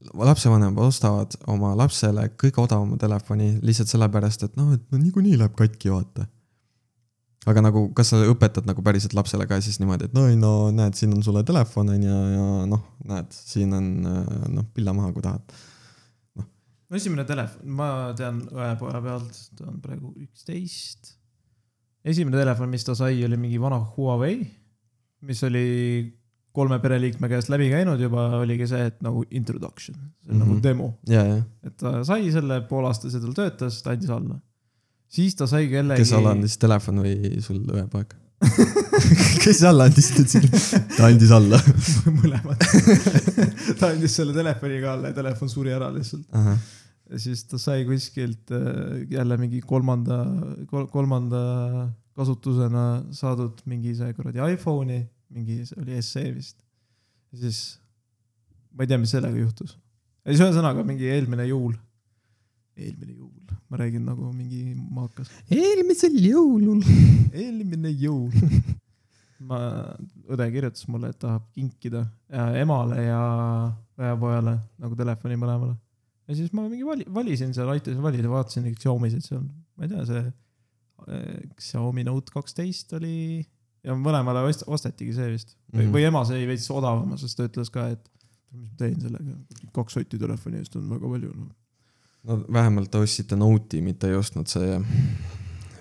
lapsevanemad 0.00 0.84
ostavad 0.84 1.36
oma 1.50 1.72
lapsele 1.78 2.26
kõige 2.40 2.62
odavama 2.62 2.98
telefoni 3.00 3.54
lihtsalt 3.64 3.92
sellepärast, 3.92 4.44
et 4.46 4.60
noh, 4.60 4.74
et 4.76 4.84
no 4.92 5.00
niikuinii 5.00 5.38
läheb 5.40 5.56
katki, 5.56 5.92
vaata. 5.92 6.26
aga 7.48 7.64
nagu, 7.64 7.86
kas 7.96 8.12
sa 8.12 8.20
õpetad 8.28 8.68
nagu 8.68 8.84
päriselt 8.84 9.16
lapsele 9.16 9.46
ka 9.48 9.60
siis 9.64 9.80
niimoodi, 9.80 10.10
et 10.10 10.16
no 10.16 10.26
ei 10.28 10.36
no 10.36 10.70
näed, 10.74 10.96
siin 10.98 11.14
on 11.16 11.24
sulle 11.24 11.44
telefon 11.48 11.92
on 11.94 12.04
ju 12.04 12.20
ja 12.34 12.46
noh, 12.68 12.84
näed, 13.08 13.32
siin 13.32 13.72
on 13.76 13.90
äh, 14.08 14.30
noh, 14.56 14.68
pilla 14.74 14.92
maha, 14.96 15.12
kui 15.16 15.24
tahad. 15.24 15.56
no 16.36 17.00
esimene 17.00 17.24
telefon, 17.28 17.64
ma 17.80 17.90
tean 18.16 18.44
õepoja 18.52 19.00
pealt, 19.04 19.42
ta 19.56 19.68
on 19.68 19.80
praegu 19.84 20.12
üksteist. 20.16 21.14
esimene 22.04 22.40
telefon, 22.40 22.72
mis 22.72 22.84
ta 22.84 22.96
sai, 22.96 23.20
oli 23.24 23.40
mingi 23.40 23.60
vana 23.60 23.80
Huawei, 23.96 24.42
mis 25.26 25.42
oli 25.44 25.66
kolme 26.56 26.78
pereliikme 26.82 27.28
käest 27.30 27.50
läbi 27.52 27.68
käinud 27.70 28.00
juba, 28.02 28.26
oligi 28.40 28.66
see, 28.70 28.86
et 28.90 28.98
nagu 29.06 29.22
introduction, 29.30 29.96
see 30.24 30.32
on 30.32 30.36
mm 30.36 30.42
-hmm. 30.42 30.46
Mhm. 30.46 30.48
nagu 30.48 30.62
demo, 30.62 30.88
ja, 31.08 31.24
ja, 31.26 31.42
et 31.66 31.76
ta 31.76 32.00
sai 32.04 32.32
selle 32.32 32.60
poolaastase, 32.70 33.20
tal 33.20 33.36
töötas, 33.36 33.82
ta 33.82 33.94
andis 33.94 34.10
alla. 34.10 34.40
siis 35.08 35.34
ta 35.34 35.46
sai 35.46 35.68
kellegi. 35.68 36.02
kes 36.02 36.12
alla 36.12 36.34
andis, 36.36 36.58
telefon 36.58 37.02
või 37.04 37.40
sul 37.40 37.62
õepoeg? 37.62 38.16
kes 39.44 39.62
alla 39.68 39.84
andis 39.90 40.10
sulle? 40.32 40.82
ta 40.96 41.06
andis 41.06 41.30
alla. 41.30 41.60
mõlemad. 42.20 42.66
ta 43.78 43.92
andis 43.92 44.16
selle 44.16 44.34
telefoniga 44.34 44.94
alla 44.94 45.12
ja 45.12 45.14
telefon 45.14 45.48
suri 45.48 45.72
ära 45.76 45.90
lihtsalt. 45.94 46.26
ja 47.10 47.18
siis 47.18 47.44
ta 47.44 47.58
sai 47.58 47.84
kuskilt 47.84 48.50
äh, 48.50 49.06
jälle 49.10 49.36
mingi 49.36 49.60
kolmanda, 49.60 50.24
kolmanda 50.90 51.42
kasutusena 52.20 52.86
saadud 53.16 53.62
mingi 53.70 53.94
see 53.96 54.12
kuradi 54.16 54.42
iPhone'i, 54.54 55.04
mingi 55.32 55.62
see 55.68 55.78
oli 55.80 56.00
SE 56.04 56.24
vist. 56.34 56.58
ja 57.32 57.44
siis 57.44 57.60
ma 58.74 58.84
ei 58.84 58.90
tea, 58.90 58.98
mis 59.00 59.14
sellega 59.14 59.38
juhtus. 59.40 59.76
ja 60.24 60.32
siis 60.32 60.42
ühesõnaga 60.44 60.84
mingi 60.86 61.08
eelmine 61.10 61.46
juul, 61.48 61.74
eelmine 62.78 63.16
juul, 63.16 63.54
ma 63.70 63.80
räägin 63.80 64.04
nagu 64.08 64.30
mingi 64.34 64.74
maakas, 64.76 65.30
eelmisel 65.54 66.18
jõulul. 66.20 66.82
eelmine 67.44 67.92
juul. 68.02 68.34
ma, 69.50 69.60
õde 70.28 70.50
kirjutas 70.52 70.84
mulle, 70.92 71.14
et 71.14 71.20
tahab 71.20 71.46
kinkida 71.56 72.04
ja 72.28 72.50
emale 72.60 73.06
ja 73.06 73.22
õepojale 74.00 74.58
nagu 74.82 74.98
telefoni 74.98 75.40
mõlemale. 75.40 75.78
ja 76.28 76.36
siis 76.36 76.52
ma 76.52 76.68
mingi 76.68 76.84
vali, 76.86 77.08
valisin 77.08 77.56
seal, 77.56 77.72
aitasin 77.72 78.04
valida, 78.04 78.28
vaatasin 78.30 78.68
neid 78.68 78.78
Xiaomi'sid 78.82 79.24
seal, 79.24 79.46
ma 79.76 79.88
ei 79.88 79.94
tea, 79.94 80.04
see 80.10 80.24
Xiaomi 81.60 82.04
Note 82.04 82.32
kaksteist 82.34 82.92
oli 82.98 83.44
ja 83.84 83.94
mõlemale 83.96 84.42
ost- 84.48 84.66
ostatigi 84.66 85.14
see 85.16 85.30
vist 85.32 85.54
või, 85.72 85.84
Mhm. 85.86 85.92
või 85.94 86.06
ema 86.08 86.24
sai 86.28 86.46
veits 86.46 86.68
odavama, 86.70 87.16
sest 87.18 87.36
ta 87.38 87.46
ütles 87.48 87.70
ka, 87.72 87.88
et 87.94 88.08
mis 88.52 88.68
ma 88.68 88.76
teen 88.78 89.00
sellega, 89.00 89.36
kaks 89.72 89.94
sotti 89.94 90.18
telefoni 90.18 90.58
eest 90.58 90.76
on 90.76 90.88
väga 90.90 91.08
palju 91.14 91.32
no.. 91.34 91.46
no 92.24 92.36
vähemalt 92.52 92.94
ostsite 92.98 93.36
Note'i, 93.38 93.80
mitte 93.82 94.08
ei 94.10 94.14
ostnud 94.18 94.48
see 94.50 94.80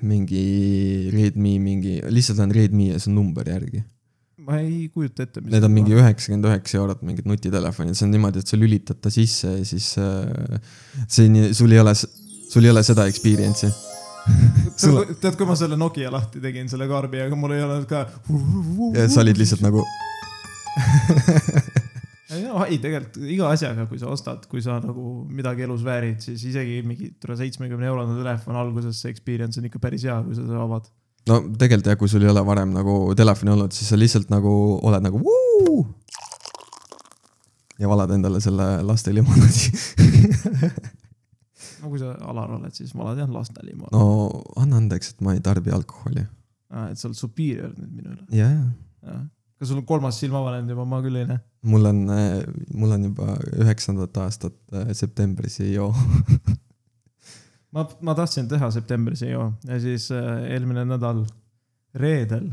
mingi 0.02 0.44
Redmi 1.12 1.58
mingi, 1.60 1.98
lihtsalt 2.08 2.40
on 2.46 2.54
Redmi 2.56 2.92
ja 2.94 3.00
see 3.00 3.10
on 3.12 3.18
number 3.20 3.50
järgi. 3.50 3.84
ma 4.50 4.58
ei 4.64 4.88
kujuta 4.94 5.26
ette, 5.28 5.42
Need 5.44 5.66
on 5.68 5.74
mingi 5.76 5.94
üheksakümmend 5.98 6.48
üheksa 6.48 6.80
eurot 6.80 7.02
mingid 7.06 7.28
nutitelefonid, 7.30 7.98
see 7.98 8.06
on 8.08 8.14
niimoodi, 8.16 8.40
et 8.42 8.48
sa 8.50 8.58
lülitad 8.58 9.02
ta 9.04 9.12
sisse 9.14 9.52
ja 9.60 9.66
siis 9.68 9.92
äh, 10.00 10.62
see 11.12 11.52
sul 11.54 11.76
ei 11.76 11.82
ole, 11.84 11.94
sul 12.00 12.64
ei 12.66 12.72
ole 12.72 12.82
seda 12.88 13.06
experience'i. 13.12 13.70
Sul- 14.80 15.16
tead, 15.20 15.36
kui 15.36 15.48
ma 15.50 15.56
selle 15.60 15.78
Nokia 15.80 16.12
lahti 16.14 16.42
tegin, 16.44 16.70
selle 16.72 16.88
kaarbi, 16.90 17.22
aga 17.26 17.38
mul 17.40 17.56
ei 17.56 17.64
olnud 17.66 17.88
ka. 17.90 18.06
ja 18.96 19.08
sa 19.12 19.24
olid 19.24 19.40
lihtsalt 19.42 19.64
nagu, 19.66 19.84
ei 22.36 22.46
no 22.46 22.64
ei, 22.64 22.78
tegelikult 22.82 23.20
iga 23.26 23.50
asjaga, 23.54 23.88
kui 23.90 24.00
sa 24.02 24.12
ostad, 24.14 24.46
kui 24.52 24.64
sa 24.64 24.78
nagu 24.84 25.26
midagi 25.28 25.66
elus 25.68 25.84
väärid, 25.86 26.22
siis 26.24 26.46
isegi 26.52 26.80
mingi 26.88 27.12
seitsmekümne 27.20 27.90
eurone 27.90 28.18
telefon 28.22 28.60
alguses, 28.60 29.02
see 29.02 29.12
experience 29.14 29.60
on 29.60 29.68
ikka 29.70 29.82
päris 29.84 30.08
hea, 30.08 30.18
kui 30.26 30.38
sa 30.38 30.46
seda 30.46 30.64
avad. 30.64 30.88
no 31.30 31.42
tegelikult 31.60 31.92
jah, 31.92 32.00
kui 32.00 32.12
sul 32.12 32.24
ei 32.24 32.32
ole 32.32 32.46
varem 32.48 32.72
nagu 32.76 33.02
telefoni 33.20 33.56
olnud, 33.56 33.76
siis 33.76 33.92
sa 33.92 34.00
lihtsalt 34.00 34.32
nagu 34.32 34.54
oled 34.80 35.04
nagu 35.10 35.22
vuu! 35.26 35.84
ja 37.80 37.88
valad 37.88 38.12
endale 38.12 38.42
selle 38.44 38.82
laste 38.84 39.14
limonaadi. 39.16 39.72
no 41.82 41.92
kui 41.92 42.02
sa 42.02 42.14
Alar 42.30 42.54
oled, 42.58 42.76
siis 42.76 42.94
ma 42.98 43.08
olen 43.08 43.24
jah 43.24 43.34
lastelimaad 43.34 43.96
no 43.96 44.06
anna 44.60 44.80
andeks, 44.82 45.14
et 45.14 45.26
ma 45.26 45.36
ei 45.36 45.44
tarbi 45.46 45.74
alkoholi. 45.76 46.26
ah,. 46.70 46.90
et 46.92 47.02
sa 47.02 47.10
oled 47.10 47.20
superior 47.20 47.74
nüüd 47.78 47.92
minu 47.98 48.16
üle. 48.16 48.26
jaa, 48.36 49.20
kas 49.60 49.72
sul 49.72 49.82
on 49.82 49.90
kolmas 49.90 50.22
silm 50.22 50.38
avanenud 50.40 50.76
juba, 50.76 50.88
ma 50.88 51.02
küll 51.06 51.20
ei 51.22 51.28
näe. 51.30 51.44
mul 51.74 51.92
on, 51.92 52.06
mul 52.76 52.96
on 52.98 53.10
juba 53.10 53.36
üheksandat 53.66 54.24
aastat 54.24 54.58
äh, 54.74 54.94
septembris 54.98 55.60
ei 55.66 55.74
joo. 55.76 55.92
ma, 57.76 57.86
ma 58.02 58.18
tahtsin 58.18 58.50
teha 58.52 58.72
septembris 58.76 59.26
ei 59.28 59.36
joo 59.36 59.52
ja 59.68 59.82
siis 59.84 60.10
äh, 60.16 60.34
eelmine 60.56 60.88
nädal 60.88 61.26
reedel 61.98 62.50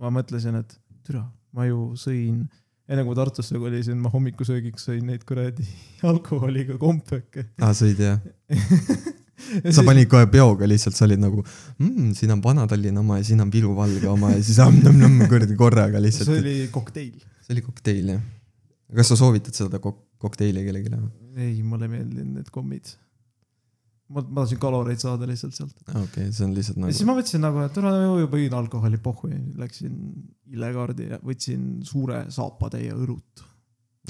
ma 0.00 0.10
mõtlesin, 0.14 0.60
et 0.60 0.76
türa, 1.06 1.24
ma 1.56 1.66
ju 1.68 1.90
sõin, 1.98 2.44
enne 2.90 3.04
kui 3.04 3.12
ma 3.12 3.18
Tartusse 3.20 3.58
kolisin, 3.62 3.98
ma 4.02 4.10
hommikusöögiks 4.12 4.88
sõin 4.88 5.06
neid 5.06 5.24
kuradi 5.28 5.66
alkoholiga 6.10 6.78
kompöke. 6.80 7.46
aa, 7.62 7.72
sõid 7.76 8.02
jah? 8.02 8.18
sa 9.76 9.84
panid 9.86 10.10
kohe 10.10 10.26
peoga 10.32 10.68
lihtsalt, 10.68 10.96
sa 10.98 11.06
olid 11.06 11.22
nagu 11.22 11.42
mmm,, 11.42 12.10
siin 12.18 12.34
on 12.34 12.42
Vana-Tallinna 12.44 13.02
oma 13.04 13.20
ja 13.20 13.26
siin 13.30 13.42
on 13.44 13.52
Viru 13.52 13.72
valge 13.78 14.08
oma 14.10 14.32
ja 14.34 14.42
siis 14.42 14.58
amm-amm-amm 14.64 15.24
kuradi 15.32 15.56
korraga 15.58 16.02
lihtsalt. 16.02 16.32
see 16.32 16.42
oli 16.42 16.56
kokteil. 16.74 17.14
see 17.46 17.56
oli 17.56 17.64
kokteil 17.66 18.14
jah. 18.16 18.24
kas 18.96 19.12
sa 19.12 19.18
soovitad 19.20 19.56
seda 19.56 19.80
kok-, 19.82 20.02
kokteili 20.22 20.66
kellelegi? 20.66 20.92
ei, 21.36 21.54
mulle 21.62 21.88
ei 21.88 21.94
meeldinud 21.96 22.40
need 22.40 22.50
kommid. 22.54 22.94
ma, 24.10 24.22
ma 24.22 24.42
tahtsin 24.42 24.60
kaloreid 24.62 25.02
saada 25.02 25.28
lihtsalt 25.30 25.54
sealt. 25.56 25.76
okei 25.88 26.02
okay,, 26.04 26.32
see 26.34 26.46
on 26.46 26.54
lihtsalt 26.56 26.80
ja 26.80 26.90
siis 26.90 27.02
nagu, 27.04 27.10
ma 27.12 27.18
mõtlesin 27.20 27.44
nagu, 27.46 27.62
et 27.66 27.76
tule 27.76 27.92
ju 28.20 28.30
võin 28.32 28.56
alkoholi 28.60 28.98
pohhu 29.02 29.30
ja 29.32 29.38
läksin 29.62 29.94
illekaardi 30.50 31.12
ja 31.12 31.20
võtsin 31.24 31.70
suure 31.86 32.24
saapatäie 32.34 32.92
õlut. 32.96 33.44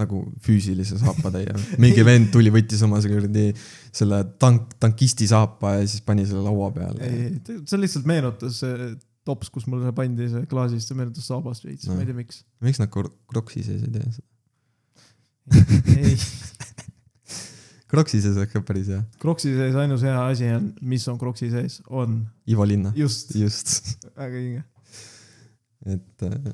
nagu 0.01 0.23
füüsilise 0.47 0.97
saapatäie. 1.03 1.53
mingi 1.83 2.05
vend 2.07 2.31
tuli, 2.33 2.53
võttis 2.55 2.81
oma 2.87 3.01
kuradi 3.05 3.51
selle 3.93 4.23
tank, 4.41 4.75
tankisti 4.81 5.29
saapa 5.29 5.77
ja 5.81 5.87
siis 5.87 6.05
pani 6.07 6.25
selle 6.29 6.47
laua 6.47 6.71
peale. 6.73 7.05
ei, 7.05 7.31
see 7.69 7.81
lihtsalt 7.83 8.09
meenutas 8.09 8.63
tops, 9.27 9.51
kus 9.53 9.67
mul 9.69 9.83
see 9.85 9.93
pandi 9.97 10.29
see 10.33 10.47
klaasist, 10.51 10.89
see 10.89 10.97
meenutas 10.99 11.27
saabast 11.29 11.67
veits 11.67 11.87
no., 11.87 11.93
No. 11.93 11.99
ma 11.99 12.05
ei 12.07 12.09
tea, 12.11 12.17
miks. 12.23 12.43
miks 12.65 12.81
nad 12.81 12.91
kro- 12.95 13.13
kroksi 13.31 13.65
sees 13.67 13.85
ei 13.85 13.93
tee 13.99 14.07
seda? 14.17 14.29
ei, 15.97 16.15
kroksi 17.91 18.21
sees 18.23 18.39
ka 18.53 18.63
päris 18.67 18.91
hea. 18.93 19.03
Croksi 19.23 19.53
sees 19.57 19.79
ainus 19.79 20.05
hea 20.07 20.17
asi 20.31 20.51
on, 20.55 20.71
mis 20.87 21.07
on 21.11 21.19
Croksi 21.21 21.51
sees, 21.53 21.81
on 21.89 22.21
Ivo 22.51 22.67
Linna, 22.69 22.93
just, 22.97 23.35
just. 23.39 23.97
väga 24.21 24.37
hinge. 24.37 24.65
et 25.89 26.27
äh, 26.29 26.53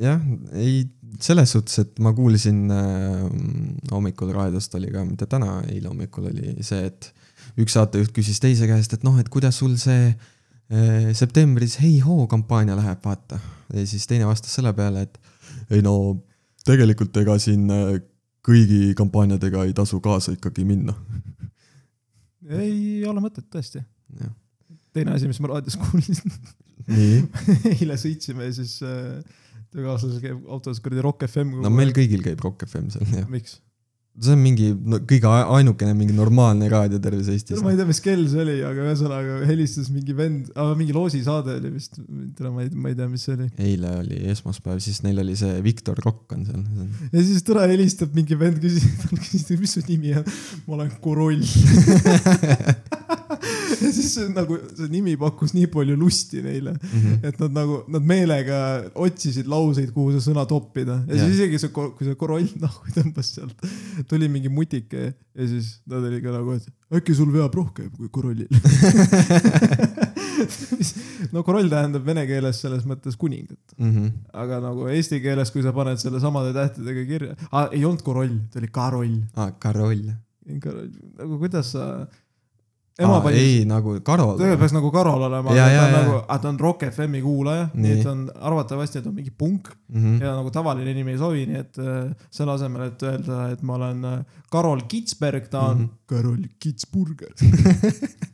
jah, 0.00 0.20
ei, 0.58 0.84
selles 1.22 1.54
suhtes, 1.54 1.78
et 1.84 1.98
ma 2.02 2.14
kuulsin 2.16 2.64
äh, 2.72 3.26
hommikul 3.92 4.32
raadiost 4.34 4.74
oli 4.78 4.90
ka, 4.94 5.04
mitte 5.06 5.28
täna, 5.30 5.60
eile 5.70 5.90
hommikul 5.92 6.30
oli 6.32 6.54
see, 6.64 6.88
et 6.88 7.10
üks 7.60 7.76
saatejuht 7.76 8.14
küsis 8.16 8.40
teise 8.42 8.68
käest, 8.70 8.96
et 8.96 9.04
noh, 9.06 9.18
et 9.20 9.30
kuidas 9.32 9.60
sul 9.60 9.76
see 9.80 10.08
äh, 10.10 11.12
septembris 11.16 11.78
Hei 11.82 11.98
hoo 12.04 12.26
kampaania 12.30 12.78
läheb, 12.78 13.02
vaata. 13.04 13.38
ja 13.74 13.86
siis 13.86 14.08
teine 14.10 14.26
vastas 14.28 14.56
selle 14.56 14.74
peale, 14.76 15.06
et 15.06 15.20
ei 15.70 15.84
no 15.84 15.94
tegelikult 16.66 17.16
ega 17.22 17.38
siin 17.42 17.68
äh, 17.70 18.00
kõigi 18.44 18.94
kampaaniadega 18.98 19.64
ei 19.68 19.74
tasu 19.76 20.00
kaasa 20.04 20.34
ikkagi 20.36 20.66
minna. 20.68 20.94
ei 22.44 23.04
ole 23.08 23.22
mõtet 23.24 23.48
tõesti. 23.52 23.82
teine 24.92 25.16
asi, 25.16 25.28
mis 25.30 25.40
ma 25.40 25.54
raadios 25.54 25.78
kuulsin, 25.80 26.36
eile 27.74 27.96
sõitsime 28.00 28.50
ja 28.50 28.56
siis 28.60 28.76
äh, 28.84 29.22
töökaaslasel 29.74 30.20
käib 30.22 30.48
autos 30.52 30.80
kuradi 30.84 31.04
Rock 31.04 31.26
FM. 31.28 31.56
no 31.64 31.72
meil 31.72 31.94
kõigil 31.96 32.24
käib 32.24 32.42
Rock 32.44 32.66
FM 32.68 32.90
seal, 32.94 33.08
jah. 33.16 33.30
miks? 33.32 33.58
See 34.14 34.30
on 34.34 34.38
mingi 34.38 34.68
no, 34.70 35.00
kõige 35.10 35.26
ainukene 35.26 35.94
mingi 35.98 36.14
normaalne 36.14 36.68
raadio 36.70 37.00
terves 37.02 37.26
Eestis. 37.32 37.58
ma 37.64 37.72
ei 37.72 37.78
tea, 37.80 37.86
mis 37.88 38.00
kell 38.04 38.22
see 38.30 38.44
oli, 38.44 38.54
aga 38.66 38.84
ühesõnaga 38.86 39.40
helistas 39.48 39.88
mingi 39.90 40.14
vend, 40.14 40.52
mingi 40.78 40.94
loosisaade 40.94 41.56
oli 41.58 41.72
vist, 41.74 41.98
ma 41.98 42.62
ei, 42.62 42.70
ma 42.70 42.92
ei 42.92 42.98
tea, 43.00 43.08
mis 43.10 43.26
see 43.26 43.34
oli. 43.34 43.48
eile 43.58 43.90
oli 44.04 44.20
esmaspäev, 44.30 44.78
siis 44.84 45.02
neil 45.06 45.18
oli 45.24 45.34
see 45.38 45.58
Viktor 45.66 45.98
Kokk 46.04 46.36
on 46.36 46.46
seal. 46.46 46.62
ja 47.10 47.24
siis 47.26 47.42
tore 47.46 47.66
helistab 47.72 48.14
mingi 48.14 48.38
vend, 48.38 48.62
küsis, 48.62 48.86
küsis, 49.24 49.50
mis 49.58 49.74
su 49.78 49.82
nimi 49.88 50.14
on. 50.20 50.30
ma 50.68 50.78
olen 50.78 50.94
Koroll. 51.02 51.42
ja 53.84 53.90
siis 53.96 54.10
see 54.16 54.28
nagu 54.34 54.56
see 54.76 54.88
nimi 54.92 55.14
pakkus 55.20 55.52
nii 55.56 55.68
palju 55.74 55.96
lusti 56.00 56.42
neile, 56.44 56.72
Mhm. 56.80 57.18
et 57.30 57.38
nad 57.44 57.52
nagu, 57.60 57.80
nad 57.88 58.02
meelega 58.10 58.58
otsisid 59.06 59.46
lauseid, 59.50 59.92
kuhu 59.94 60.12
see 60.16 60.24
sõna 60.30 60.46
toppida 60.50 61.00
ja 61.08 61.14
Jah. 61.14 61.24
siis 61.26 61.36
isegi 61.38 61.60
see, 61.64 61.70
kui 61.76 62.04
see 62.08 62.14
Koroll 62.20 62.48
nahku 62.64 62.94
tõmbas 62.96 63.30
sealt, 63.36 63.54
tuli 64.10 64.28
mingi 64.32 64.48
mutike 64.52 65.04
ja 65.12 65.46
siis 65.50 65.76
nad 65.90 66.02
olid 66.04 66.22
ka 66.24 66.32
nagu, 66.34 66.56
et 66.58 66.66
äkki 66.94 67.14
sul 67.18 67.30
veab 67.34 67.54
rohkem 67.58 67.90
kui 67.96 68.08
Korollil. 68.14 68.48
no 71.34 71.42
Koroll 71.46 71.68
tähendab 71.72 72.04
vene 72.06 72.24
keeles 72.28 72.60
selles 72.64 72.84
mõttes 72.88 73.16
kuningat, 73.20 73.60
Mhm. 73.78 74.08
aga 74.34 74.60
nagu 74.62 74.86
eesti 74.92 75.20
keeles, 75.24 75.50
kui 75.54 75.62
sa 75.64 75.72
paned 75.76 75.98
selle 76.02 76.20
samade 76.22 76.52
tähtedega 76.56 77.04
kirja 77.08 77.36
ah,, 77.52 77.68
ei 77.72 77.84
olnud 77.84 78.02
Koroll, 78.06 78.34
ta 78.52 78.58
oli 78.60 78.68
Karoll. 78.74 79.16
aa, 79.36 79.50
Karoll. 79.62 80.04
nagu 80.44 81.38
kuidas 81.40 81.70
sa, 81.72 82.06
ema, 82.98 83.20
pani, 83.20 83.36
ei 83.36 83.64
nagu 83.66 83.96
Karol. 84.06 84.36
tegelikult 84.38 84.60
peaks 84.60 84.72
nagu 84.76 84.90
Karol 84.94 85.22
olema, 85.26 85.50
aga 85.50 85.64
ta 85.66 85.86
on 85.86 85.94
nagu, 85.96 86.18
ta 86.42 86.48
on 86.48 86.58
Rock 86.60 86.84
FM-i 86.90 87.22
kuulaja, 87.24 87.70
nii 87.74 87.94
et 87.98 88.06
on 88.06 88.20
arvatavasti, 88.50 88.98
et 89.02 89.06
on 89.10 89.14
mingi 89.14 89.30
punk 89.30 89.72
Mhm. 89.94 90.20
ja 90.22 90.34
nagu 90.36 90.50
tavaline 90.50 90.94
nimi 90.94 91.12
ei 91.12 91.18
sobi, 91.18 91.46
nii 91.46 91.58
et 91.60 91.78
äh, 91.78 92.12
selle 92.30 92.52
asemel, 92.54 92.88
et 92.88 93.02
öelda, 93.02 93.50
et 93.52 93.62
ma 93.62 93.74
olen 93.74 94.04
äh, 94.04 94.22
Karol 94.50 94.80
Kitsberg, 94.88 95.48
ta 95.50 95.60
on 95.70 95.78
mm. 95.78 95.84
-hmm. 95.84 95.98
Karol 96.06 96.46
Kitsburger. 96.58 97.34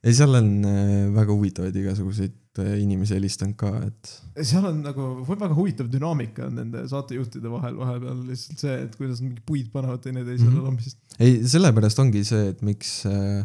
ei, 0.00 0.14
seal 0.16 0.34
on 0.38 0.50
äh, 0.64 1.06
väga 1.14 1.34
huvitavaid 1.34 1.76
igasuguseid 1.76 2.60
äh, 2.62 2.74
inimesi 2.82 3.16
helistanud 3.18 3.56
ka, 3.60 3.72
et 3.86 4.12
seal 4.48 4.68
on 4.70 4.82
nagu 4.84 5.08
väga 5.28 5.54
huvitav 5.56 5.90
dünaamika 5.92 6.48
on 6.48 6.60
nende 6.62 6.84
saatejuhtide 6.90 7.52
vahel 7.52 7.78
vahepeal 7.80 8.20
lihtsalt 8.28 8.64
see, 8.64 8.76
et 8.86 8.94
kuidas 8.98 9.22
mingi 9.24 9.42
puid 9.46 9.72
panevad 9.74 10.04
teineteisele 10.04 10.50
mm 10.50 10.56
-hmm. 10.56 10.68
lambist. 10.70 11.00
ei, 11.18 11.40
sellepärast 11.54 12.04
ongi 12.04 12.24
see, 12.24 12.48
et 12.54 12.62
miks 12.66 12.94
äh, 13.10 13.44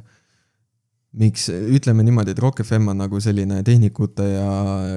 miks 1.16 1.48
ütleme 1.50 2.04
niimoodi, 2.04 2.34
et 2.36 2.40
Rock 2.44 2.64
FM 2.64 2.92
on 2.92 2.98
nagu 3.00 3.20
selline 3.24 3.62
tehnikute 3.64 4.26
ja 4.28 4.50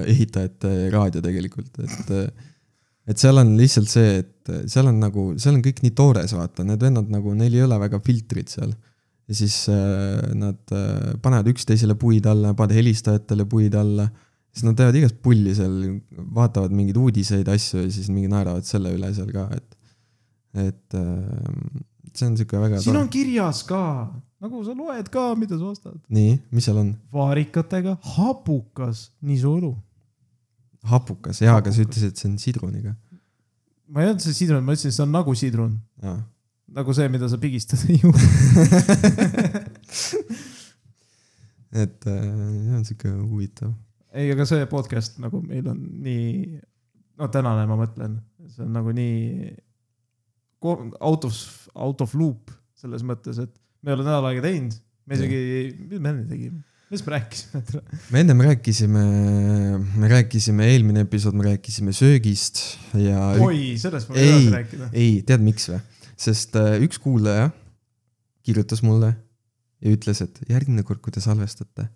ehitajate 0.03 0.89
raadio 0.91 1.21
tegelikult, 1.23 1.79
et 1.79 2.15
et 3.09 3.17
seal 3.17 3.41
on 3.41 3.55
lihtsalt 3.57 3.89
see, 3.89 4.19
et 4.21 4.51
seal 4.69 4.89
on 4.91 4.99
nagu, 5.01 5.31
seal 5.41 5.57
on 5.57 5.63
kõik 5.65 5.81
nii 5.81 5.95
toores, 5.97 6.35
vaata, 6.37 6.65
need 6.67 6.83
vennad 6.83 7.09
nagu, 7.09 7.33
neil 7.37 7.55
ei 7.57 7.65
ole 7.65 7.79
väga 7.81 7.99
filtrit 8.05 8.53
seal. 8.53 8.75
Ja 9.29 9.37
siis 9.37 9.61
äh, 9.69 10.31
nad 10.37 10.73
äh, 10.73 11.13
panevad 11.21 11.51
üksteisele 11.51 11.95
puid 11.99 12.25
alla, 12.29 12.55
panevad 12.57 12.79
helistajatele 12.79 13.45
puid 13.49 13.75
alla, 13.77 14.07
siis 14.49 14.65
nad 14.65 14.77
teevad 14.77 14.97
igast 14.97 15.19
pulli 15.23 15.53
seal, 15.57 15.75
vaatavad 16.35 16.73
mingeid 16.73 16.97
uudiseid, 16.97 17.49
asju 17.53 17.83
ja 17.83 17.91
siis 17.93 18.09
mingi 18.09 18.31
naeravad 18.31 18.65
selle 18.67 18.93
üle 18.97 19.11
seal 19.15 19.29
ka, 19.35 19.45
et 19.55 19.75
et 20.57 20.97
äh, 20.97 21.83
see 22.13 22.25
on 22.25 22.39
sihuke 22.39 22.57
väga 22.57 22.79
siin 22.81 22.97
on 22.97 23.11
kirjas 23.13 23.61
ka, 23.69 23.83
nagu 24.41 24.63
sa 24.65 24.73
loed 24.77 25.11
ka, 25.13 25.27
mida 25.37 25.59
sa 25.59 25.69
ostad. 25.69 25.99
nii, 26.09 26.39
mis 26.55 26.65
seal 26.65 26.81
on? 26.81 26.95
vaarikatega 27.13 27.99
hapukas 28.15 29.09
niisuõlu. 29.21 29.75
hapukas, 30.89 31.43
jaa, 31.45 31.59
aga 31.61 31.73
sa 31.75 31.85
ütlesid, 31.85 32.15
et 32.15 32.23
see 32.23 32.31
on 32.31 32.41
sidruniga. 32.41 32.95
ma 33.93 34.01
ei 34.01 34.09
öelnud 34.09 34.25
see 34.25 34.41
sidrun, 34.41 34.65
ma 34.65 34.73
ütlesin, 34.73 34.95
see 34.97 35.05
on 35.05 35.13
nagu 35.13 35.37
sidrun, 35.37 35.77
aa, 36.01 36.17
nagu 36.75 36.93
see, 36.95 37.09
mida 37.11 37.29
sa 37.31 37.39
pigistad 37.41 37.81
ei 37.89 37.99
ju. 38.03 38.11
et 41.71 42.07
äh, 42.09 42.25
jah, 42.69 42.83
sihuke 42.85 43.11
huvitav. 43.13 43.73
ei, 44.13 44.29
aga 44.33 44.45
see 44.49 44.65
podcast 44.71 45.19
nagu 45.23 45.41
meil 45.45 45.67
on 45.69 45.81
nii, 46.05 46.59
no 47.19 47.29
tänane 47.33 47.65
ma 47.69 47.77
mõtlen, 47.79 48.19
see 48.49 48.65
on 48.65 48.73
nagu 48.77 48.93
nii 48.95 49.51
out 50.99 51.25
of, 51.25 51.35
out 51.75 52.01
of 52.03 52.15
loop 52.17 52.51
selles 52.79 53.03
mõttes, 53.05 53.39
et 53.43 53.53
me 53.83 53.91
ei 53.91 53.97
ole 53.97 54.07
nädal 54.07 54.27
aega 54.29 54.43
teinud, 54.47 54.75
me 55.07 55.19
isegi, 55.19 55.37
mis 55.89 56.01
me 56.01 56.11
enne 56.13 56.25
tegime, 56.29 56.63
mis 56.89 57.03
me 57.05 57.13
rääkisime? 57.15 57.83
me 58.13 58.23
ennem 58.23 58.43
rääkisime, 58.47 59.05
me 60.01 60.11
rääkisime, 60.11 60.67
eelmine 60.73 61.05
episood 61.07 61.37
me 61.37 61.51
rääkisime 61.51 61.93
söögist 61.95 62.63
ja 62.97 63.31
oi, 63.45 63.77
sellest 63.79 64.11
ma 64.11 64.17
Ei. 64.19 64.33
edasi 64.33 64.53
rääkida. 64.57 64.91
ei, 64.93 65.13
tead 65.27 65.45
miks 65.45 65.69
või? 65.71 65.79
Sest 66.19 66.55
äh, 66.59 66.77
üks 66.83 66.99
kuulaja 67.01 67.49
kirjutas 68.45 68.83
mulle 68.83 69.13
ja 69.79 69.91
ütles, 69.93 70.21
et 70.25 70.39
järgmine 70.49 70.83
kord, 70.87 71.01
kui 71.03 71.13
te 71.15 71.23
salvestate, 71.23 71.87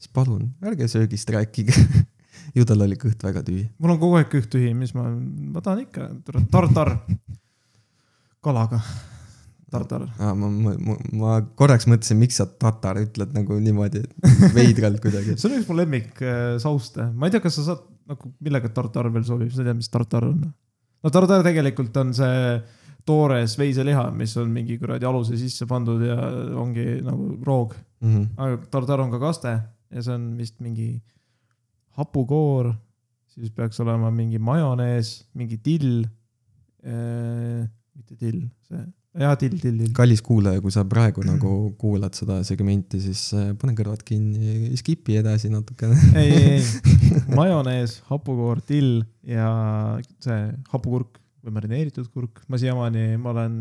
siis 0.00 0.12
palun 0.12 0.50
ärge 0.64 0.88
söögist 0.90 1.30
rääkige. 1.32 1.74
ju 2.56 2.64
tal 2.66 2.82
oli 2.84 2.98
kõht 2.98 3.22
väga 3.24 3.42
tühi. 3.46 3.68
mul 3.78 3.94
on 3.94 4.00
kogu 4.00 4.18
aeg 4.18 4.32
kõht 4.32 4.50
tühi, 4.52 4.72
mis 4.76 4.92
ma, 4.96 5.08
ma 5.54 5.62
tahan 5.64 5.84
ikka, 5.84 6.08
tartar, 6.52 6.92
kalaga, 8.44 8.80
tartar. 9.72 10.06
aa, 10.18 10.34
ma, 10.34 10.50
ma, 10.50 10.74
ma, 10.88 10.96
ma 11.20 11.36
korraks 11.58 11.88
mõtlesin, 11.90 12.20
miks 12.20 12.40
sa 12.40 12.48
tatar 12.48 13.00
ütled 13.02 13.34
nagu 13.36 13.58
niimoodi 13.62 14.02
veidralt 14.56 15.02
kuidagi. 15.04 15.36
see 15.38 15.50
on 15.50 15.60
üks 15.60 15.70
mu 15.70 15.78
lemmik 15.78 16.20
äh, 16.24 16.56
sauste, 16.62 17.10
ma 17.14 17.28
ei 17.28 17.36
tea, 17.36 17.44
kas 17.44 17.60
sa 17.60 17.70
saad 17.70 17.86
nagu, 18.10 18.32
millega 18.42 18.72
tartar 18.74 19.08
veel 19.14 19.26
sobib, 19.26 19.52
sa 19.54 19.64
tead, 19.64 19.78
mis 19.78 19.92
tartar 19.92 20.28
on? 20.32 20.44
no 21.00 21.14
tartar 21.14 21.44
tegelikult 21.46 21.96
on 22.02 22.14
see 22.16 22.58
toores 23.10 23.58
veiseliha, 23.58 24.06
mis 24.14 24.36
on 24.40 24.50
mingi 24.54 24.78
kuradi 24.80 25.08
aluse 25.10 25.36
sisse 25.40 25.66
pandud 25.70 26.02
ja 26.06 26.16
ongi 26.62 26.86
nagu 27.06 27.32
roog, 27.46 27.74
Mhm. 28.00 28.22
aga 28.40 28.56
tartar 28.72 29.00
on 29.02 29.10
ka 29.12 29.18
kaste 29.20 29.50
ja 29.90 30.02
see 30.02 30.14
on 30.14 30.30
vist 30.38 30.54
mingi 30.64 30.94
hapukoor, 31.98 32.70
siis 33.34 33.50
peaks 33.54 33.80
olema 33.82 34.08
mingi 34.14 34.38
majonees, 34.40 35.10
mingi 35.36 35.58
till 35.62 36.06
äh,. 36.86 37.66
mitte 37.96 38.16
till, 38.16 38.38
see, 38.64 38.80
jaa, 39.20 39.34
till, 39.36 39.58
till, 39.60 39.76
till. 39.82 39.92
kallis 39.96 40.22
kuulaja, 40.24 40.62
kui 40.64 40.72
sa 40.72 40.86
praegu 40.88 41.20
nagu 41.26 41.50
kuulad 41.78 42.14
seda 42.16 42.38
segmenti, 42.46 43.00
siis 43.04 43.26
äh, 43.36 43.50
pane 43.60 43.74
kõrvad 43.76 44.00
kinni, 44.08 44.70
skip'i 44.80 45.18
edasi 45.20 45.50
natukene. 45.52 45.98
ei, 46.16 46.30
ei, 46.32 46.52
ei, 46.54 47.24
majonees, 47.38 47.98
hapukoor, 48.08 48.62
till 48.64 49.02
ja 49.28 49.50
see 50.24 50.40
hapukurk 50.72 51.19
või 51.44 51.54
marineeritud 51.56 52.08
kurk, 52.12 52.42
ma 52.48 52.58
siiamaani, 52.60 53.04
ma 53.20 53.32
olen 53.34 53.58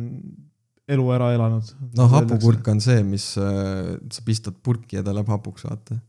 elu 0.90 1.08
ära 1.14 1.32
elanud. 1.36 1.72
no 1.98 2.08
hapukurk 2.12 2.68
on 2.72 2.82
see, 2.84 3.02
mis 3.06 3.32
äh, 3.40 3.96
sa 4.14 4.24
pistad 4.26 4.58
purki 4.66 4.98
ja 5.00 5.04
ta 5.06 5.14
läheb 5.16 5.30
hapuks, 5.30 5.66
vaata. 5.68 6.00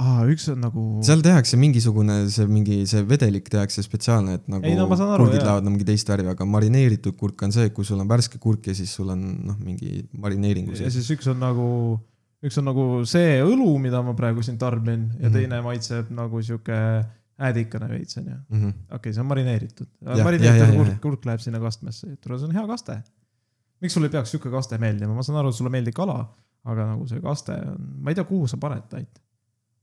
aa, 0.00 0.26
üks 0.30 0.46
on 0.52 0.60
nagu. 0.64 0.84
seal 1.06 1.22
tehakse 1.24 1.58
mingisugune 1.60 2.20
see 2.32 2.46
mingi 2.50 2.82
see 2.90 3.02
vedelik 3.08 3.48
tehakse 3.52 3.82
spetsiaalne, 3.86 4.38
et 4.40 4.46
nagu 4.52 4.68
Ei, 4.68 4.76
no 4.78 4.86
aru, 4.90 5.24
kurgid 5.24 5.40
jaa. 5.40 5.46
lähevad 5.48 5.66
no, 5.66 5.72
mingi 5.74 5.88
teist 5.88 6.12
värvi, 6.12 6.30
aga 6.34 6.46
marineeritud 6.48 7.16
kurk 7.20 7.46
on 7.46 7.54
see, 7.56 7.72
kui 7.74 7.88
sul 7.88 8.02
on 8.02 8.10
värske 8.10 8.38
kurk 8.42 8.68
ja 8.70 8.76
siis 8.76 8.92
sul 8.94 9.10
on 9.16 9.24
noh, 9.50 9.58
mingi 9.64 10.04
marineeringu 10.12 10.76
ja 10.76 10.84
sees. 10.84 11.00
siis 11.00 11.16
üks 11.16 11.30
on 11.32 11.40
nagu, 11.42 11.66
üks 12.44 12.60
on 12.60 12.68
nagu 12.70 12.86
see 13.08 13.40
õlu, 13.44 13.72
mida 13.82 14.04
ma 14.04 14.14
praegu 14.18 14.44
siin 14.46 14.60
tarbin 14.60 15.08
ja 15.18 15.28
Mhm. 15.28 15.38
teine 15.38 15.62
maitseb 15.64 16.12
nagu 16.12 16.42
sihuke 16.44 16.76
äädikane 17.46 17.88
veits 17.90 18.18
onju. 18.20 18.36
Mhm. 18.48 18.68
okei 18.68 18.96
okay,, 18.96 19.14
see 19.14 19.22
on 19.22 19.28
marineeritud. 19.30 19.88
Jah, 20.04 20.22
marineeritud 20.26 20.76
kurk, 20.76 21.00
kurk 21.06 21.26
läheb 21.28 21.42
sinna 21.44 21.60
kastmesse, 21.62 22.14
tule, 22.20 22.38
see 22.38 22.48
on 22.50 22.56
hea 22.56 22.66
kaste. 22.68 23.00
miks 23.80 23.96
sulle 23.96 24.10
ei 24.10 24.14
peaks 24.16 24.34
sihuke 24.34 24.52
kaste 24.52 24.78
meeldima, 24.78 25.14
ma 25.16 25.24
saan 25.26 25.40
aru, 25.40 25.52
sulle 25.56 25.72
meeldib 25.72 25.96
kala, 25.96 26.18
aga 26.68 26.90
nagu 26.92 27.06
see 27.08 27.22
kaste 27.24 27.56
on, 27.72 27.92
ma 28.04 28.12
ei 28.12 28.18
tea, 28.18 28.26
kuhu 28.28 28.48
sa 28.50 28.60
paned 28.60 28.88
tait. 28.92 29.22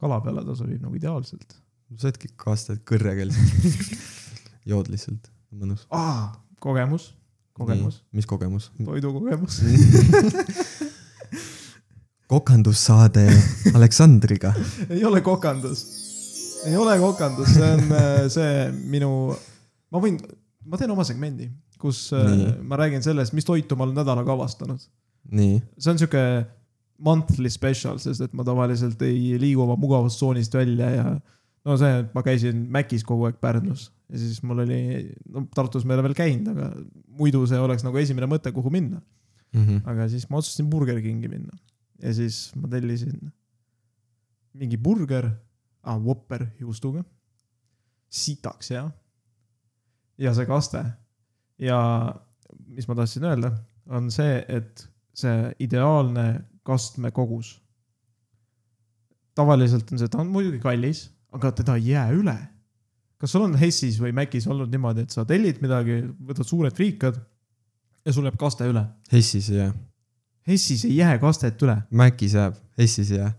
kala 0.02 0.20
peale 0.22 0.46
ta 0.46 0.56
sobib 0.56 0.82
nagu 0.84 0.96
ideaalselt. 0.98 1.58
saadki 1.98 2.34
kasted 2.36 2.84
kõrre 2.88 3.16
lihtsalt. 3.18 4.04
jood 4.72 4.92
lihtsalt, 4.94 5.32
mõnus. 5.52 5.88
kogemus, 6.60 7.14
kogemus, 7.58 8.04
mis 8.14 8.30
kogemus? 8.30 8.72
toidukogemus. 8.78 9.62
kokandussaade 12.28 13.28
Aleksandriga. 13.74 14.54
ei 14.94 15.06
ole 15.06 15.22
kokandus, 15.22 15.84
ei 16.66 16.76
ole 16.78 16.98
kokandus, 17.02 17.54
see 17.54 17.70
on 17.76 17.96
äh, 17.96 18.26
see 18.34 18.68
minu, 18.92 19.12
ma 19.94 20.02
võin, 20.04 20.20
ma 20.68 20.80
teen 20.80 20.94
oma 20.94 21.06
segmendi, 21.08 21.50
kus 21.82 22.08
äh, 22.16 22.28
Nii. 22.32 22.54
ma 22.68 22.80
räägin 22.82 23.04
sellest, 23.06 23.36
mis 23.38 23.48
toitu 23.48 23.78
ma 23.78 23.86
olen 23.88 23.98
nädalaga 23.98 24.34
avastanud. 24.34 24.82
see 25.30 25.92
on 25.92 26.00
sihuke 26.00 26.24
monthly 26.98 27.50
special, 27.54 28.00
sest 28.02 28.24
et 28.26 28.34
ma 28.34 28.46
tavaliselt 28.48 29.02
ei 29.06 29.36
liigu 29.42 29.62
oma 29.66 29.76
mugavustsoonist 29.80 30.56
välja 30.58 30.90
ja 30.96 31.06
no 31.68 31.78
see, 31.78 32.02
et 32.02 32.14
ma 32.16 32.24
käisin 32.26 32.66
Macis 32.74 33.06
kogu 33.06 33.28
aeg 33.28 33.38
Pärnus 33.44 33.92
ja 34.08 34.22
siis 34.22 34.42
mul 34.48 34.64
oli, 34.64 34.82
no 35.34 35.46
Tartus 35.54 35.86
ma 35.86 35.94
ei 35.94 36.00
ole 36.00 36.08
veel 36.08 36.18
käinud, 36.18 36.52
aga 36.56 36.72
muidu 37.20 37.44
see 37.50 37.60
oleks 37.60 37.86
nagu 37.86 38.00
esimene 38.02 38.30
mõte, 38.32 38.54
kuhu 38.56 38.72
minna. 38.74 39.02
Mhm. 39.56 39.86
aga 39.88 40.10
siis 40.12 40.26
ma 40.30 40.42
otsustasin 40.42 40.68
Burger 40.70 40.98
Kingi 41.02 41.30
minna 41.32 41.56
ja 42.04 42.12
siis 42.14 42.50
ma 42.60 42.68
tellisin 42.68 43.16
mingi 44.58 44.78
burger 44.78 45.30
ah,, 45.88 46.00
Whopper 46.04 46.46
juustuga, 46.60 47.04
sitaks 48.10 48.72
hea 48.76 48.86
ja 50.18 50.34
see 50.34 50.48
kaste 50.50 50.84
ja 51.62 51.80
mis 52.68 52.88
ma 52.88 52.96
tahtsin 52.98 53.26
öelda, 53.28 53.52
on 53.94 54.12
see, 54.14 54.38
et 54.48 54.84
see 55.18 55.48
ideaalne 55.64 56.28
kastme 56.68 57.12
kogus. 57.12 57.58
tavaliselt 59.38 59.92
on 59.94 60.00
see, 60.02 60.10
ta 60.10 60.24
on 60.24 60.30
muidugi 60.34 60.60
kallis, 60.60 61.08
aga 61.32 61.52
teda 61.60 61.76
ei 61.78 61.92
jää 61.94 62.10
üle. 62.18 62.38
kas 63.18 63.32
sul 63.34 63.46
on 63.46 63.56
Hessis 63.58 64.00
või 64.02 64.14
Macis 64.14 64.48
olnud 64.48 64.70
niimoodi, 64.74 65.06
et 65.06 65.14
sa 65.14 65.26
tellid 65.26 65.62
midagi, 65.62 66.04
võtad 66.22 66.46
suured 66.46 66.74
triikad 66.74 67.18
ja 68.06 68.14
sul 68.14 68.28
jääb 68.30 68.38
kaste 68.38 68.68
üle? 68.70 68.84
Hessis 69.12 69.50
ei 69.50 69.62
jää, 69.62 69.74
Hessis 70.48 70.86
ei 70.86 70.98
jää 70.98 71.18
kastet 71.22 71.62
üle, 71.66 71.80
Macis 71.92 72.38
jääb, 72.38 72.58
Hessis 72.78 73.12
ei 73.12 73.22
jää. 73.24 73.32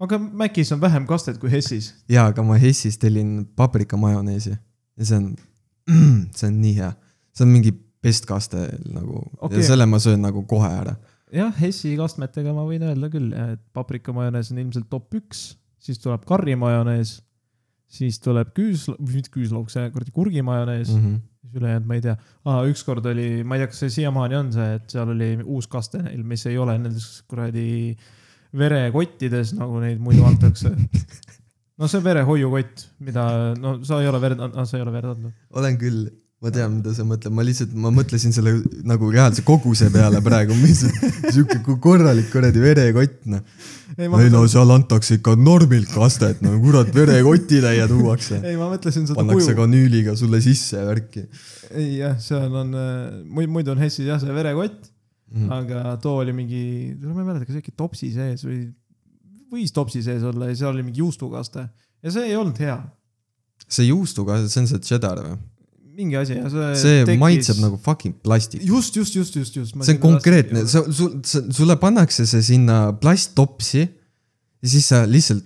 Aga 0.00 0.18
Macis 0.18 0.72
on 0.72 0.80
vähem 0.80 1.06
kastet 1.06 1.38
kui 1.40 1.52
Hessis. 1.52 1.92
jaa, 2.08 2.30
aga 2.32 2.44
ma 2.46 2.56
Hessis 2.60 2.98
tellin 2.98 3.44
paprikamajoneesi 3.56 4.52
ja 4.54 5.06
see 5.06 5.20
on, 5.20 5.30
see 6.38 6.48
on 6.48 6.60
nii 6.62 6.74
hea. 6.80 6.90
see 7.36 7.46
on 7.46 7.54
mingi 7.54 7.72
pestkaste 8.00 8.66
nagu 8.88 9.22
okay. 9.38 9.60
Ja 9.60 9.72
selle 9.72 9.86
ma 9.88 10.00
söön 10.00 10.22
nagu 10.24 10.44
kohe 10.48 10.68
ära. 10.68 10.96
jah, 11.32 11.52
Hessi 11.60 11.94
kastmetega 12.00 12.54
ma 12.56 12.66
võin 12.68 12.84
öelda 12.88 13.10
küll, 13.12 13.32
et 13.36 13.62
paprikamajonees 13.76 14.52
on 14.54 14.62
ilmselt 14.64 14.88
top 14.92 15.18
üks, 15.20 15.50
siis 15.80 16.00
tuleb 16.02 16.24
karrimajonees, 16.28 17.18
siis 17.90 18.20
tuleb 18.24 18.54
küüs, 18.56 18.88
mitte 18.98 19.32
küüslauk, 19.34 19.68
see 19.72 19.90
kuradi 19.92 20.14
kurgimajonees 20.16 20.94
mm, 20.94 21.02
-hmm. 21.02 21.18
-hmm. 21.18 21.60
ülejäänud 21.60 21.86
ma 21.86 21.98
ei 21.98 22.06
tea 22.06 22.16
ah,. 22.44 22.64
ükskord 22.70 23.06
oli, 23.06 23.44
ma 23.44 23.56
ei 23.56 23.62
tea, 23.62 23.70
kas 23.74 23.84
see 23.84 23.94
siiamaani 24.00 24.36
on 24.36 24.52
see, 24.52 24.74
et 24.80 24.96
seal 24.96 25.12
oli 25.12 25.36
uus 25.44 25.68
kaste 25.68 26.02
neil, 26.02 26.24
mis 26.24 26.46
ei 26.46 26.58
ole 26.58 26.78
nendes 26.78 27.22
kuradi 27.28 27.96
verekottides, 28.56 29.54
nagu 29.58 29.82
neid 29.82 30.00
muidu 30.02 30.24
antakse. 30.28 30.72
no 31.80 31.90
see 31.90 32.02
verehoiukott, 32.04 32.88
mida, 33.06 33.26
no 33.58 33.78
sa 33.86 34.00
ei 34.02 34.10
ole 34.10 34.22
verd, 34.22 34.42
sa 34.64 34.78
ei 34.78 34.84
ole 34.84 34.94
verd 34.94 35.14
andnud. 35.14 35.36
olen 35.56 35.78
küll, 35.80 36.08
ma 36.40 36.52
tean, 36.54 36.78
mida 36.78 36.94
sa 36.96 37.04
mõtled, 37.04 37.34
ma 37.36 37.44
lihtsalt, 37.46 37.76
ma 37.76 37.92
mõtlesin 37.94 38.34
selle 38.36 38.56
nagu 38.88 39.10
reaalse 39.12 39.44
koguse 39.46 39.90
peale 39.92 40.22
praegu, 40.24 40.56
mis 40.60 40.82
sihuke 41.34 41.76
korralik 41.84 42.30
kuradi 42.32 42.62
verekott 42.64 43.22
noh. 43.32 43.44
ei, 43.96 44.08
ma 44.08 44.22
ei 44.24 44.32
no 44.32 44.42
seal 44.50 44.72
antakse 44.74 45.20
ikka 45.20 45.36
normilt 45.38 45.92
kastet, 45.92 46.42
no 46.44 46.56
kurat, 46.64 46.92
verekotitäie 46.96 47.86
tuuakse. 47.92 48.42
ei, 48.42 48.58
ma 48.60 48.70
mõtlesin 48.72 49.08
seda 49.08 49.20
pannakse 49.20 49.52
kuju. 49.52 49.62
kanüüliga 49.62 50.16
sulle 50.18 50.42
sisse 50.44 50.84
värki 50.88 51.28
ei 51.70 51.98
jah, 52.00 52.16
seal 52.22 52.50
on, 52.56 52.72
muidu, 53.28 53.50
muidu 53.54 53.74
on 53.74 53.82
Hessis 53.82 54.08
jah, 54.08 54.18
see 54.22 54.34
verekott, 54.34 54.90
mm.. 55.30 55.50
aga 55.56 55.96
too 56.02 56.20
oli 56.22 56.34
mingi, 56.36 56.62
ma 57.02 57.22
ei 57.22 57.28
mäleta, 57.28 57.48
kas 57.48 57.60
äkki 57.60 57.74
topsi 57.76 58.12
sees 58.14 58.44
või, 58.46 58.64
võis 59.52 59.74
topsi 59.74 60.02
sees 60.06 60.24
olla 60.26 60.50
ja 60.50 60.58
seal 60.58 60.74
oli 60.74 60.86
mingi 60.86 61.02
juustukaste 61.02 61.66
ja 61.66 62.12
see 62.14 62.30
ei 62.30 62.36
olnud 62.38 62.58
hea. 62.62 62.78
see 63.66 63.88
juustuga, 63.90 64.40
see 64.46 64.64
on 64.64 64.70
see 64.70 64.84
cheddar 64.90 65.22
või? 65.24 65.38
mingi 66.00 66.16
asi 66.16 66.36
ja 66.38 66.48
see. 66.50 66.72
see 66.80 67.04
tekkis... 67.04 67.20
maitseb 67.20 67.60
nagu 67.62 67.78
fucking 67.82 68.16
plastik. 68.24 68.62
just, 68.64 68.96
just, 68.96 69.16
just, 69.16 69.36
just, 69.36 69.56
just. 69.56 69.76
see 69.76 69.96
on 69.96 70.02
konkreetne, 70.02 70.64
sa, 70.70 70.84
sul, 70.94 71.18
sulle 71.26 71.76
pannakse 71.80 72.26
see 72.28 72.44
sinna 72.52 72.82
plasttopsi 73.00 73.82
ja 73.84 74.72
siis 74.74 74.90
sa 74.92 75.02
lihtsalt, 75.08 75.44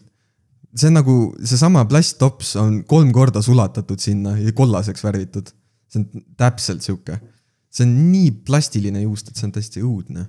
see 0.75 0.91
on 0.91 0.99
nagu 0.99 1.17
seesama 1.47 1.85
plasttops 1.91 2.55
on 2.61 2.81
kolm 2.91 3.13
korda 3.15 3.43
sulatatud 3.45 4.03
sinna 4.03 4.37
ja 4.41 4.55
kollaseks 4.57 5.05
värvitud. 5.07 5.53
see 5.91 6.03
on 6.03 6.25
täpselt 6.41 6.83
sihuke, 6.83 7.19
see 7.75 7.87
on 7.87 7.95
nii 8.13 8.31
plastiline 8.47 9.03
juust, 9.03 9.31
et 9.31 9.39
see 9.39 9.49
on 9.49 9.55
täiesti 9.55 9.83
õudne. 9.85 10.27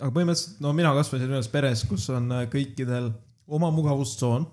aga 0.00 0.12
põhimõtteliselt, 0.12 0.60
no 0.64 0.72
mina 0.76 0.92
kasvasin 0.96 1.32
ühes 1.32 1.50
peres, 1.52 1.84
kus 1.88 2.08
on 2.14 2.30
äh, 2.32 2.46
kõikidel 2.52 3.10
oma 3.46 3.70
mugavustsoon. 3.74 4.46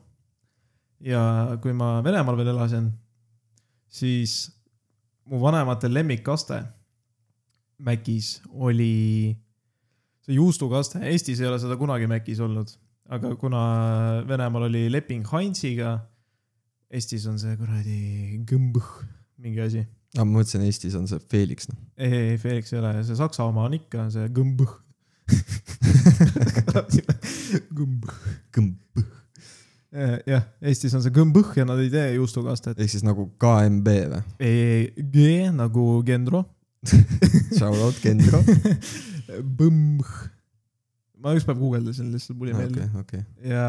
ja 1.04 1.24
kui 1.62 1.74
ma 1.76 1.98
Venemaal 2.04 2.38
veel 2.40 2.54
elasin, 2.54 2.92
siis 3.92 4.52
mu 5.28 5.40
vanematel 5.42 5.94
lemmikkaste 5.94 6.62
Macis 7.84 8.38
oli 8.54 9.34
see 10.24 10.38
juustukaste, 10.38 11.02
Eestis 11.04 11.42
ei 11.42 11.50
ole 11.50 11.60
seda 11.60 11.76
kunagi 11.80 12.08
Macis 12.08 12.40
olnud, 12.44 12.72
aga 13.12 13.34
kuna 13.40 13.64
Venemaal 14.28 14.70
oli 14.70 14.86
leping 14.92 15.28
Heinziga, 15.32 15.98
Eestis 16.94 17.26
on 17.28 17.40
see 17.42 17.58
kuradi 17.60 18.40
Gmbh 18.48 19.04
mingi 19.44 19.60
asi. 19.64 19.84
Aga 20.14 20.26
ma 20.28 20.40
mõtlesin, 20.40 20.64
Eestis 20.68 20.96
on 21.00 21.08
see 21.10 21.22
Felix 21.32 21.70
noh. 21.72 21.80
ei, 21.98 22.14
ei, 22.34 22.38
Felix 22.42 22.74
ei 22.74 22.80
ole, 22.82 22.94
see 23.08 23.18
Saksa 23.18 23.48
oma 23.50 23.66
on 23.68 23.78
ikka 23.80 24.08
see 24.14 24.30
Gmbh. 24.36 24.80
Gmbh. 27.74 28.14
Kõmp, 28.54 29.02
jah, 30.30 30.44
Eestis 30.66 30.94
on 30.98 31.04
see 31.06 31.14
Gmbh 31.14 31.56
ja 31.58 31.66
nad 31.70 31.82
ei 31.82 31.90
tee 31.94 32.14
juustukastet. 32.18 32.78
ehk 32.78 32.92
siis 32.94 33.06
nagu 33.06 33.30
KMB 33.42 33.96
või? 34.14 34.22
G 35.14 35.26
nagu 35.56 35.88
Gendro. 36.06 36.44
Shout 37.58 37.80
out 37.80 37.98
Kendro. 38.04 38.44
Bmbh. 39.58 40.14
ma 41.24 41.32
ükspäev 41.38 41.58
guugeldasin 41.62 42.10
lihtsalt, 42.12 42.36
mul 42.36 42.50
jäi 42.52 42.58
meelde 42.58 42.84
okei, 42.84 43.00
okei. 43.00 43.52
ja, 43.54 43.68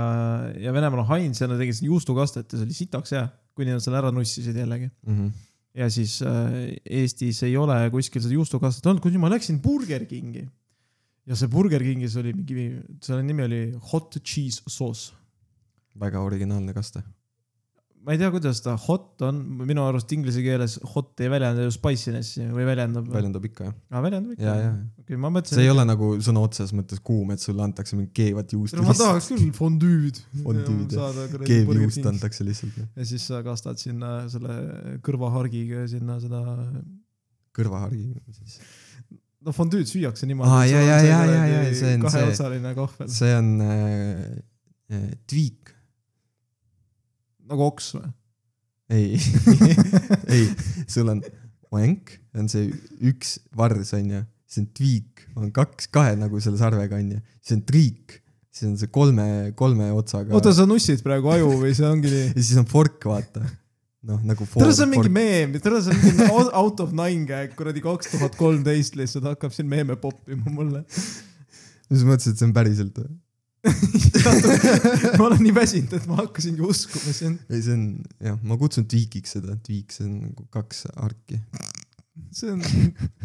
ja 0.58 0.72
Venemaal 0.74 1.04
on 1.04 1.10
Heinz 1.12 1.38
ja 1.38 1.46
nad 1.46 1.60
tegid 1.62 1.84
juustukastet 1.86 2.50
ja 2.50 2.58
see 2.58 2.66
oli 2.66 2.74
sitaks 2.74 3.14
hea, 3.14 3.28
kuni 3.54 3.70
nad 3.70 3.84
selle 3.84 4.00
ära 4.00 4.10
nussisid 4.12 4.58
jällegi. 4.58 4.90
Mhm. 5.06 5.28
Ja 5.74 5.88
siis 5.90 6.20
äh, 6.22 6.74
Eestis 6.84 7.42
ei 7.46 7.56
ole 7.58 7.76
kuskil 7.92 8.22
seda 8.22 8.36
juustukastet 8.36 8.86
olnud, 8.86 9.02
kuni 9.02 9.20
ma 9.20 9.30
läksin 9.32 9.60
Burger 9.62 10.06
Kingi. 10.10 10.44
ja 11.26 11.36
see 11.38 11.50
Burger 11.50 11.82
Kingis 11.82 12.16
oli 12.20 12.34
mingi, 12.36 12.68
selle 13.02 13.24
nimi 13.26 13.46
oli 13.46 13.60
hot 13.92 14.20
cheese 14.22 14.62
sauce. 14.68 15.12
väga 16.00 16.22
originaalne 16.22 16.74
kaste. 16.74 17.02
Ma 18.04 18.12
ei 18.12 18.18
tea, 18.20 18.28
kuidas 18.34 18.60
ta 18.60 18.74
hot 18.76 19.22
on, 19.24 19.38
minu 19.64 19.84
arust 19.88 20.10
inglise 20.12 20.42
keeles 20.44 20.76
hot 20.92 21.20
ei 21.24 21.30
väljenda 21.32 21.64
ju 21.64 21.72
spiciness'i 21.72 22.44
või 22.52 22.66
väljendab. 22.68 23.08
väljendab 23.12 23.46
ikka 23.48 23.68
jah. 23.70 23.74
aa, 23.90 24.02
väljendab 24.04 24.34
ikka 24.36 24.56
okei, 25.00 25.18
ma 25.20 25.30
mõtlesin. 25.32 25.58
see 25.58 25.64
ei 25.64 25.72
ole 25.72 25.86
nagu 25.88 26.10
sõna 26.24 26.42
otseses 26.44 26.74
mõttes 26.76 27.00
kuum, 27.04 27.32
et 27.34 27.40
sulle 27.44 27.64
antakse 27.64 27.96
mingi 27.96 28.12
keevat 28.16 28.52
juustu. 28.56 28.84
ma 28.84 28.96
tahaks 28.98 29.30
küll 29.32 29.50
fondüüd. 29.56 30.20
Fondüüd, 30.44 30.96
jah. 30.96 31.36
keevjuust. 31.46 32.04
antakse 32.12 32.46
lihtsalt. 32.46 32.76
ja 32.84 33.08
siis 33.08 33.24
sa 33.30 33.40
kastad 33.46 33.80
sinna 33.80 34.16
selle 34.32 34.98
kõrvahargiga 35.04 35.86
sinna 35.90 36.18
seda, 36.20 36.42
kõrvahargi 37.56 38.10
siis. 38.36 38.58
no 39.44 39.54
fondüüd 39.56 39.88
süüakse 39.88 40.28
niimoodi. 40.28 40.52
Aa, 40.52 40.66
ja, 40.68 40.80
ja, 40.80 40.98
ja, 41.04 41.20
ja, 41.30 41.44
ja, 41.48 41.62
see 41.72 41.94
on 41.96 42.04
see- 42.04 42.08
kaheotsaline 42.08 42.74
kahvel, 42.76 43.08
see 43.12 43.32
on 43.38 43.54
äh, 43.64 44.26
äh, 44.92 45.08
tviik. 45.30 45.63
Nagu 47.50 47.66
oks 47.66 47.94
või? 47.96 48.10
ei, 48.92 49.16
ei, 50.34 50.44
sul 50.90 51.08
on 51.12 51.22
oenk, 51.74 52.12
on 52.36 52.50
see 52.50 52.68
üks 53.08 53.38
vars 53.56 53.94
on 53.96 54.12
ju, 54.12 54.20
siis 54.46 54.62
on 54.62 54.68
tviik, 54.76 55.24
on 55.38 55.50
kaks, 55.54 55.88
kahe 55.94 56.14
nagu 56.20 56.40
selle 56.42 56.60
sarvega 56.60 57.00
on 57.00 57.16
ju, 57.16 57.24
siis 57.40 57.56
on 57.56 57.64
triik, 57.66 58.18
siis 58.54 58.68
on 58.70 58.78
see 58.80 58.92
kolme, 58.94 59.26
kolme 59.58 59.90
otsaga. 59.96 60.34
oota, 60.36 60.54
sa 60.54 60.68
nussid 60.68 61.02
praegu 61.06 61.32
aju 61.34 61.52
või 61.64 61.74
see 61.76 61.88
ongi 61.88 62.12
nii? 62.12 62.30
ja 62.32 62.40
siis 62.40 62.60
on 62.60 62.68
fork, 62.70 63.00
vaata. 63.10 63.42
noh, 64.04 64.20
nagu. 64.28 64.46
tere, 64.54 64.76
see 64.76 64.86
on 64.86 64.92
mingi 64.92 65.12
meem, 65.12 65.56
tere, 65.64 65.82
see 65.84 65.96
on 65.96 66.02
mingi 66.04 66.30
out- 66.60 66.84
of 66.84 66.94
nine 66.96 67.26
käek, 67.30 67.56
kuradi 67.58 67.82
kaks 67.84 68.12
tuhat 68.14 68.38
kolmteist 68.38 69.00
lihtsalt 69.00 69.32
hakkab 69.32 69.56
siin 69.56 69.70
meeme 69.70 69.98
poppima 70.00 70.52
mulle. 70.52 70.84
siis 70.92 72.04
mõtlesin, 72.04 72.36
et 72.36 72.42
see 72.42 72.50
on 72.50 72.56
päriselt 72.56 73.00
või? 73.00 73.12
ma 75.18 75.26
olen 75.26 75.40
nii 75.40 75.54
väsinud, 75.56 75.94
et 75.96 76.08
ma 76.08 76.18
hakkasingi 76.20 76.64
uskuma 76.64 77.14
sind. 77.16 77.44
ei, 77.48 77.62
see 77.64 77.76
on 77.76 77.84
jah, 78.26 78.36
ma 78.44 78.58
kutsun 78.60 78.86
tviikiks 78.90 79.38
seda, 79.38 79.56
tviik, 79.64 79.94
see 79.94 80.04
on 80.08 80.18
nagu 80.26 80.44
kaks 80.52 80.84
arki. 80.94 81.40
see 82.34 82.52
on, 82.52 82.60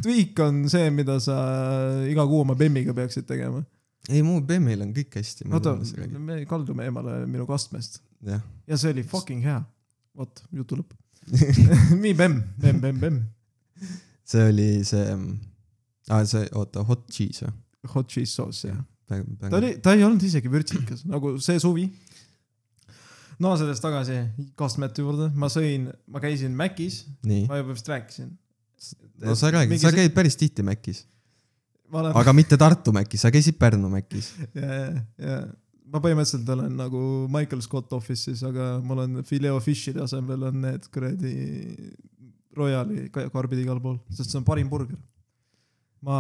tweak 0.04 0.40
on 0.46 0.64
see, 0.72 0.88
mida 0.96 1.20
sa 1.24 1.40
iga 2.10 2.26
kuu 2.30 2.44
oma 2.46 2.56
bemmiga 2.60 2.96
peaksid 2.96 3.28
tegema. 3.30 3.66
ei, 4.10 4.24
mu 4.26 4.40
BM-il 4.46 4.86
on 4.88 4.94
kõik 4.96 5.20
hästi. 5.20 5.50
oota, 5.52 5.76
me 6.20 6.44
kaldume 6.50 6.88
eemale 6.88 7.22
minu 7.28 7.48
kastmest 7.50 8.02
ja 8.24 8.78
see 8.78 8.94
oli 8.96 9.04
fucking 9.04 9.44
hea. 9.44 9.60
vot, 10.16 10.44
jutu 10.56 10.80
lõpp. 10.80 10.96
nii 12.04 12.16
bemm, 12.18 12.42
bemm, 12.60 12.80
bemm, 12.82 13.00
bemm. 13.04 13.20
see 14.28 14.48
oli 14.50 14.70
see 14.88 15.04
ah,, 16.10 16.24
see, 16.26 16.48
oota, 16.56 16.84
hot 16.88 17.08
cheese 17.12 17.46
või? 17.46 17.56
Hot 17.94 18.10
cheese 18.12 18.34
sauce, 18.36 18.68
jah. 18.68 18.80
ta 18.80 18.99
ta 19.10 19.58
oli, 19.58 19.74
ta 19.84 19.96
ei 19.98 20.06
olnud 20.06 20.24
isegi 20.26 20.52
vürtsikas, 20.52 21.06
nagu 21.10 21.36
see 21.44 21.60
suvi. 21.62 21.88
no 23.44 23.56
sellest 23.60 23.84
tagasi 23.84 24.20
kastmete 24.60 25.06
juurde, 25.06 25.30
ma 25.36 25.50
sõin, 25.52 25.90
ma 26.08 26.22
käisin 26.24 26.58
Macis, 26.58 27.04
ma 27.24 27.62
juba 27.62 27.74
vist 27.74 27.90
rääkisin. 27.90 28.34
no 29.26 29.38
sa 29.40 29.54
räägid, 29.56 29.82
sa 29.82 29.94
käid 29.96 30.14
päris 30.16 30.38
tihti 30.40 30.66
Macis, 30.66 31.06
ma 31.90 32.04
olen, 32.04 32.20
aga 32.22 32.36
mitte 32.38 32.60
Tartu 32.60 32.94
Macis, 32.96 33.26
sa 33.26 33.34
käisid 33.34 33.58
Pärnu 33.62 33.92
Macis. 33.92 34.34
ja, 34.60 34.70
ja, 34.70 34.94
ja 35.18 35.42
ma 35.90 36.02
põhimõtteliselt 36.04 36.50
olen 36.54 36.76
nagu 36.78 37.02
Michael 37.32 37.62
Scott 37.66 37.94
Office'is, 37.98 38.44
aga 38.46 38.76
mul 38.86 39.04
on 39.06 39.22
filet 39.28 39.56
fish'ide 39.66 40.04
asemel 40.04 40.50
on 40.50 40.62
need 40.66 40.86
kuradi 40.94 41.34
Royali 42.58 43.08
ka- 43.14 43.30
karbid 43.34 43.62
igal 43.64 43.80
pool, 43.82 44.00
sest 44.14 44.32
see 44.32 44.40
on 44.40 44.46
parim 44.48 44.70
burger. 44.70 44.98
ma 46.06 46.18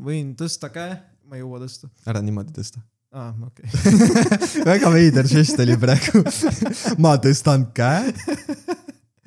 võin 0.00 0.32
tõsta 0.38 0.70
käe, 0.72 0.94
ma 1.30 1.38
ei 1.38 1.44
jõua 1.44 1.60
tõsta. 1.62 1.86
ära 2.10 2.20
niimoodi 2.26 2.50
tõsta. 2.56 2.80
aa, 3.14 3.30
okei 3.46 3.68
okay. 3.70 4.64
väga 4.72 4.90
veider 4.90 5.28
žest 5.30 5.60
oli 5.62 5.76
praegu. 5.78 6.24
ma 7.04 7.14
tõstan 7.22 7.68
käe. 7.76 8.10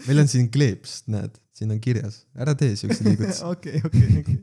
meil 0.07 0.19
on 0.25 0.27
siin 0.31 0.49
kleeps, 0.51 0.91
näed, 1.13 1.37
siin 1.55 1.71
on 1.71 1.79
kirjas, 1.83 2.25
ära 2.35 2.55
tee 2.59 2.75
siukseid 2.79 3.07
liigutusi. 3.07 3.43
okei, 3.53 3.79
okei, 3.87 4.07
okei. 4.19 4.37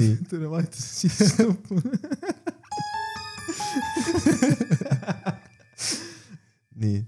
nii, 0.00 0.16
tere, 0.30 0.48
vahetasin 0.48 1.12
siis 1.12 1.36
nuppu. 1.42 1.74
nii. 6.80 7.04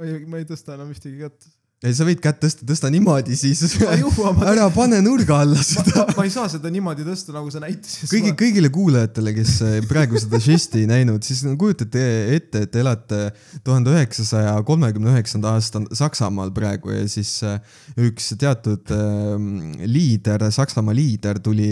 oi, 0.00 0.16
ma 0.24 0.40
ei 0.40 0.48
tõsta 0.48 0.80
enam 0.80 0.96
ühtegi 0.96 1.20
kätt. 1.26 1.52
ei, 1.78 1.94
sa 1.94 2.06
võid 2.06 2.18
kätt 2.22 2.40
tõsta, 2.42 2.66
tõsta 2.66 2.90
niimoodi 2.90 3.36
siis. 3.38 3.60
ma 3.84 3.94
ma, 4.38 4.48
ära 4.50 4.64
pane 4.74 4.98
nurga 5.04 5.40
alla 5.44 5.62
seda. 5.62 6.08
ma 6.16 6.24
ei 6.26 6.32
saa 6.34 6.48
seda 6.50 6.72
niimoodi 6.74 7.04
tõsta, 7.06 7.34
nagu 7.36 7.52
sa 7.54 7.62
näitasid. 7.62 8.08
kõigi, 8.10 8.32
kõigile 8.40 8.70
kuulajatele, 8.74 9.34
kes 9.36 9.52
eh, 9.66 9.76
praegu 9.90 10.18
seda 10.18 10.40
žesti 10.42 10.82
ei 10.82 10.90
näinud, 10.90 11.22
siis 11.26 11.44
no 11.46 11.54
kujutate 11.60 12.02
ette, 12.34 12.64
et 12.66 12.72
te 12.74 12.82
elate 12.82 13.20
tuhande 13.66 13.94
üheksasaja 13.94 14.56
kolmekümne 14.66 15.12
üheksanda 15.14 15.54
aasta 15.54 15.84
Saksamaal 16.00 16.50
praegu 16.56 16.90
ja 16.96 17.04
siis 17.10 17.36
eh, 17.46 17.60
üks 18.08 18.32
teatud 18.40 18.94
eh, 18.94 19.84
liider, 19.86 20.48
Saksamaa 20.54 20.96
liider 20.98 21.38
tuli 21.44 21.70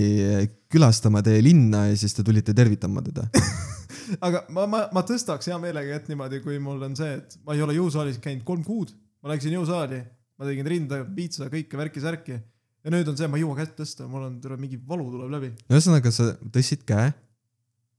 külastama 0.71 1.23
teie 1.27 1.43
linna 1.43 1.89
ja 1.91 1.97
siis 1.99 2.15
te 2.15 2.23
tulite 2.27 2.55
tervitama 2.55 3.03
teda. 3.07 3.27
aga 4.27 4.45
ma, 4.55 4.69
ma, 4.71 4.85
ma 4.95 5.03
tõstaks 5.07 5.51
hea 5.51 5.59
meelega 5.63 5.99
kätt 5.99 6.11
niimoodi, 6.13 6.41
kui 6.45 6.61
mul 6.63 6.87
on 6.87 6.95
see, 6.99 7.19
et 7.19 7.37
ma 7.47 7.57
ei 7.57 7.67
ole 7.67 7.75
jõusaalis 7.79 8.23
käinud 8.23 8.47
kolm 8.47 8.63
kuud. 8.67 8.95
Ma 9.27 9.35
läksin 9.35 9.57
jõusaali, 9.57 10.01
ma 10.39 10.47
tegin 10.47 10.69
rinda, 10.71 11.03
piitsa, 11.17 11.51
kõike 11.51 11.79
värki-särki. 11.81 12.39
ja 12.87 12.93
nüüd 12.95 13.09
on 13.11 13.17
see, 13.19 13.27
ma 13.27 13.39
ei 13.39 13.43
jõua 13.43 13.59
kätt 13.59 13.73
tõsta, 13.81 14.07
mul 14.11 14.29
on, 14.29 14.35
tuleb 14.43 14.61
mingi 14.63 14.79
valu 14.79 15.09
tuleb 15.11 15.33
läbi. 15.35 15.49
ühesõnaga, 15.67 16.13
sa 16.15 16.29
tõstsid 16.55 16.85
käe. 16.87 17.09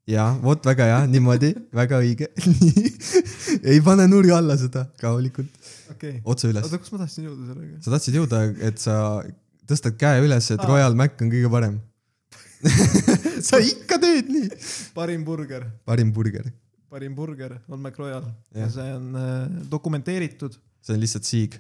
ja 0.08 0.30
vot 0.40 0.64
väga 0.64 0.86
hea, 0.88 1.00
niimoodi, 1.12 1.50
väga 1.76 2.00
õige. 2.00 2.30
ei 3.74 3.82
pane 3.84 4.06
nurga 4.08 4.38
alla 4.40 4.56
seda, 4.60 4.86
rahulikult, 5.04 5.52
okay.. 5.92 6.22
otse 6.24 6.48
üles. 6.54 6.64
oota, 6.64 6.80
kus 6.80 6.94
ma 6.96 7.02
tahtsin 7.04 7.28
jõuda 7.28 7.50
sellega? 7.50 7.82
sa 7.84 7.96
tahtsid 7.98 8.20
jõuda, 8.22 8.40
et 8.70 8.80
sa 8.80 8.96
tõstad 9.68 9.98
käe 10.00 10.24
üles, 10.24 10.48
et 10.56 10.64
Aa. 10.64 10.70
Royal 10.72 10.96
Mac 10.96 11.20
on 11.20 11.34
kõige 11.34 11.52
parem. 11.52 11.76
sa 13.50 13.60
ikka 13.60 14.00
teed 14.02 14.32
nii. 14.32 14.48
parim 14.96 15.28
burger, 15.28 15.68
parim 15.86 16.16
burger, 16.16 16.48
parim 16.88 17.20
burger 17.20 17.60
on 17.68 17.84
McRoyal 17.84 18.24
ja 18.56 18.64
Jah. 18.64 18.72
see 18.80 18.96
on 18.96 19.12
äh, 19.20 19.68
dokumenteeritud. 19.76 20.56
See 20.82 20.96
on 20.96 21.02
lihtsalt 21.04 21.28
siig. 21.28 21.58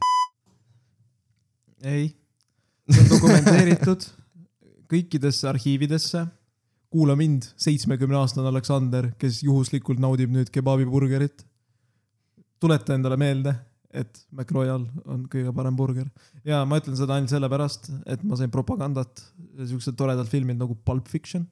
ei, 1.83 2.09
see 2.89 3.03
on 3.03 3.11
dokumenteeritud 3.11 4.07
kõikidesse 4.91 5.47
arhiividesse. 5.51 6.25
kuula 6.89 7.17
mind, 7.19 7.49
seitsmekümne 7.59 8.15
aastane 8.15 8.47
Aleksander, 8.47 9.09
kes 9.19 9.41
juhuslikult 9.43 9.99
naudib 9.99 10.31
nüüd 10.31 10.51
kebaabiburgerit. 10.53 11.45
tuleta 12.59 12.95
endale 12.95 13.17
meelde, 13.17 13.53
et 13.91 14.25
McRoyal 14.31 14.87
on 15.05 15.25
kõige 15.31 15.53
parem 15.55 15.75
burger 15.77 16.07
ja 16.45 16.63
ma 16.65 16.79
ütlen 16.81 16.97
seda 16.97 17.15
ainult 17.15 17.31
sellepärast, 17.31 17.91
et 18.05 18.23
ma 18.23 18.35
sain 18.35 18.51
propagandat, 18.51 19.21
siuksed 19.57 19.95
toredad 19.97 20.27
filmid 20.27 20.57
nagu 20.59 20.75
Pulp 20.85 21.07
Fiction, 21.07 21.47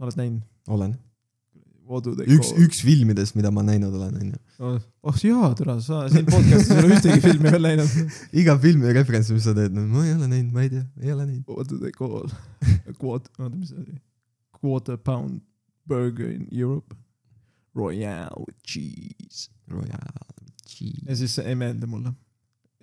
oled 0.00 0.18
näinud? 0.18 0.42
Olen. 0.68 0.96
üks, 1.90 2.52
üks 2.62 2.80
filmidest, 2.86 3.34
mida 3.38 3.50
ma 3.54 3.64
näinud 3.66 3.94
olen, 3.98 4.14
onju. 4.22 4.38
oh 5.02 5.16
jaa, 5.24 5.50
tere, 5.58 5.74
sa 5.84 6.04
siin 6.12 6.28
podcast'is 6.28 6.70
ei 6.76 6.84
ole 6.84 6.96
ühtegi 6.98 7.22
filmi 7.24 7.50
veel 7.50 7.66
näinud. 7.66 7.96
iga 8.42 8.54
filmi 8.62 8.92
referents, 8.94 9.30
mis 9.34 9.44
sa 9.48 9.54
teed, 9.56 9.74
no 9.74 9.82
ma 9.90 10.04
ei 10.06 10.14
ole 10.14 10.28
näinud, 10.30 10.52
ma 10.54 10.64
ei 10.66 10.70
tea, 10.76 10.84
ei 11.02 11.12
ole 11.14 11.26
näinud. 11.26 11.44
What 11.50 11.70
do 11.72 11.80
they 11.82 11.92
call 11.96 12.30
a 12.30 12.94
quarter, 12.94 13.32
oota, 13.42 13.50
mis 13.56 13.72
see 13.74 13.82
oli? 13.82 13.98
Quarter 14.60 14.98
pound 15.02 15.40
burger 15.88 16.30
in 16.30 16.46
Europe. 16.52 16.94
Royale 17.74 18.42
with 18.46 18.58
cheese. 18.66 19.48
Royal 19.70 20.14
cheese. 20.66 21.04
ja 21.06 21.16
siis 21.18 21.34
see 21.38 21.46
ei 21.50 21.54
meeldi 21.58 21.86
mulle. 21.90 22.12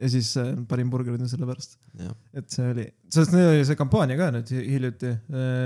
ja 0.01 0.10
siis 0.12 0.30
äh, 0.38 0.51
parim 0.70 0.89
burger 0.93 1.16
on 1.16 1.30
sellepärast, 1.30 1.80
jah, 1.97 2.14
et 2.38 2.51
see 2.53 2.68
oli, 2.70 2.86
sest 3.14 3.32
neil 3.34 3.49
oli 3.55 3.64
see 3.66 3.76
kampaania 3.80 4.18
ka 4.20 4.28
nüüd 4.36 4.51
hi- 4.53 4.68
hiljuti. 4.76 5.16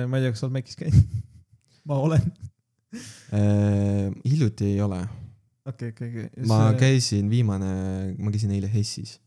ma 0.07 0.17
ei 0.19 0.23
tea, 0.25 0.31
kas 0.33 0.41
sa 0.43 0.47
oled 0.47 0.55
Macis 0.59 0.79
käinud? 0.79 1.19
ma 1.89 1.97
olen. 2.05 2.25
Hiljuti 4.27 4.71
ei 4.73 4.81
ole. 4.83 5.01
okei, 5.65 5.93
okei, 5.93 6.09
okei. 6.09 6.45
ma. 6.49 6.61
käisin 6.79 7.29
viimane, 7.31 7.71
ma 8.19 8.33
käisin 8.33 8.53
eile 8.55 8.69
Hessis. 8.71 9.17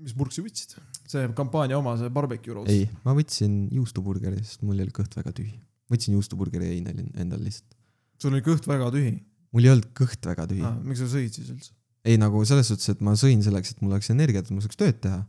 mis 0.00 0.14
purksi 0.16 0.44
võtsid? 0.44 0.76
see 1.10 1.26
kampaania 1.38 1.78
oma, 1.78 1.96
see 2.00 2.10
barbecue 2.10 2.54
roast. 2.56 2.70
ei, 2.72 2.86
ma 3.06 3.14
võtsin 3.16 3.66
juustuburgeri, 3.74 4.42
sest 4.44 4.62
mul 4.66 4.80
oli 4.82 4.94
kõht 4.94 5.16
väga 5.18 5.34
tühi. 5.36 5.58
võtsin 5.90 6.18
juustuburgeri 6.18 6.70
ja 6.70 6.78
jõin 6.78 6.94
oli- 6.94 7.10
endale 7.22 7.48
lihtsalt. 7.48 7.76
sul 8.18 8.34
oli 8.34 8.46
kõht 8.46 8.66
väga 8.70 8.92
tühi 8.94 9.18
mul 9.54 9.66
ei 9.66 9.72
olnud 9.74 9.90
kõht 9.96 10.26
väga 10.30 10.46
tühi 10.50 10.64
ah,. 10.66 10.78
miks 10.86 11.02
sa 11.02 11.10
sõid 11.10 11.34
siis 11.34 11.50
üldse? 11.52 11.74
ei 12.06 12.16
nagu 12.20 12.40
selles 12.48 12.70
suhtes, 12.70 12.88
et 12.94 13.02
ma 13.04 13.12
sõin 13.18 13.42
selleks, 13.44 13.74
et 13.74 13.82
mul 13.84 13.92
oleks 13.92 14.08
energiat, 14.12 14.46
et 14.46 14.56
ma 14.56 14.62
saaks 14.64 14.78
tööd 14.80 15.00
teha. 15.04 15.20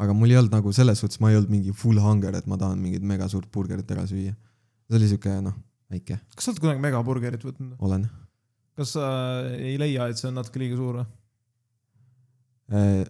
aga 0.00 0.16
mul 0.16 0.32
ei 0.32 0.38
olnud 0.40 0.54
nagu 0.54 0.72
selles 0.76 1.02
suhtes, 1.02 1.20
ma 1.20 1.32
ei 1.32 1.38
olnud 1.40 1.52
mingi 1.52 1.74
full 1.76 2.00
hunger, 2.00 2.36
et 2.38 2.48
ma 2.48 2.58
tahan 2.60 2.80
mingit 2.80 3.04
mega 3.04 3.28
suurt 3.28 3.50
burgerit 3.52 3.90
ära 3.92 4.06
süüa. 4.08 4.32
See 4.86 4.98
oli 4.98 5.10
siuke 5.10 5.34
noh, 5.42 5.56
väike, 5.92 6.20
kas 6.34 6.46
sa 6.46 6.52
oled 6.52 6.62
kunagi 6.62 6.82
megaburgerit 6.82 7.44
võtnud? 7.46 7.76
olen. 7.82 8.08
kas 8.78 8.96
sa 8.96 9.06
ei 9.58 9.76
leia, 9.80 10.08
et 10.10 10.20
see 10.20 10.30
on 10.30 10.38
natuke 10.40 10.62
liiga 10.62 10.78
suur 10.78 11.00
või? 11.00 11.06
Äh, 12.76 13.06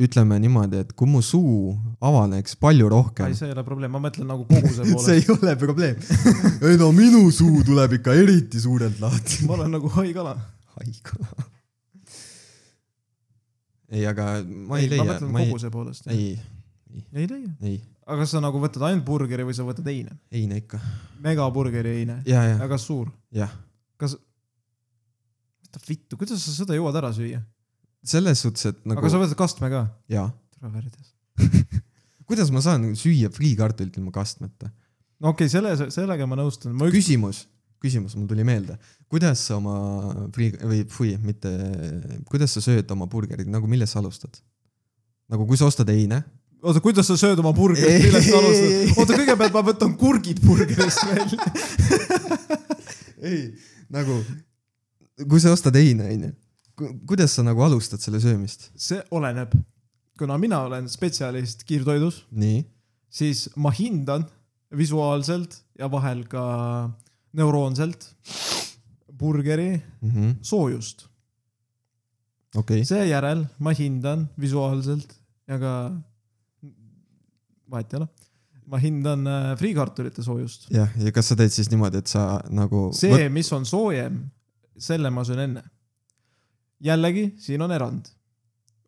ütleme 0.00 0.38
niimoodi, 0.40 0.80
et 0.84 0.92
kui 0.96 1.08
mu 1.10 1.20
suu 1.24 1.74
avaneks 2.04 2.56
palju 2.60 2.88
rohkem 2.92 3.28
ei, 3.28 3.36
see 3.36 3.50
ei 3.50 3.54
ole 3.54 3.64
probleem, 3.66 3.92
ma 3.92 4.00
mõtlen 4.02 4.28
nagu 4.30 4.46
koguse 4.48 4.82
see 4.86 4.94
poolest. 4.94 5.12
ei 5.14 5.34
ole 5.34 5.54
probleem. 5.60 6.00
ei 6.70 6.80
no 6.80 6.90
minu 6.96 7.26
suu 7.34 7.64
tuleb 7.66 7.98
ikka 7.98 8.16
eriti 8.18 8.62
suurelt 8.62 9.00
lahti. 9.02 9.44
ma 9.48 9.58
olen 9.58 9.74
nagu 9.76 9.90
haigala. 9.98 10.36
haigla. 10.78 11.48
ei, 13.90 14.06
aga 14.06 14.30
ma 14.40 14.80
ei, 14.80 14.88
ma 14.88 14.94
leia, 14.94 15.08
mõtlen 15.12 15.34
ma 15.34 15.42
ei, 15.42 15.50
koguse 15.50 15.72
poolest. 15.74 16.10
ei, 16.14 16.32
ei 17.12 17.28
leia. 17.28 17.52
ei, 17.60 17.80
aga 18.10 18.24
kas 18.24 18.34
sa 18.34 18.42
nagu 18.42 18.60
võtad 18.62 18.82
ainult 18.88 19.06
burgeri 19.06 19.46
või 19.46 19.54
sa 19.56 19.64
võtad 19.66 19.86
eine? 19.92 20.18
eine 20.34 20.58
ikka. 20.60 20.82
megaburgeri 21.22 22.00
eine. 22.02 22.20
ja, 22.26 22.42
ja, 22.48 22.58
aga 22.58 22.74
kas 22.74 22.88
suur? 22.90 23.12
jah. 23.34 23.54
kas, 24.00 24.18
mida 25.64 25.82
vittu, 25.86 26.18
kuidas 26.18 26.42
sa 26.42 26.56
seda 26.56 26.76
jõuad 26.78 26.98
ära 26.98 27.14
süüa 27.14 27.40
selles 28.06 28.40
suhtes, 28.40 28.66
et 28.70 28.82
nagu...? 28.88 29.00
aga 29.00 29.12
sa 29.12 29.20
võtad 29.20 29.38
kastme 29.38 29.70
ka? 29.72 29.84
jaa. 30.10 30.28
tule 30.56 30.72
värdjas. 30.72 31.12
kuidas 32.28 32.52
ma 32.54 32.62
saan 32.64 32.90
süüa 32.98 33.30
friikartulit 33.34 33.96
ilma 34.00 34.12
kastmeta? 34.14 34.70
no 35.20 35.34
okei 35.34 35.48
okay,, 35.48 35.52
selle, 35.52 35.90
sellega 35.92 36.28
ma 36.28 36.38
nõustun. 36.40 36.74
ma 36.76 36.88
küsimus, 36.92 37.44
küsimus, 37.82 38.16
mul 38.18 38.28
tuli 38.30 38.46
meelde. 38.46 38.78
kuidas 39.12 39.44
sa 39.48 39.58
oma 39.60 39.76
frii- 40.34 40.56
või 40.60 40.84
fui, 40.92 41.14
mitte, 41.22 41.52
kuidas 42.30 42.56
sa 42.56 42.64
sööd 42.64 42.90
oma 42.96 43.08
burgerit, 43.10 43.50
nagu 43.50 43.68
millest 43.70 43.96
sa 43.96 44.02
alustad? 44.02 44.40
nagu 45.30 45.46
kui 45.46 45.60
sa 45.60 45.68
ostad 45.68 45.90
eine, 45.92 46.24
oota, 46.62 46.82
kuidas 46.84 47.08
sa 47.10 47.16
sööd 47.20 47.40
oma 47.42 47.52
burgerit, 47.56 48.02
millest 48.06 48.30
sa 48.30 48.38
alustad 48.42 49.00
oota, 49.00 49.18
kõigepealt 49.22 49.56
ma 49.56 49.64
võtan 49.70 49.96
kurgid 50.00 50.40
burgerist 50.44 51.04
välja. 51.10 51.50
ei, 53.30 53.42
nagu 53.92 54.20
kui 55.28 55.40
sa 55.42 55.52
ostad 55.54 55.76
eine, 55.80 56.06
onju, 56.14 56.30
kuidas 57.08 57.34
sa 57.36 57.44
nagu 57.44 57.62
alustad 57.64 58.02
selle 58.02 58.20
söömist? 58.22 58.70
see 58.76 59.00
oleneb. 59.10 59.54
kuna 60.20 60.36
mina 60.38 60.60
olen 60.66 60.88
spetsialist 60.88 61.64
kiirtoidus, 61.64 62.24
siis 63.08 63.48
ma 63.56 63.72
hindan 63.72 64.26
visuaalselt 64.76 65.62
ja 65.78 65.88
vahel 65.90 66.26
ka 66.28 66.90
neuroonselt 67.32 68.04
burgeri 69.18 69.80
mm 70.00 70.10
-hmm. 70.10 70.34
soojust. 70.42 71.08
okei 72.54 72.80
okay., 72.80 72.84
seejärel 72.84 73.46
ma 73.58 73.72
hindan 73.72 74.28
visuaalselt 74.40 75.16
ja 75.48 75.58
ka, 75.58 75.92
vahet 77.70 77.94
ei 77.94 78.00
ole, 78.00 78.08
ma 78.70 78.78
hindan 78.78 79.26
äh, 79.26 79.48
friikartulite 79.58 80.22
soojust. 80.22 80.68
jah, 80.74 80.92
ja 81.00 81.12
kas 81.14 81.32
sa 81.32 81.38
teed 81.38 81.52
siis 81.54 81.70
niimoodi, 81.72 82.02
et 82.02 82.10
sa 82.10 82.24
nagu 82.54 82.88
see, 82.96 83.28
mis 83.32 83.50
on 83.56 83.66
soojem, 83.68 84.22
selle 84.80 85.10
ma 85.14 85.24
söön 85.26 85.44
enne. 85.46 85.64
jällegi, 86.80 87.30
siin 87.42 87.62
on 87.62 87.74
erand. 87.74 88.12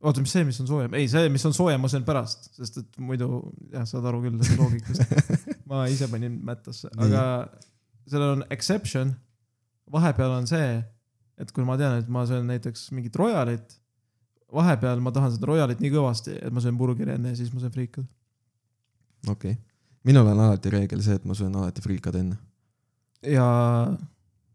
oota, 0.03 0.22
mis 0.22 0.33
see, 0.35 0.45
mis 0.47 0.61
on 0.62 0.70
soojem, 0.70 0.95
ei, 0.99 1.09
see, 1.11 1.28
mis 1.33 1.45
on 1.47 1.55
soojem, 1.57 1.83
ma 1.83 1.91
söön 1.91 2.07
pärast, 2.07 2.51
sest 2.59 2.80
et 2.83 3.03
muidu 3.03 3.43
jah, 3.72 3.87
saad 3.89 4.07
aru 4.11 4.22
küll 4.24 4.39
sellest 4.41 4.62
loogikast. 4.62 5.37
ma 5.70 5.85
ise 5.91 6.09
panin 6.11 6.41
mättasse, 6.47 6.91
aga 6.99 7.26
sellel 8.07 8.39
on 8.39 8.49
exception. 8.51 9.14
vahepeal 9.93 10.33
on 10.39 10.47
see, 10.49 10.80
et 11.43 11.51
kui 11.53 11.64
ma 11.68 11.76
tean, 11.76 11.99
et 12.01 12.09
ma 12.09 12.24
söön 12.26 12.47
näiteks 12.49 12.91
mingit 12.97 13.16
Royalit, 13.18 13.78
vahepeal 14.53 15.01
ma 15.03 15.12
tahan 15.12 15.35
seda 15.35 15.49
Royalit 15.51 15.83
nii 15.83 15.91
kõvasti, 15.93 16.37
et 16.39 16.55
ma 16.55 16.62
söön 16.64 16.78
burgeri 16.78 17.16
enne 17.16 17.33
ja 17.33 17.39
siis 17.39 17.53
ma 17.55 17.61
söön 17.61 17.74
friikad. 17.74 18.07
Okei 19.29 19.55
okay., 19.55 19.61
minul 20.05 20.27
on 20.33 20.41
alati 20.47 20.73
reegel 20.73 21.03
see, 21.05 21.14
et 21.18 21.25
ma 21.29 21.37
söön 21.39 21.55
alati 21.57 21.85
friikad 21.85 22.18
enne, 22.18 22.37
ja 23.27 23.47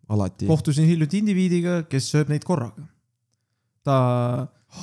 alati. 0.09 0.47
kohtusin 0.49 0.88
hiljuti 0.89 1.22
indiviidiga, 1.24 1.82
kes 1.89 2.11
sööb 2.13 2.32
neid 2.34 2.45
korraga. 2.47 2.88
ta 3.88 3.97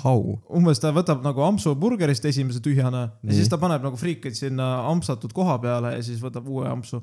How? 0.01 0.39
umbes 0.49 0.80
ta 0.80 0.91
võtab 0.97 1.20
nagu 1.22 1.43
ampsu 1.45 1.74
burgerist 1.76 2.24
esimese 2.24 2.62
tühjana 2.64 3.03
ja 3.05 3.28
Nii. 3.28 3.37
siis 3.37 3.51
ta 3.53 3.59
paneb 3.61 3.85
nagu 3.85 3.99
friikaid 4.01 4.37
sinna 4.37 4.89
ampsatud 4.89 5.35
koha 5.37 5.59
peale 5.61 5.93
ja 5.99 6.03
siis 6.03 6.22
võtab 6.22 6.49
uue 6.49 6.64
ampsu. 6.70 7.03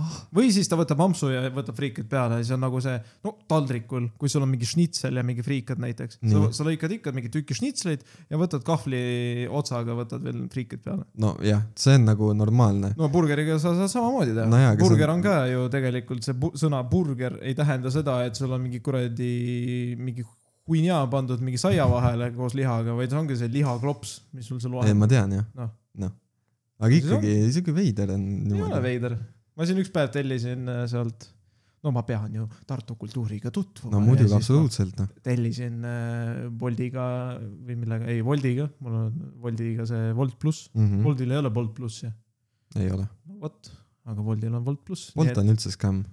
ah, 0.00 0.12
või 0.34 0.48
siis 0.54 0.68
ta 0.70 0.76
võtab 0.80 1.00
ampsu 1.04 1.28
ja 1.32 1.42
võtab 1.52 1.76
friikad 1.76 2.06
peale 2.08 2.38
ja 2.38 2.44
siis 2.44 2.54
on 2.56 2.62
nagu 2.64 2.80
see, 2.84 2.94
no 3.26 3.34
taldrikul, 3.50 4.06
kui 4.20 4.30
sul 4.32 4.42
on 4.46 4.50
mingi 4.52 4.68
šnitsel 4.68 5.18
ja 5.20 5.24
mingi 5.26 5.44
friikad 5.44 5.80
näiteks, 5.82 6.18
sa 6.22 6.26
Nii., 6.32 6.52
sa 6.56 6.64
lõikad 6.68 6.94
ikka 6.96 7.12
mingi 7.16 7.28
tüki 7.34 7.56
šnitsleid 7.58 8.04
ja 8.32 8.40
võtad 8.40 8.64
kahvli 8.66 9.02
otsaga, 9.52 9.96
võtad 9.98 10.24
veel 10.24 10.44
friikad 10.52 10.80
peale. 10.84 11.04
nojah, 11.20 11.64
see 11.76 11.96
on 12.00 12.06
nagu 12.08 12.32
normaalne. 12.36 12.94
no 12.96 13.08
burgeriga 13.12 13.58
sa 13.60 13.74
saad 13.76 13.90
samamoodi 13.92 14.32
teha 14.36 14.46
No 14.48 14.56
no 14.56 14.70
aga 14.72 14.80
burger 14.84 15.04
see 15.06 15.10
on- 15.12 15.16
on 15.18 15.26
ka 15.28 15.36
ju 15.52 15.66
tegelikult 15.76 16.24
see 16.24 16.34
bu 16.34 16.52
sõna 16.56 16.80
burger 16.88 17.38
ei 17.42 17.54
tähenda 17.58 17.90
seda, 17.92 18.20
et 18.24 18.34
sul 18.38 18.52
on 18.52 18.62
mingi 18.64 18.80
kuradi, 18.80 19.96
mingi 19.98 20.24
huinja 20.68 21.02
pandud 21.10 21.40
mingi 21.42 21.58
saia 21.58 21.84
vahele 21.90 22.30
koos 22.36 22.54
lihaga, 22.54 22.94
vaid 22.96 23.10
see 23.10 23.18
ongi 23.18 23.36
see 23.36 23.48
lihaklops, 23.50 24.20
mis 24.32 24.46
sul 24.46 24.60
seal 24.62 24.72
ei, 24.72 24.78
vahel. 24.78 24.94
ma 25.00 25.08
tean 25.10 25.32
jah 25.34 25.44
Noh. 25.58 25.70
noh, 25.98 26.12
aga 26.80 26.90
Siis 26.94 27.04
ikkagi 27.10 27.32
siuke 27.58 27.74
veider 27.76 28.12
on 28.14 28.22
ei 28.54 28.62
ole 28.62 28.80
veider. 28.84 29.16
Ma 29.56 29.66
siin 29.68 29.78
üks 29.82 29.90
päev 29.94 30.10
tellisin 30.14 30.68
äh, 30.70 30.82
sealt, 30.90 31.26
no 31.82 31.90
ma 31.94 32.02
pean 32.06 32.32
ju 32.36 32.46
Tartu 32.68 32.94
kultuuriga 33.00 33.50
tutvuma. 33.54 33.96
no 33.96 34.00
muidugi, 34.06 34.32
absoluutselt 34.36 34.96
noh, 35.00 35.08
tellisin 35.26 35.82
äh, 35.84 36.48
Boltiga 36.62 37.04
või 37.42 37.76
millega, 37.82 38.06
ei 38.12 38.22
Woldiga, 38.26 38.68
mul 38.80 38.98
on 39.00 39.22
Woldiga 39.44 39.86
see 39.90 40.10
Wolt 40.18 40.38
pluss. 40.42 40.68
mm. 40.76 41.00
Woldil 41.06 41.30
ei 41.34 41.40
ole 41.42 41.50
Bolt 41.52 41.74
plussi. 41.76 42.10
ei 42.78 42.88
ole, 42.90 43.06
vot, 43.42 43.72
aga 44.08 44.20
Woldil 44.24 44.54
on 44.54 44.64
Wolt 44.66 44.84
pluss. 44.86 45.10
Bolt 45.18 45.36
on 45.42 45.52
üldse 45.52 45.72
skämm. 45.74 46.04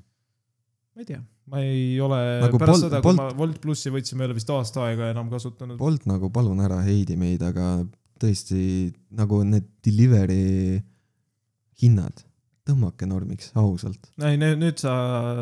ma 0.96 1.04
ei 1.06 1.08
tea, 1.14 1.22
ma 1.48 1.62
ei 1.64 2.00
ole 2.04 2.18
nagu 2.44 2.60
pärast 2.60 2.82
Bolt- 2.82 2.90
seda, 2.90 3.00
kui 3.02 3.14
Bolt- 3.14 3.22
ma 3.22 3.30
Wolt 3.40 3.62
plussi 3.64 3.94
võtsin, 3.94 4.18
ma 4.20 4.26
ei 4.26 4.32
ole 4.34 4.40
vist 4.42 4.50
aasta 4.52 4.84
aega 4.90 5.12
enam 5.14 5.30
kasutanud. 5.32 5.78
Bolt 5.80 6.04
nagu 6.10 6.28
palun 6.34 6.60
ära 6.66 6.82
heidi 6.84 7.16
meid, 7.16 7.46
aga 7.46 7.86
tõesti 8.20 8.90
nagu 9.16 9.40
need 9.48 9.70
delivery 9.86 10.82
hinnad, 11.80 12.26
tõmmake 12.70 13.08
normiks, 13.10 13.50
ausalt. 13.60 14.10
ei, 14.22 14.38
nüüd 14.40 14.80
sa, 14.82 14.94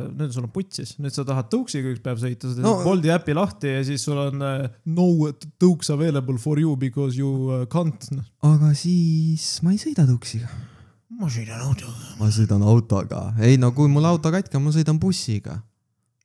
nüüd 0.10 0.34
sul 0.36 0.48
on 0.48 0.54
putsis, 0.56 0.96
nüüd 1.02 1.16
sa 1.16 1.26
tahad 1.28 1.52
tõuksiga 1.54 1.92
üks 1.94 2.04
päev 2.06 2.22
sõita, 2.24 2.50
sa 2.50 2.58
teed 2.58 2.66
No- 2.66 2.80
Bolti 2.88 3.12
äpi 3.14 3.36
lahti 3.38 3.76
ja 3.76 3.84
siis 3.88 4.06
sul 4.08 4.20
on 4.22 4.44
äh, 4.46 4.66
no 4.96 5.08
tõuks 5.62 5.92
available 5.94 6.40
for 6.42 6.62
you 6.62 6.76
because 6.80 7.20
you 7.20 7.52
uh, 7.52 7.66
can't. 7.72 8.10
aga 8.48 8.74
siis 8.78 9.58
ma 9.66 9.76
ei 9.76 9.82
sõida 9.82 10.08
tuksiga, 10.10 10.50
ma 11.20 11.32
sõidan 11.32 11.64
autoga. 11.68 12.12
ma 12.20 12.32
sõidan 12.34 12.66
autoga, 12.68 13.24
ei 13.44 13.60
no 13.62 13.74
kui 13.78 13.92
mul 13.92 14.08
auto 14.10 14.34
katki 14.34 14.60
on, 14.60 14.68
ma 14.68 14.76
sõidan 14.76 15.02
bussiga. 15.02 15.60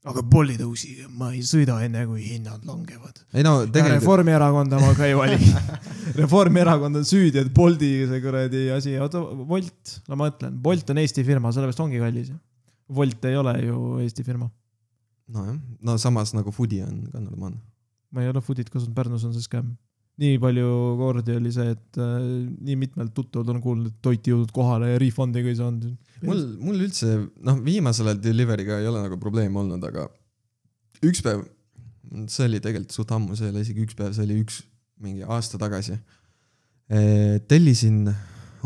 Aga 0.02 0.22
Bolti 0.26 0.56
tõusiga 0.58 1.06
ma 1.14 1.28
ei 1.30 1.42
sõida 1.46 1.76
enne, 1.84 2.02
kui 2.10 2.24
hinnad 2.26 2.64
langevad. 2.66 3.20
ei 3.36 3.44
no 3.46 3.60
tegelikult, 3.62 4.00
Reformierakonda 4.00 4.80
ma 4.82 4.94
ka 4.98 5.06
ei 5.06 5.14
vali. 5.18 5.36
Reformierakond 6.20 6.98
on 6.98 7.06
süüdi, 7.06 7.38
et 7.38 7.52
Bolti 7.54 7.92
see 8.10 8.22
kuradi 8.24 8.64
asi, 8.74 8.96
oota, 9.02 9.22
Bolt, 9.46 9.98
no 10.10 10.18
ma 10.18 10.32
ütlen, 10.32 10.56
Bolt 10.64 10.90
on 10.90 11.02
Eesti 11.02 11.22
firma, 11.26 11.54
sellepärast 11.54 11.84
ongi 11.84 12.02
kallis. 12.02 12.32
Wolt 12.92 13.30
ei 13.30 13.38
ole 13.38 13.54
ju 13.62 13.78
Eesti 14.02 14.26
firma. 14.26 14.50
nojah, 15.32 15.54
no 15.86 15.96
samas 16.02 16.34
nagu 16.34 16.50
Foodi 16.52 16.82
on 16.84 17.06
ka 17.12 17.22
normaalne. 17.22 17.62
ma 18.12 18.24
ei 18.24 18.28
ole 18.28 18.42
Foodit 18.42 18.68
kasutanud, 18.68 18.96
Pärnus 18.96 19.24
on 19.24 19.36
see 19.36 19.46
skämm. 19.46 19.76
nii 20.18 20.40
palju 20.42 20.66
kordi 20.98 21.38
oli 21.38 21.52
see, 21.54 21.70
et 21.72 22.02
äh, 22.02 22.18
nii 22.58 22.74
mitmelt 22.76 23.14
tuttavalt 23.14 23.54
on 23.54 23.62
kuulnud, 23.62 23.94
et 23.94 24.02
toit 24.02 24.26
ei 24.26 24.34
jõudnud 24.34 24.50
kohale 24.52 24.90
ja 24.90 24.98
refund'i 25.00 25.46
ka 25.46 25.54
ei 25.54 25.60
saanud. 25.62 25.94
mul, 26.26 26.42
mul 26.62 26.84
üldse, 26.86 27.14
noh, 27.44 27.60
viimasel 27.64 28.10
ajal 28.10 28.22
delivery'ga 28.24 28.80
ei 28.82 28.88
ole 28.90 29.04
nagu 29.04 29.18
probleeme 29.20 29.60
olnud, 29.62 29.84
aga 29.88 30.08
üks 31.02 31.22
päev, 31.24 31.44
see 32.30 32.48
oli 32.48 32.60
tegelikult 32.62 32.96
suht 32.96 33.14
ammu, 33.14 33.36
see 33.38 33.48
ei 33.48 33.54
ole 33.54 33.64
isegi 33.66 33.86
üks 33.86 33.98
päev, 33.98 34.14
see 34.16 34.26
oli 34.26 34.40
üks 34.42 34.62
mingi 35.02 35.26
aasta 35.26 35.58
tagasi. 35.58 35.96
tellisin 37.48 38.04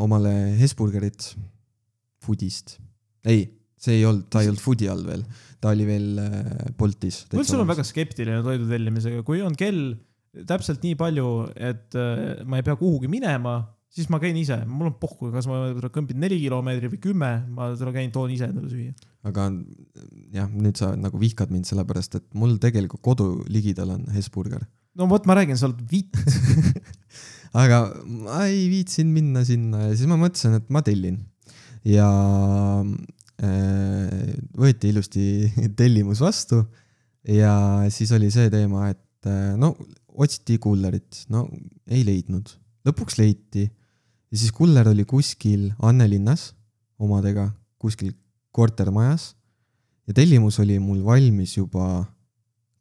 omale 0.03 0.33
Hesburgerit 0.61 1.31
Foodist, 2.25 2.77
ei, 3.27 3.47
see 3.81 4.01
ei 4.01 4.07
olnud, 4.09 4.27
ta 4.33 4.43
ei 4.43 4.51
olnud 4.51 4.63
Foodi 4.63 4.89
all 4.91 5.05
veel, 5.07 5.23
ta 5.63 5.73
oli 5.73 5.87
veel 5.89 6.21
äh, 6.21 6.67
Boltis. 6.79 7.23
ma 7.33 7.43
üldse 7.43 7.57
olen 7.57 7.71
väga 7.71 7.85
skeptiline 7.87 8.43
toidu 8.45 8.69
tellimisega, 8.71 9.23
kui 9.27 9.43
on 9.47 9.57
kell 9.59 9.95
täpselt 10.49 10.83
nii 10.85 10.97
palju, 10.99 11.31
et 11.55 11.97
äh, 11.97 12.43
ma 12.49 12.61
ei 12.61 12.67
pea 12.67 12.77
kuhugi 12.81 13.11
minema, 13.13 13.61
siis 13.93 14.09
ma 14.13 14.21
käin 14.23 14.37
ise, 14.39 14.59
mul 14.69 14.91
on 14.91 14.97
pohku, 15.01 15.31
kas 15.35 15.49
ma 15.51 15.71
kõmbin 15.95 16.19
neli 16.23 16.39
kilomeetrit 16.43 16.93
või 16.93 17.03
kümme, 17.09 17.31
ma 17.57 17.71
täna 17.79 17.95
käin, 17.95 18.11
toon 18.15 18.33
ise 18.35 18.49
endale 18.51 18.71
süüa. 18.71 18.95
aga 19.27 19.49
jah, 20.35 20.51
nüüd 20.53 20.79
sa 20.79 20.93
nagu 20.99 21.21
vihkad 21.21 21.53
mind 21.55 21.69
sellepärast, 21.69 22.19
et 22.21 22.27
mul 22.39 22.57
tegelikult 22.63 23.03
kodu 23.05 23.31
ligidal 23.53 23.95
on 23.97 24.07
Hesburger. 24.15 24.67
no 24.99 25.09
vot, 25.11 25.27
ma 25.29 25.39
räägin, 25.39 25.59
sa 25.59 25.71
oled 25.71 25.83
vitt. 25.91 26.19
aga 27.63 27.87
ma 28.05 28.45
ei 28.51 28.67
viitsinud 28.69 29.15
minna 29.17 29.45
sinna 29.49 29.87
ja 29.87 29.95
siis 29.95 30.11
ma 30.11 30.19
mõtlesin, 30.21 30.59
et 30.61 30.69
ma 30.73 30.83
tellin. 30.85 31.21
ja 31.87 32.09
äh, 33.41 34.35
võeti 34.59 34.93
ilusti 34.93 35.47
tellimus 35.79 36.21
vastu 36.25 36.65
ja 37.27 37.87
siis 37.91 38.13
oli 38.15 38.31
see 38.35 38.51
teema, 38.53 38.91
et 38.93 39.31
äh, 39.31 39.55
no 39.59 39.75
otsiti 40.17 40.59
kullerit, 40.63 41.27
no 41.33 41.47
ei 41.93 42.05
leidnud, 42.07 42.49
lõpuks 42.87 43.19
leiti 43.21 43.67
ja 43.67 44.37
siis 44.39 44.53
kuller 44.55 44.89
oli 44.91 45.05
kuskil 45.09 45.71
Annelinnas 45.83 46.53
omadega, 47.03 47.51
kuskil 47.83 48.15
kortermajas 48.57 49.35
ja 50.07 50.15
tellimus 50.17 50.61
oli 50.63 50.79
mul 50.83 51.03
valmis 51.05 51.57
juba 51.57 52.05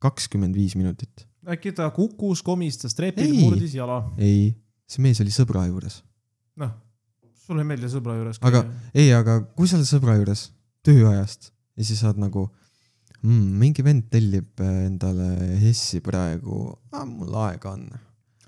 kakskümmend 0.04 0.56
viis 0.56 0.76
minutit. 0.76 1.26
äkki 1.46 1.74
ta 1.78 1.90
kukkus, 1.94 2.42
komistas 2.44 2.96
trepil, 2.98 3.30
Ei. 3.30 3.42
murdis 3.44 3.76
jala. 3.76 4.02
ei, 4.18 4.56
see 4.90 5.04
mees 5.06 5.22
oli 5.22 5.34
sõbra 5.34 5.66
juures. 5.70 6.02
noh, 6.62 6.72
sulle 7.46 7.66
ei 7.66 7.70
meeldi 7.74 7.90
sõbra 7.92 8.18
juures. 8.18 8.40
Aga- 8.42 8.66
ei, 8.94 9.12
aga 9.14 9.42
kui 9.58 9.68
sa 9.70 9.78
oled 9.80 9.90
sõbra 9.90 10.18
juures 10.20 10.50
tööajast 10.86 11.52
ja 11.76 11.84
siis 11.86 12.02
saad 12.02 12.20
nagu 12.22 12.48
mm,, 13.22 13.46
mingi 13.62 13.86
vend 13.86 14.10
tellib 14.14 14.62
äh, 14.62 14.86
endale 14.88 15.30
Hessi 15.62 16.02
praegu 16.06 16.70
ah,, 16.94 17.06
mul 17.06 17.34
aega 17.46 17.74
on. 17.76 17.88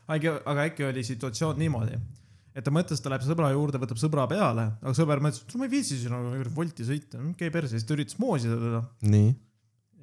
Aga 0.08 0.38
aga 0.48 0.68
äkki 0.70 0.88
oli 0.88 1.04
situatsioon 1.06 1.60
niimoodi, 1.62 1.98
et 2.58 2.66
ta 2.66 2.74
mõtles, 2.74 3.02
ta 3.04 3.12
läheb 3.12 3.26
sõbra 3.28 3.52
juurde, 3.54 3.82
võtab 3.82 4.00
sõbra 4.02 4.28
peale, 4.32 4.70
aga 4.82 4.94
sõber 4.98 5.22
mõtles, 5.24 5.44
et 5.44 5.58
ma 5.60 5.68
ei 5.68 5.74
viitsi 5.74 6.00
sinna 6.02 6.22
Wolti 6.56 6.88
sõita, 6.88 7.22
käi 7.40 7.52
perse, 7.54 7.76
siis 7.76 7.88
ta 7.88 7.96
üritas 7.98 8.18
moosida 8.22 8.58
teda 8.62 8.82
nii, 9.14 9.32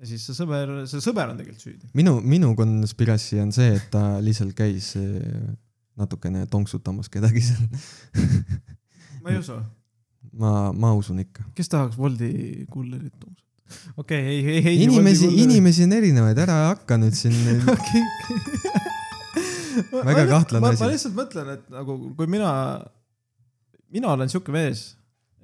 ja 0.01 0.11
siis 0.11 0.27
see 0.29 0.37
sõber, 0.37 0.75
see 0.91 1.03
sõber 1.05 1.33
on 1.33 1.41
tegelikult 1.41 1.67
süüdi. 1.67 1.93
minu, 1.97 2.19
minu 2.21 2.53
konspiratsi 2.59 3.41
on 3.43 3.55
see, 3.55 3.75
et 3.79 3.89
ta 3.93 4.19
lihtsalt 4.25 4.57
käis 4.59 4.93
äh, 5.01 5.55
natukene 5.99 6.45
tonksutamas 6.51 7.11
kedagi 7.13 7.43
seal. 7.45 7.65
ma 9.25 9.33
ei 9.33 9.41
usu, 9.41 9.57
ma, 10.37 10.53
ma 10.73 10.93
usun 10.99 11.25
ikka. 11.25 11.49
kes 11.57 11.73
tahaks 11.73 11.99
Woldi 12.01 12.67
kullerit 12.71 13.15
tuua? 13.19 13.35
okei 13.97 14.21
okay,, 14.21 14.31
ei, 14.31 14.59
ei, 14.59 14.67
ei. 14.69 14.83
inimesi, 14.85 15.31
inimesi 15.43 15.89
on 15.89 15.97
erinevaid, 15.97 16.39
ära 16.45 16.59
hakka 16.75 17.01
nüüd 17.01 17.17
siin 17.17 17.35
Väga 19.93 20.27
kahtlane 20.31 20.63
ma, 20.65 20.73
asi. 20.75 20.83
ma 20.85 20.91
lihtsalt 20.93 21.17
mõtlen, 21.17 21.55
et 21.57 21.73
nagu 21.73 21.97
kui 22.19 22.29
mina, 22.31 22.51
mina 23.95 24.13
olen 24.15 24.31
sihuke 24.33 24.55
mees, 24.55 24.93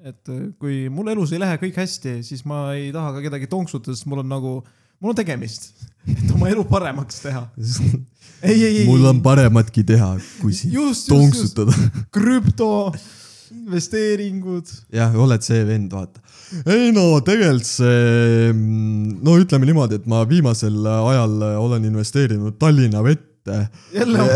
et 0.07 0.33
äh, 0.33 0.49
kui 0.61 0.89
mul 0.93 1.13
elus 1.13 1.35
ei 1.35 1.41
lähe 1.43 1.59
kõik 1.61 1.79
hästi, 1.81 2.21
siis 2.27 2.45
ma 2.49 2.71
ei 2.77 2.91
taha 2.95 3.15
ka 3.17 3.25
kedagi 3.27 3.51
tonksutada, 3.51 3.97
sest 3.97 4.09
mul 4.11 4.23
on 4.25 4.31
nagu, 4.33 4.55
mul 5.01 5.13
on 5.13 5.19
tegemist, 5.19 5.71
et 6.17 6.27
oma 6.35 6.51
elu 6.53 6.65
paremaks 6.71 7.23
teha. 7.27 7.47
ei, 8.49 8.57
ei, 8.57 8.75
ei. 8.83 8.85
mul 8.89 9.11
on 9.13 9.23
parematki 9.25 9.85
teha, 9.87 10.15
kui 10.41 10.57
sind 10.57 10.77
just, 10.77 11.11
tonksutada. 11.13 11.77
krüpto, 12.17 12.91
investeeringud. 13.51 14.71
jah, 14.95 15.15
oled 15.21 15.45
see 15.45 15.65
vend, 15.69 15.93
vaata. 15.93 16.23
ei 16.65 16.91
no 16.95 17.07
tegelikult 17.27 17.69
see, 17.69 18.53
no 18.55 19.37
ütleme 19.43 19.69
niimoodi, 19.69 20.01
et 20.01 20.09
ma 20.11 20.23
viimasel 20.29 20.81
ajal 20.97 21.37
olen 21.61 21.91
investeerinud 21.93 22.57
Tallinna 22.63 23.05
vette. 23.47 23.69
jälle 23.93 24.19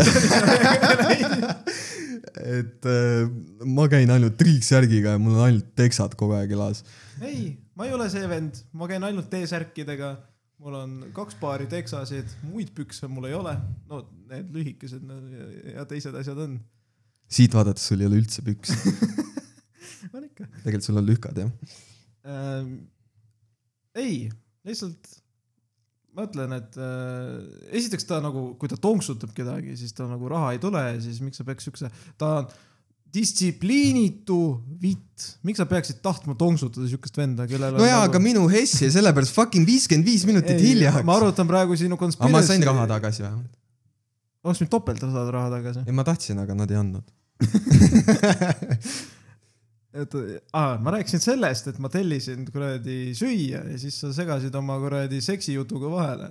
et 2.61 2.85
äh, 2.85 3.29
ma 3.65 3.87
käin 3.91 4.11
ainult 4.11 4.37
triiksärgiga 4.39 5.15
ja 5.15 5.19
mul 5.21 5.35
on 5.37 5.45
ainult 5.47 5.67
teksad 5.77 6.15
kogu 6.19 6.35
aeg 6.37 6.51
elas. 6.55 6.83
ei, 7.21 7.57
ma 7.75 7.85
ei 7.87 7.93
ole 7.95 8.09
see 8.11 8.27
vend, 8.29 8.63
ma 8.73 8.87
käin 8.91 9.03
ainult 9.07 9.29
T-särkidega. 9.31 10.15
mul 10.65 10.73
on 10.79 10.93
kaks 11.13 11.35
paari 11.39 11.67
teksasid, 11.67 12.31
muid 12.47 12.71
pükse 12.75 13.07
mul 13.11 13.25
ei 13.29 13.35
ole. 13.37 13.55
no 13.89 14.05
need 14.29 14.51
lühikesed 14.55 15.03
no, 15.05 15.19
ja- 15.75 15.85
teised 15.89 16.15
asjad 16.15 16.37
on. 16.45 16.59
siit 17.29 17.53
vaadates 17.53 17.87
sul 17.87 18.01
ei 18.01 18.07
ole 18.09 18.21
üldse 18.23 18.41
püks, 18.45 18.73
on 20.15 20.23
ikka 20.23 20.47
tegelikult 20.63 20.89
sul 20.89 21.01
on 21.01 21.07
lühkad 21.11 21.43
jah. 21.43 21.51
ähm,. 22.25 22.73
ei, 23.95 24.29
lihtsalt 24.67 25.21
ma 26.15 26.25
ütlen, 26.29 26.53
et 26.55 26.77
äh, 26.79 27.75
esiteks 27.75 28.07
ta 28.07 28.21
nagu, 28.23 28.53
kui 28.59 28.71
ta 28.71 28.77
tonksutab 28.79 29.33
kedagi, 29.35 29.75
siis 29.79 29.95
tal 29.95 30.07
nagu 30.11 30.29
raha 30.31 30.53
ei 30.55 30.61
tule 30.63 30.79
ja 30.79 30.95
siis 31.03 31.19
miks 31.23 31.41
sa 31.41 31.47
peaks 31.47 31.67
siukse, 31.67 31.91
ta 32.19 32.31
on 32.39 32.47
distsipliinitu 33.15 34.37
vitt, 34.81 35.25
miks 35.47 35.59
sa 35.61 35.67
peaksid 35.69 36.01
tahtma 36.03 36.35
tonksutada 36.39 36.87
siukest 36.91 37.19
venda, 37.19 37.47
kellel 37.47 37.77
no 37.77 37.85
jaa, 37.85 38.01
nagu... 38.03 38.11
aga 38.11 38.21
minu 38.23 38.45
Hessi 38.51 38.87
ja 38.87 38.91
sellepärast 38.97 39.35
fucking 39.35 39.67
viiskümmend 39.67 40.07
viis 40.07 40.25
minutit 40.27 40.59
hiljaks. 40.59 41.03
ma 41.07 41.15
arutan 41.19 41.47
praegu 41.47 41.77
sinu 41.79 41.95
aga 41.95 42.03
konspiratsiooni. 42.03 42.35
ma 42.35 42.47
sain 42.47 42.65
raha 42.67 42.87
tagasi 42.91 43.23
vähemalt. 43.23 43.51
oleks 44.43 44.63
võinud 44.63 44.73
topelt 44.75 45.03
saada 45.05 45.35
raha 45.35 45.51
tagasi. 45.57 45.85
ei, 45.87 45.95
ma 45.95 46.07
tahtsin, 46.07 46.41
aga 46.43 46.57
nad 46.59 46.71
ei 46.71 46.81
andnud. 46.81 47.05
et 49.95 50.15
aa, 50.55 50.75
ma 50.83 50.93
rääkisin 50.97 51.21
sellest, 51.23 51.69
et 51.71 51.77
ma 51.83 51.89
tellisin 51.91 52.43
kuradi 52.49 53.13
süüa 53.15 53.61
ja 53.63 53.77
siis 53.79 53.97
sa 54.01 54.11
segasid 54.15 54.55
oma 54.59 54.75
kuradi 54.81 55.21
seksijutuga 55.23 55.91
vahele. 55.91 56.29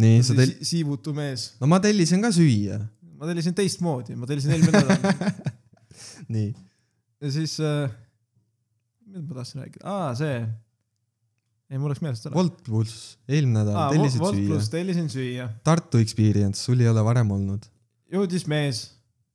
nii, 0.00 0.22
sa 0.26 0.36
tell-. 0.38 0.56
siivutu 0.64 1.12
mees. 1.16 1.52
no 1.60 1.68
ma 1.70 1.80
tellisin 1.84 2.24
ka 2.24 2.32
süüa. 2.34 2.80
ma 3.18 3.28
tellisin 3.28 3.56
teistmoodi, 3.56 4.16
ma 4.16 4.28
tellisin 4.30 4.56
eelmine 4.56 4.80
nädal 4.80 5.52
nii. 6.34 6.50
ja 7.20 7.32
siis 7.36 7.58
äh,, 7.60 7.92
mida 9.04 9.26
ma 9.26 9.40
tahtsin 9.40 9.64
rääkida, 9.66 9.84
aa 9.84 10.14
see. 10.18 10.40
ei, 11.68 11.76
mul 11.76 11.92
läks 11.92 12.04
meelest 12.04 12.30
ära. 12.30 12.38
Wolt 12.38 12.64
pluss, 12.64 13.18
eelmine 13.28 13.66
nädal 13.66 13.92
tellisid 13.98 14.24
Volt 14.24 14.40
süüa. 14.40 14.48
pluss 14.48 14.72
tellisin 14.72 15.12
süüa. 15.12 15.50
Tartu 15.66 16.00
Experience, 16.00 16.62
sul 16.62 16.80
ei 16.80 16.88
ole 16.88 17.04
varem 17.04 17.36
olnud. 17.36 17.68
jõudis 18.14 18.48
mees 18.48 18.86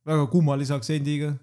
väga 0.09 0.25
kummalise 0.33 0.73
aktsendiga. 0.73 1.35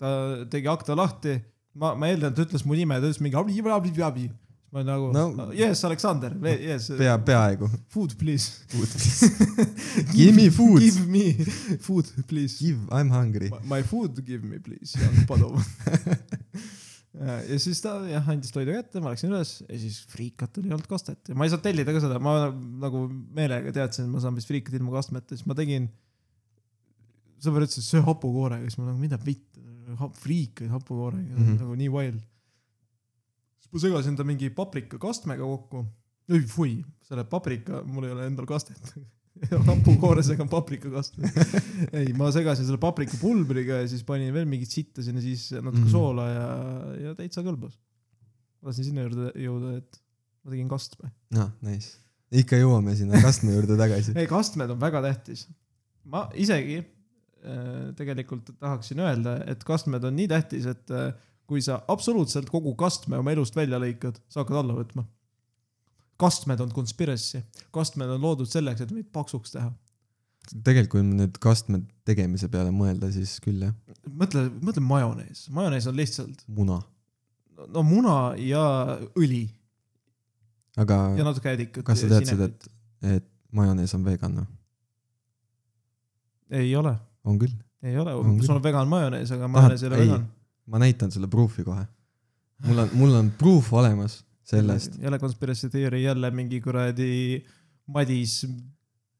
ta 0.00 0.10
tegi 0.50 0.68
akna 0.72 0.94
lahti, 0.96 1.34
ma, 1.74 1.94
ma 1.94 2.10
eeldan, 2.10 2.32
et 2.32 2.38
ta 2.38 2.46
ütles 2.46 2.64
mu 2.66 2.78
nime, 2.78 2.98
ta 3.00 3.10
ütles 3.10 3.20
mingi 3.22 3.38
abi, 3.38 3.58
abi, 3.60 3.74
abi, 3.76 4.02
abi. 4.08 4.26
ma 4.70 4.84
nagu 4.86 5.10
no, 5.14 5.48
yes, 5.56 5.82
Aleksander, 5.84 6.36
yes. 6.46 6.90
pea, 6.98 7.16
peaaegu. 7.18 7.70
Food 7.90 8.14
please. 8.18 8.62
Food 8.70 8.92
please 8.98 9.30
Give 10.14 10.34
me 10.36 10.48
food. 10.50 10.80
Give 10.80 11.06
me 11.10 11.32
food 11.82 12.12
please. 12.28 12.58
Give, 12.62 12.78
I 12.90 13.02
m 13.02 13.10
hungry. 13.10 13.50
My 13.64 13.82
food 13.82 14.22
give 14.24 14.46
me 14.46 14.58
please, 14.62 14.94
Jan 14.98 15.26
Padov 15.26 15.58
ja 17.50 17.56
siis 17.58 17.80
ta 17.82 17.96
jah 18.06 18.28
andis 18.30 18.52
toidu 18.54 18.74
kätte, 18.76 19.00
ma 19.02 19.10
läksin 19.12 19.32
üles 19.32 19.56
ja 19.64 19.78
siis 19.82 19.98
friikat 20.12 20.60
oli 20.60 20.70
olnud 20.70 20.86
kastet 20.88 21.32
ja 21.32 21.34
ma 21.34 21.46
ei 21.46 21.50
saanud 21.50 21.64
tellida 21.64 21.94
ka 21.94 22.02
seda, 22.04 22.20
ma 22.22 22.34
nagu 22.52 23.02
meelega 23.34 23.74
teadsin, 23.74 24.06
et 24.06 24.12
ma 24.12 24.22
saan 24.22 24.38
vist 24.38 24.50
friikat 24.50 24.76
ilma 24.78 24.94
kastmeta, 24.94 25.34
siis 25.34 25.48
ma 25.50 25.56
tegin. 25.58 25.88
sõber 27.42 27.66
ütles, 27.66 27.80
et 27.82 27.88
söö 27.88 28.04
hapukoorega, 28.06 28.62
siis 28.68 28.78
ma 28.78 28.92
nagu 28.92 29.02
mida 29.02 29.18
vitt, 29.24 29.48
friikaid 29.98 30.70
hapukoorega 30.70 31.36
mm, 31.36 31.46
-hmm. 31.46 31.62
nagu 31.62 31.78
nii 31.78 31.88
wild. 31.94 32.20
siis 33.58 33.72
ma 33.72 33.84
segasin 33.86 34.16
ta 34.16 34.24
mingi 34.24 34.50
paprikakastmega 34.50 35.42
kokku. 35.42 35.86
ei, 36.30 36.42
fui, 36.46 36.76
selle 37.02 37.24
paprika, 37.24 37.82
mul 37.86 38.08
ei 38.08 38.12
ole 38.16 38.26
endal 38.26 38.46
kastet 38.46 38.94
hapukooresega 39.68 40.44
on 40.44 40.50
paprikakast 40.50 41.16
ei, 41.98 42.12
ma 42.16 42.30
segasin 42.34 42.66
selle 42.66 42.80
paprikapulbriga 42.82 43.80
ja 43.82 43.88
siis 43.90 44.02
panin 44.06 44.32
veel 44.34 44.48
mingit 44.48 44.72
sitta 44.72 45.04
sinna, 45.04 45.22
siis 45.24 45.48
natuke 45.56 45.86
mm. 45.86 45.92
soola 45.92 46.28
ja, 46.28 46.46
ja 47.06 47.14
täitsa 47.18 47.44
kõlbas. 47.46 47.78
lasin 48.66 48.90
sinna 48.90 49.06
juurde 49.06 49.32
jõuda, 49.40 49.74
et 49.80 50.00
ma 50.44 50.54
tegin 50.54 50.70
kastme. 50.70 51.12
noh, 51.36 51.52
nice. 51.66 51.98
ikka 52.42 52.58
jõuame 52.60 52.96
sinna 52.98 53.20
kastme 53.22 53.54
juurde 53.56 53.78
tagasi 53.80 54.14
ei, 54.20 54.28
kastmed 54.30 54.74
on 54.74 54.80
väga 54.82 55.02
tähtis. 55.06 55.46
ma 56.04 56.26
isegi 56.34 56.82
tegelikult 57.96 58.50
tahaksin 58.60 59.00
öelda, 59.00 59.38
et 59.48 59.62
kastmed 59.64 60.04
on 60.04 60.16
nii 60.16 60.28
tähtis, 60.28 60.66
et 60.68 60.92
äh, 60.92 61.14
kui 61.48 61.62
sa 61.64 61.80
absoluutselt 61.88 62.50
kogu 62.52 62.74
kastme 62.78 63.18
oma 63.18 63.32
elust 63.32 63.56
välja 63.56 63.80
lõikad, 63.80 64.20
sa 64.28 64.42
hakkad 64.42 64.60
alla 64.60 64.76
võtma 64.76 65.06
kastmed 66.20 66.60
on 66.60 66.72
conspiracy, 66.74 67.40
kastmed 67.74 68.10
on 68.14 68.20
loodud 68.22 68.50
selleks, 68.50 68.84
et 68.84 68.92
meid 68.94 69.08
paksuks 69.14 69.54
teha. 69.54 69.70
tegelikult, 70.66 70.92
kui 70.96 71.04
nüüd 71.06 71.36
kastmed 71.42 71.86
tegemise 72.08 72.48
peale 72.52 72.72
mõelda, 72.74 73.10
siis 73.14 73.36
küll 73.44 73.64
jah. 73.66 73.74
mõtle, 74.08 74.46
mõtle 74.60 74.84
majonees, 74.84 75.46
majonees 75.54 75.88
on 75.90 75.98
lihtsalt. 76.00 76.44
muna. 76.60 76.80
no 77.68 77.84
muna 77.86 78.16
ja 78.40 78.64
õli. 79.18 79.44
aga. 80.80 81.02
ja 81.18 81.28
natuke 81.28 81.54
ädikat. 81.54 81.84
kas 81.88 82.04
sa 82.04 82.10
teadsid, 82.14 82.42
et, 82.48 82.72
et 83.16 83.30
majonees 83.56 83.94
on 83.96 84.04
vegan 84.04 84.42
või? 84.42 84.50
ei 86.60 86.74
ole. 86.76 86.96
On 87.24 87.38
küll. 87.40 87.54
ei 87.82 87.96
ole, 87.98 88.14
sul 88.44 88.56
on 88.56 88.62
vegan 88.64 88.88
majonees, 88.88 89.32
aga 89.36 89.48
majonees 89.48 89.84
ei 89.84 89.90
ole 89.90 90.02
vegan. 90.04 90.26
ma 90.66 90.82
näitan 90.82 91.12
sulle 91.12 91.28
proof'i 91.30 91.64
kohe. 91.64 91.86
mul 92.66 92.84
on, 92.84 92.92
mul 93.00 93.16
on 93.22 93.32
proof 93.38 93.72
olemas 93.72 94.20
sellest. 94.50 94.98
jälle 95.02 95.18
conspiracy 95.18 95.70
theory, 95.70 96.02
jälle 96.02 96.30
mingi 96.30 96.60
kuradi 96.60 97.44
Madis. 97.86 98.46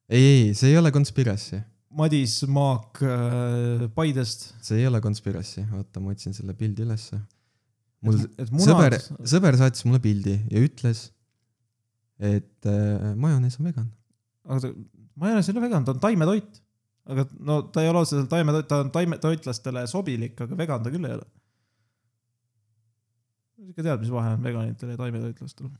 ei, 0.09 0.23
ei, 0.23 0.55
see 0.55 0.71
ei 0.71 0.79
ole 0.79 0.93
conspiracy. 0.93 1.61
Madis 1.91 2.45
Maak 2.47 3.03
äh, 3.03 3.89
Paidest. 3.95 4.53
see 4.63 4.79
ei 4.79 4.87
ole 4.87 5.01
conspiracy, 5.03 5.65
oota, 5.75 6.01
ma 6.01 6.15
otsin 6.15 6.35
selle 6.35 6.55
pildi 6.55 6.87
ülesse. 6.87 7.19
mul 8.07 8.21
munad... 8.53 8.67
sõber, 8.67 8.99
sõber 9.29 9.59
saatis 9.61 9.85
mulle 9.89 10.01
pildi 10.03 10.37
ja 10.53 10.63
ütles, 10.63 11.09
et 12.21 12.71
äh, 12.71 13.11
majonees 13.19 13.59
on 13.61 13.71
vegan. 13.71 13.91
aga 14.47 14.73
majonees 15.19 15.51
ei 15.51 15.57
ole 15.57 15.65
vegan, 15.67 15.87
ta 15.87 15.97
on 15.97 16.03
taimetoit. 16.03 16.63
Aga 17.11 17.27
no 17.47 17.61
ta 17.75 17.85
ei 17.85 17.91
ole 17.91 18.05
otseselt 18.05 18.31
taimetoit, 18.33 18.69
ta 18.71 18.81
on 18.85 18.91
taimetoitlastele 18.95 19.87
sobilik, 19.91 20.39
aga 20.47 20.59
vegan 20.59 20.85
ta 20.85 20.93
küll 20.95 21.09
ei 21.09 21.19
ole 21.19 21.29
sihuke 23.71 23.85
tead, 23.87 24.03
mis 24.03 24.11
vahe 24.13 24.35
on 24.35 24.45
veganitel 24.45 24.93
ja 24.93 24.99
taimetoitlastel? 24.99 25.71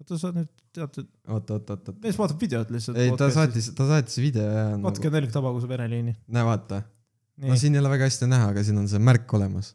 oota, 0.00 0.18
sa 0.20 0.32
nüüd 0.34 0.50
tead, 0.74 0.98
et. 1.00 1.12
oot, 1.28 1.52
oot, 1.54 1.70
oot, 1.70 1.88
oot. 1.92 2.00
mees 2.02 2.18
vaatab 2.18 2.42
videot 2.42 2.72
lihtsalt. 2.74 2.98
ei, 3.00 3.14
ta 3.18 3.30
saatis, 3.34 3.70
ta 3.76 3.86
saatis 3.88 4.18
video 4.22 4.44
ja. 4.48 4.66
vaadake 4.82 5.08
nagu... 5.08 5.20
Nelk 5.20 5.36
Tabaguse 5.36 5.70
vereliini. 5.70 6.16
näe, 6.26 6.44
vaata. 6.48 6.82
no 7.44 7.56
siin 7.60 7.76
ei 7.76 7.82
ole 7.82 7.92
väga 7.94 8.10
hästi 8.10 8.28
näha, 8.30 8.50
aga 8.54 8.66
siin 8.66 8.80
on 8.82 8.90
see 8.90 9.02
märk 9.02 9.36
olemas. 9.38 9.72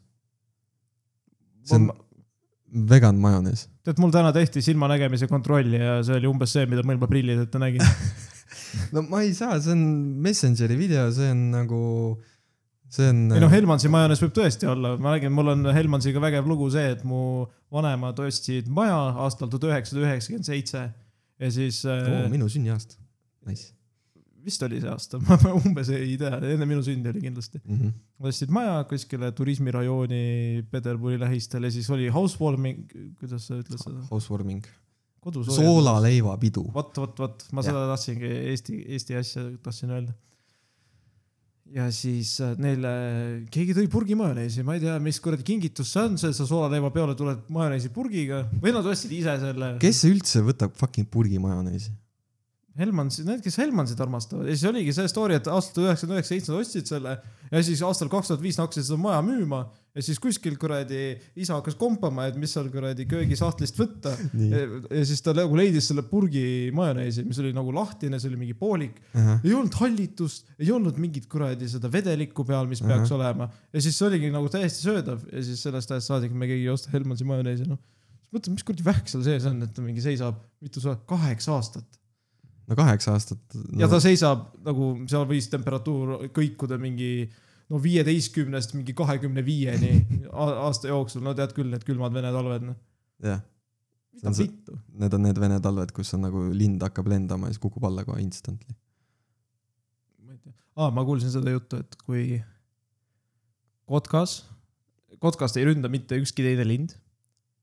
see 1.66 1.80
on 1.80 1.90
ma... 1.90 1.98
vegan 2.70 3.18
majonees. 3.20 3.66
tead, 3.84 4.00
mul 4.02 4.12
täna 4.14 4.32
tehti 4.34 4.62
silmanägemise 4.64 5.28
kontroll 5.30 5.74
ja 5.74 6.00
see 6.06 6.18
oli 6.20 6.28
umbes 6.30 6.54
see, 6.54 6.66
mida 6.70 6.84
ma 6.86 6.96
ilma 6.96 7.08
prillideta 7.10 7.60
nägin 7.62 7.84
no 8.94 9.04
ma 9.08 9.22
ei 9.26 9.32
saa, 9.36 9.58
see 9.62 9.74
on 9.74 9.86
Messengeri 10.22 10.76
video, 10.78 11.08
see 11.14 11.32
on 11.32 11.42
nagu 11.54 11.80
see 12.90 13.10
on. 13.10 13.24
ei 13.34 13.42
noh, 13.42 13.52
Helmansi 13.52 13.90
majonees 13.92 14.22
võib 14.24 14.36
tõesti 14.38 14.70
olla, 14.70 14.94
ma 15.02 15.16
räägin, 15.16 15.34
mul 15.34 15.54
on 15.54 15.72
Helmansiga 15.74 16.22
vägev 16.22 16.48
lugu 16.50 16.70
see, 16.74 16.94
et 16.96 17.04
mu 17.06 17.46
vanemad 17.74 18.18
ostsid 18.26 18.70
maja 18.74 18.98
aastal 19.26 19.50
tuhat 19.50 19.68
üheksasada 19.70 20.06
üheksakümmend 20.06 20.48
seitse 20.48 20.86
ja 21.40 21.52
siis 21.54 21.82
oh,. 21.88 22.24
minu 22.32 22.50
sünniaasta, 22.52 23.00
nice. 23.48 23.72
Vist 24.44 24.62
oli 24.66 24.80
see 24.82 24.90
aasta, 24.90 25.20
ma 25.26 25.36
umbes 25.56 25.90
ei 25.94 26.16
tea, 26.20 26.38
enne 26.52 26.68
minu 26.68 26.84
sündi 26.86 27.12
oli 27.12 27.22
kindlasti 27.24 27.60
mm. 27.60 27.80
-hmm. 27.80 27.96
ostsid 28.30 28.52
maja 28.54 28.78
kuskile 28.90 29.32
turismirajooni 29.36 30.22
Peterburi 30.70 31.20
lähistel 31.20 31.68
ja 31.68 31.72
siis 31.74 31.90
oli 31.90 32.08
housewarming, 32.08 32.86
kuidas 33.20 33.48
sa 33.50 33.60
ütled 33.60 33.80
seda? 33.82 34.06
Housewarming 34.10 34.64
soolaleivapidu. 35.20 36.64
vot, 36.74 36.96
vot, 36.96 37.18
vot, 37.18 37.46
ma 37.52 37.62
seda 37.62 37.84
tahtsingi 37.92 38.28
Eesti, 38.54 38.80
Eesti 38.88 39.16
asja 39.20 39.44
tahtsin 39.62 39.92
öelda 39.92 40.16
ja 41.74 41.86
siis 41.94 42.32
äh, 42.42 42.56
neile, 42.60 42.90
keegi 43.52 43.74
tõi 43.76 43.86
purgi 43.90 44.16
majoneesi, 44.18 44.64
ma 44.66 44.74
ei 44.76 44.82
tea, 44.82 44.96
mis 45.02 45.20
kuradi 45.22 45.46
kingitus 45.46 45.92
see 45.94 46.02
on, 46.02 46.16
see 46.20 46.34
sa 46.34 46.46
soolaleiva 46.48 46.90
peole 46.94 47.14
tuled 47.18 47.44
majoneesi 47.52 47.92
purgiga 47.94 48.42
või 48.62 48.74
nad 48.74 48.86
ostsid 48.90 49.12
ise 49.14 49.36
selle. 49.42 49.74
kes 49.82 50.02
üldse 50.08 50.42
võtab 50.46 50.74
fucking 50.80 51.10
purgi 51.10 51.38
majoneesi? 51.42 51.92
Helmansid, 52.80 53.28
need, 53.28 53.42
kes 53.44 53.58
Helmansid 53.60 54.00
armastavad 54.00 54.48
ja 54.48 54.56
siis 54.56 54.70
oligi 54.70 54.94
see 54.96 55.10
story, 55.12 55.36
et 55.36 55.50
aastal 55.50 55.86
üheksakümmend 55.88 56.20
üheksa, 56.20 56.34
seitse 56.34 56.52
nad 56.52 56.64
ostsid 56.64 56.90
selle 56.90 57.18
ja 57.50 57.62
siis 57.66 57.82
aastal 57.86 58.10
kaks 58.12 58.30
tuhat 58.30 58.42
viis 58.42 58.58
nad 58.58 58.68
hakkasid 58.68 58.88
seda 58.88 59.00
maja 59.00 59.20
müüma 59.26 59.64
ja 59.94 60.04
siis 60.06 60.20
kuskil 60.22 60.54
kuradi 60.60 61.00
isa 61.40 61.56
hakkas 61.56 61.76
kompama, 61.78 62.28
et 62.30 62.38
mis 62.38 62.52
seal 62.54 62.68
kuradi 62.70 63.06
köögisahtlist 63.10 63.78
võtta. 63.80 64.12
Ja, 64.38 64.62
ja 64.86 65.02
siis 65.06 65.22
ta 65.24 65.34
nagu 65.36 65.56
leidis 65.58 65.88
selle 65.90 66.04
purgi 66.06 66.70
majoneesi, 66.76 67.24
mis 67.26 67.40
oli 67.42 67.52
nagu 67.56 67.74
lahtine, 67.74 68.20
see 68.22 68.30
oli 68.30 68.40
mingi 68.44 68.56
poolik 68.58 69.00
uh. 69.02 69.18
-huh. 69.18 69.44
ei 69.44 69.54
olnud 69.56 69.76
hallitust, 69.80 70.46
ei 70.58 70.70
olnud 70.74 70.98
mingit 71.02 71.26
kuradi 71.30 71.68
seda 71.70 71.90
vedelikku 71.92 72.46
peal, 72.46 72.70
mis 72.70 72.80
uh 72.80 72.86
-huh. 72.86 72.96
peaks 72.96 73.12
olema 73.16 73.50
ja 73.72 73.82
siis 73.82 73.98
see 73.98 74.08
oligi 74.08 74.30
nagu 74.30 74.48
täiesti 74.48 74.86
söödav 74.86 75.24
ja 75.32 75.42
siis 75.42 75.62
sellest 75.62 75.90
ajast 75.90 76.12
saadik 76.12 76.32
me 76.32 76.46
keegi 76.46 76.68
ei 76.68 76.74
osta 76.74 76.90
Helmansi 76.92 77.24
majoneesi, 77.24 77.66
noh. 77.68 77.78
mõtle, 78.30 78.54
mis 78.54 78.64
kuradi 78.64 78.84
vähk 78.86 79.08
seal 79.10 79.26
sees 79.26 79.46
on, 79.50 79.62
et 79.62 79.74
ta 79.74 79.82
mingi 79.82 80.02
seisab 80.04 80.38
mitu 80.60 80.80
sa, 80.80 80.96
kaheksa 81.06 81.56
aastat 81.58 81.99
no 82.70 82.78
kaheksa 82.78 83.14
aastat 83.16 83.58
no.. 83.58 83.78
ja 83.82 83.88
ta 83.90 84.00
seisab 84.02 84.50
nagu 84.66 84.92
seal 85.10 85.26
võis 85.28 85.48
temperatuur 85.52 86.30
kõikuda 86.36 86.78
mingi 86.80 87.28
no 87.70 87.80
viieteistkümnest 87.82 88.74
mingi 88.76 88.94
kahekümne 88.98 89.44
viieni 89.46 89.94
aasta 90.30 90.90
jooksul, 90.90 91.24
no 91.26 91.34
tead 91.38 91.54
küll, 91.56 91.70
need 91.72 91.86
külmad 91.86 92.14
vene 92.14 92.32
talved, 92.34 92.66
noh. 92.70 92.78
jah. 93.26 93.42
mida 94.16 94.34
vittu? 94.36 94.78
Need 95.02 95.16
on 95.16 95.26
need 95.28 95.42
vene 95.42 95.58
talved, 95.62 95.94
kus 95.96 96.14
on 96.18 96.26
nagu 96.26 96.46
lind 96.54 96.82
hakkab 96.86 97.10
lendama 97.10 97.50
ja 97.50 97.56
siis 97.56 97.62
kukub 97.62 97.86
alla 97.88 98.06
kohe 98.06 98.22
instantly. 98.24 98.74
ma 100.24 100.34
ei 100.34 100.40
tea, 100.42 100.54
aa, 100.78 100.90
ma 100.94 101.06
kuulsin 101.06 101.32
seda 101.32 101.54
juttu, 101.54 101.82
et 101.82 101.98
kui 102.06 102.40
kotkas, 103.90 104.40
kotkast 105.22 105.58
ei 105.58 105.66
ründa 105.70 105.90
mitte 105.92 106.18
ükski 106.18 106.46
teine 106.46 106.66
lind 106.66 106.98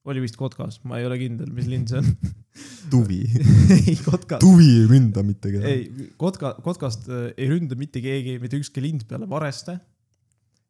oli 0.08 0.24
vist 0.24 0.38
kotkas, 0.40 0.80
ma 0.88 1.02
ei 1.02 1.08
ole 1.08 1.18
kindel, 1.20 1.50
mis 1.56 1.68
lind 1.70 1.92
see 1.92 2.00
on 2.02 2.08
tuvi 2.94 3.22
ei, 3.78 3.98
kotkas. 4.06 4.40
tuvi 4.44 4.70
ei 4.80 4.88
ründa 4.90 5.24
mitte 5.26 5.52
kedagi. 5.54 5.74
ei, 5.74 6.08
kotka, 6.20 6.56
kotkast 6.64 7.10
äh, 7.12 7.30
ei 7.36 7.50
ründa 7.52 7.78
mitte 7.80 8.02
keegi, 8.04 8.38
mitte 8.44 8.60
ükski 8.60 8.84
lind 8.84 9.06
peale 9.10 9.30
vareste. 9.30 9.78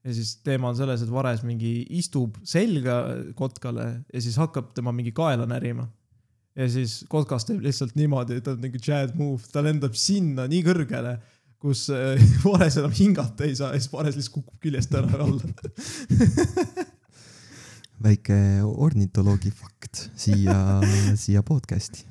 ja 0.08 0.18
siis 0.18 0.38
teema 0.46 0.72
on 0.72 0.80
selles, 0.80 1.04
et 1.04 1.14
vares 1.14 1.46
mingi 1.48 1.80
istub 2.00 2.40
selga 2.48 3.00
kotkale 3.38 3.88
ja 4.14 4.24
siis 4.24 4.40
hakkab 4.42 4.74
tema 4.78 4.94
mingi 4.96 5.14
kaela 5.16 5.48
närima. 5.50 5.88
ja 6.58 6.70
siis 6.74 7.04
kotkas 7.10 7.46
teeb 7.48 7.64
lihtsalt 7.66 7.98
niimoodi, 8.00 8.40
et 8.40 8.48
ta 8.48 8.56
on 8.58 8.64
nagu 8.66 8.82
Chad 8.82 9.18
move, 9.20 9.46
ta 9.54 9.66
lendab 9.66 9.98
sinna 9.98 10.50
nii 10.50 10.64
kõrgele 10.66 11.18
kus 11.62 11.88
äh, 11.90 12.22
vares 12.46 12.78
enam 12.78 12.94
hingata 12.94 13.48
ei 13.48 13.56
saa 13.58 13.74
ja 13.74 13.82
siis 13.82 13.94
vares 13.94 14.18
lihtsalt 14.18 14.40
kukub 14.40 14.62
küljest 14.62 14.94
ära 14.98 15.24
alla. 15.26 15.42
Väike 18.04 18.38
ornitoloogi 18.64 19.52
fakt 19.52 20.08
siia, 20.20 20.56
siia 21.18 21.44
podcast'i. 21.46 22.06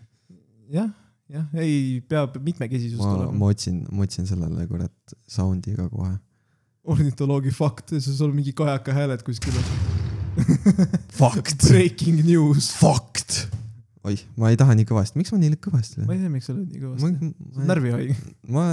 jah, 0.72 0.88
jah, 1.30 1.46
ei, 1.62 2.00
peab 2.08 2.38
mitmekesisust 2.42 3.02
ma, 3.02 3.12
olema. 3.14 3.34
ma 3.38 3.50
otsin, 3.54 3.82
ma 3.90 4.06
otsin 4.06 4.26
sellele 4.28 4.66
kurat 4.70 5.16
sound'i 5.30 5.76
ka 5.78 5.88
kohe. 5.92 6.16
ornitoloogi 6.86 7.54
fakt, 7.54 7.94
ja 7.94 8.02
siis 8.02 8.20
on 8.24 8.34
mingi 8.34 8.54
kajaka 8.56 8.94
hääled 8.96 9.22
kuskil. 9.26 9.54
Fakt, 11.16 11.62
Breaking 11.64 12.20
news. 12.26 12.68
fakt. 12.76 13.46
oih, 14.06 14.20
ma 14.38 14.50
ei 14.52 14.58
taha 14.58 14.74
nii 14.78 14.86
kõvasti, 14.86 15.18
miks 15.22 15.32
ma 15.34 15.40
nii 15.40 15.54
lõkk 15.54 15.70
ma 15.70 15.78
kõvasti 15.78 16.02
ei 16.02 16.20
tea, 16.20 16.34
miks 16.34 16.50
sa 16.50 16.54
oled 16.54 16.68
nii 16.74 16.82
ma, 16.82 16.90
kõvasti. 16.90 17.32
ma, 17.56 17.70
närvihaige. 17.70 18.18
ma, 18.54 18.66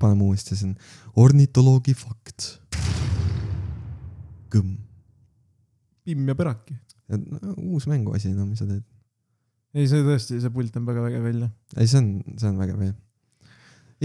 paneme 0.00 0.30
uuesti 0.30 0.58
siin, 0.58 0.74
ornitoloogi 1.18 1.98
fakt. 1.98 2.52
kõmm. 4.54 4.85
Pimm 6.06 6.28
ja 6.30 6.36
Peraki. 6.38 6.76
uus 7.56 7.86
mänguasi, 7.90 8.32
no 8.34 8.46
mis 8.46 8.62
sa 8.62 8.66
teed? 8.68 8.84
ei, 9.76 9.88
see 9.90 10.04
tõesti, 10.04 10.38
see 10.42 10.52
pult 10.54 10.76
on 10.78 10.86
väga 10.88 11.02
vägev 11.04 11.26
välja. 11.26 11.50
ei, 11.76 11.88
see 11.90 12.00
on, 12.00 12.12
see 12.38 12.48
on 12.50 12.60
vägev 12.60 12.84
jah. 12.86 12.94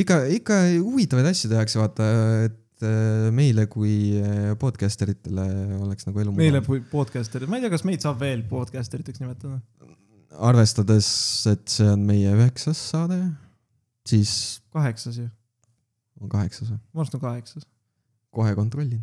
ikka, 0.03 0.17
ikka 0.39 0.57
huvitavaid 0.73 1.29
asju 1.31 1.51
tehakse, 1.53 1.79
vaata, 1.81 2.07
et 2.49 2.85
äh, 2.87 3.29
meile 3.35 3.67
kui 3.71 3.93
äh, 4.19 4.51
podcaster 4.61 5.13
itele 5.13 5.45
oleks 5.79 6.09
nagu 6.09 6.23
elu 6.23 6.35
meile. 6.35 6.63
podcaster'id, 6.91 7.51
ma 7.51 7.59
ei 7.59 7.65
tea, 7.65 7.73
kas 7.73 7.85
meid 7.87 8.03
saab 8.03 8.19
veel 8.23 8.43
podcaster 8.49 9.03
iteks 9.03 9.23
nimetada. 9.23 9.61
arvestades, 10.51 11.07
et 11.51 11.63
see 11.71 11.87
on 11.91 12.03
meie 12.09 12.33
üheksas 12.35 12.81
saade, 12.91 13.21
siis 14.09 14.33
kaheksas 14.75 15.21
ju, 15.23 15.29
on 16.21 16.31
kaheksas 16.31 16.73
või? 16.73 16.81
ma 16.81 17.05
arvan, 17.05 17.13
et 17.13 17.19
on 17.21 17.25
kaheksas. 17.29 17.69
kohe 18.35 18.57
kontrollin. 18.59 19.01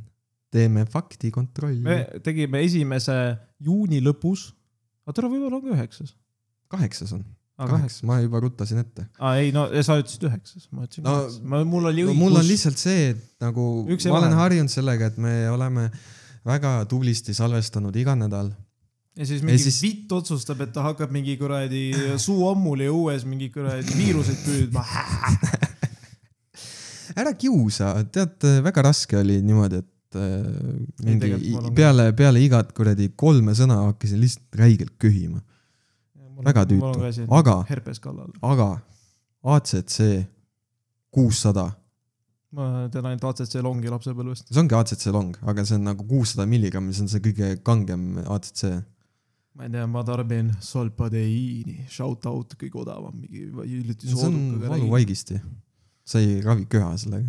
Teeme 0.52 0.84
faktikontrolli 0.88 1.80
me. 1.84 1.96
tegime 2.24 2.62
esimese 2.64 3.16
juuni 3.60 4.00
lõpus. 4.04 4.50
aga 5.06 5.16
tere, 5.18 5.30
võib-olla 5.32 5.58
on 5.60 5.64
ka 5.66 5.74
üheksas. 5.76 6.14
kaheksas 6.72 7.12
on, 7.16 7.24
aa, 7.58 7.66
kaheksa. 7.66 7.76
kaheksa, 7.76 8.06
ma 8.10 8.20
juba 8.24 8.40
ruttasin 8.44 8.78
ette. 8.84 9.06
aa, 9.18 9.34
ei 9.42 9.52
no 9.52 9.66
ja 9.72 9.82
sa 9.86 9.98
ütlesid 10.00 10.24
üheksas, 10.30 10.68
ma 10.72 10.86
ütlesin 10.86 11.04
No, 11.04 11.10
kaheksas. 11.18 11.42
ma, 11.42 11.64
mul 11.64 11.90
oli 11.92 12.06
no 12.06 12.12
õigus. 12.12 12.18
mul 12.22 12.40
on 12.40 12.46
lihtsalt 12.48 12.78
see, 12.80 13.10
et 13.16 13.26
nagu 13.44 13.66
Üks 13.88 14.08
ma 14.08 14.16
olen 14.22 14.32
vahe. 14.32 14.40
harjunud 14.44 14.72
sellega, 14.72 15.10
et 15.12 15.18
me 15.20 15.34
oleme 15.52 15.90
väga 16.48 16.78
tublisti 16.88 17.34
salvestanud 17.36 17.96
iga 18.00 18.14
nädal. 18.16 18.48
ja 19.18 19.26
siis 19.26 19.42
mingi 19.42 19.58
siis- 19.60 19.80
siis... 19.80 19.84
vitt 19.84 20.12
otsustab, 20.16 20.60
et 20.64 20.72
ta 20.72 20.82
hakkab 20.86 21.10
mingi 21.12 21.36
kuradi 21.36 21.90
suu 22.22 22.48
ammuli 22.48 22.86
õues 22.88 23.26
mingi 23.28 23.50
kuradi 23.52 23.84
viiruseid 23.98 24.40
püüdma. 24.46 24.84
ära 27.18 27.32
kiusa, 27.34 27.92
tead, 28.14 28.44
väga 28.64 28.82
raske 28.90 29.16
oli 29.18 29.40
niimoodi, 29.42 29.80
et 29.82 29.88
äh, 30.16 30.46
mingi 31.04 31.32
on- 31.58 31.74
peale, 31.74 32.12
peale 32.16 32.40
igat 32.44 32.72
kuradi 32.72 33.10
kolme 33.16 33.52
sõna 33.52 33.76
hakkasin 33.92 34.20
lihtsalt 34.22 34.54
räigelt 34.62 34.94
köhima, 34.98 35.42
Väga 36.38 36.62
tüütu. 36.70 37.26
Aga- 37.34 37.64
aga 38.42 38.80
ACC 39.42 40.26
kuussada, 41.10 41.64
ma 42.52 42.88
tean 42.92 43.04
ainult 43.10 43.24
ACC 43.24 43.56
longi 43.64 43.88
lapsepõlvest. 43.90 44.46
see 44.52 44.60
ongi 44.62 44.74
ACC 44.78 45.06
long, 45.12 45.34
aga 45.42 45.64
see 45.64 45.74
on 45.74 45.84
nagu 45.88 46.04
kuussada 46.06 46.46
milligrammi, 46.46 46.94
see 46.94 47.02
on 47.02 47.08
see 47.08 47.20
kõige 47.24 47.56
kangem 47.66 48.18
ACC. 48.28 48.84
ma 49.58 49.64
ei 49.66 49.70
tea, 49.74 49.86
ma 49.90 50.04
tarbin 50.06 50.52
solpadeiini, 50.62 51.86
shout 51.90 52.26
out, 52.30 52.54
kõige 52.60 52.78
odavam, 52.84 53.16
mingi 53.18 53.48
hiljuti 53.50 54.06
see 54.06 54.14
on 54.14 54.32
soodukaga. 54.38 54.68
valuvaigisti, 54.76 55.40
sa 56.06 56.18
ei 56.22 56.40
ravi 56.44 56.66
köha 56.70 56.92
sellega. 56.96 57.28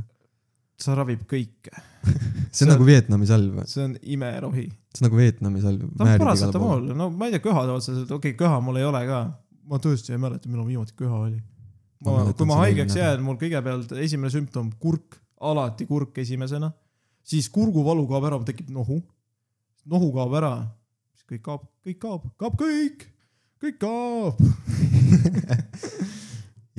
See 0.79 0.95
ravib 0.95 1.23
kõike, 1.29 1.83
see 2.55 2.65
on 2.65 2.73
nagu 2.73 2.87
Vietnami 2.87 3.27
salv, 3.29 3.61
see 3.69 3.83
on 3.85 3.95
imerohi. 4.15 4.65
see 4.93 5.03
on 5.03 5.09
nagu 5.09 5.19
Vietnami 5.19 5.63
salv. 5.63 5.85
ta 5.97 6.07
on 6.07 6.23
parasetamool, 6.23 6.89
no 6.97 7.09
ma 7.11 7.27
ei 7.27 7.35
tea, 7.35 7.43
köha 7.43 7.65
otseselt, 7.75 8.07
okei 8.07 8.33
okay,, 8.33 8.39
köha 8.39 8.59
mul 8.63 8.79
ei 8.79 8.87
ole 8.87 9.01
ka. 9.09 9.21
ma 9.69 9.79
tõesti 9.83 10.15
ei 10.15 10.21
mäleta, 10.21 10.51
millal 10.51 10.67
viimati 10.67 10.95
köha 10.97 11.23
oli. 11.27 11.39
Ma 12.05 12.23
kui 12.31 12.47
ma 12.47 12.61
haigeks 12.61 12.95
jään, 12.95 13.19
mul 13.25 13.35
kõigepealt 13.41 13.91
esimene 13.99 14.31
sümptom, 14.31 14.71
kurk, 14.79 15.19
alati 15.43 15.87
kurk 15.89 16.17
esimesena. 16.23 16.71
siis 17.23 17.49
kurguvalu 17.53 18.07
kaob 18.07 18.29
ära, 18.31 18.39
tekib 18.47 18.71
nohu. 18.73 19.01
nohu 19.85 20.13
kaob 20.15 20.39
ära, 20.39 20.53
siis 21.13 21.27
kõik 21.33 21.43
kaob, 21.43 21.67
kõik 21.85 21.99
kaob, 21.99 22.31
kaob 22.39 22.55
kõik, 22.63 23.05
kõik 23.59 23.77
kaob. 23.83 24.39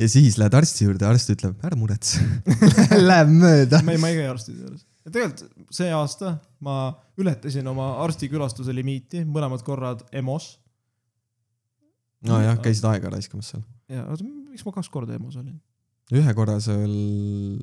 ja 0.01 0.09
siis 0.09 0.39
lähed 0.41 0.55
arsti 0.57 0.87
juurde, 0.87 1.07
arst 1.09 1.33
ütleb, 1.35 1.59
ära 1.67 1.77
muretse, 1.79 2.23
läheb 3.11 3.33
mööda. 3.35 3.83
ma 3.85 3.95
ei, 3.95 4.01
ma 4.01 4.13
ei 4.13 4.21
käi 4.21 4.29
arstide 4.31 4.65
juures. 4.65 4.85
ja 5.05 5.13
tegelikult 5.13 5.75
see 5.77 5.91
aasta 5.95 6.35
ma 6.65 6.77
ületasin 7.21 7.69
oma 7.71 7.93
arstikülastuse 8.05 8.75
limiiti 8.77 9.25
mõlemad 9.29 9.65
korrad 9.67 10.05
EMO-s. 10.17 10.55
nojah, 12.29 12.61
käisid 12.65 12.87
aega 12.91 13.13
raiskamas 13.17 13.53
seal. 13.55 13.65
ja 13.93 14.07
oota, 14.07 14.25
miks 14.25 14.65
ma 14.67 14.77
kaks 14.79 14.93
korda 14.93 15.17
EMO-s 15.19 15.41
olin? 15.43 15.59
ühe 16.17 16.37
korra 16.39 16.59
seal, 16.65 16.95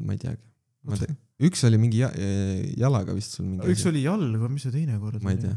ma 0.05 0.17
ei 0.17 0.21
teagi, 0.21 0.43
ma 0.88 0.99
tean, 1.01 1.17
üks 1.47 1.63
oli 1.67 1.81
mingi 1.81 2.03
ja, 2.03 2.11
jalaga 2.77 3.15
vist 3.17 3.38
sul 3.38 3.49
mingi 3.49 3.73
üks 3.73 3.88
oli 3.89 4.05
jalg, 4.05 4.49
mis 4.51 4.67
see 4.67 4.75
teine 4.75 4.99
kord 5.01 5.25
ma 5.25 5.33
ei 5.33 5.41
tea. 5.41 5.55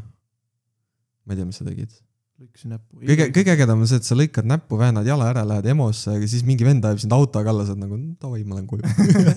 ma 1.25 1.35
ei 1.35 1.41
tea, 1.41 1.49
mis 1.49 1.61
sa 1.61 1.67
tegid. 1.67 1.93
Lõikasin 2.41 2.73
näppu. 2.73 2.99
kõige, 3.05 3.29
kõige 3.35 3.53
ägedam 3.53 3.83
on 3.83 3.89
see, 3.89 4.01
et 4.01 4.07
sa 4.07 4.17
lõikad 4.17 4.47
näppu, 4.49 4.79
väänad 4.81 5.07
jala 5.07 5.29
ära, 5.29 5.45
lähed 5.47 5.69
EMO-sse, 5.73 6.17
aga 6.17 6.29
siis 6.29 6.43
mingi 6.47 6.65
vend 6.65 6.85
ajab 6.87 7.03
sind 7.03 7.15
autoga 7.15 7.53
alla, 7.53 7.65
sa 7.67 7.75
oled 7.75 7.83
nagu 7.85 7.97
"Mm, 7.99 8.17
davai, 8.21 8.43
ma 8.47 8.57
lähen 8.57 8.67
koju. 8.69 8.83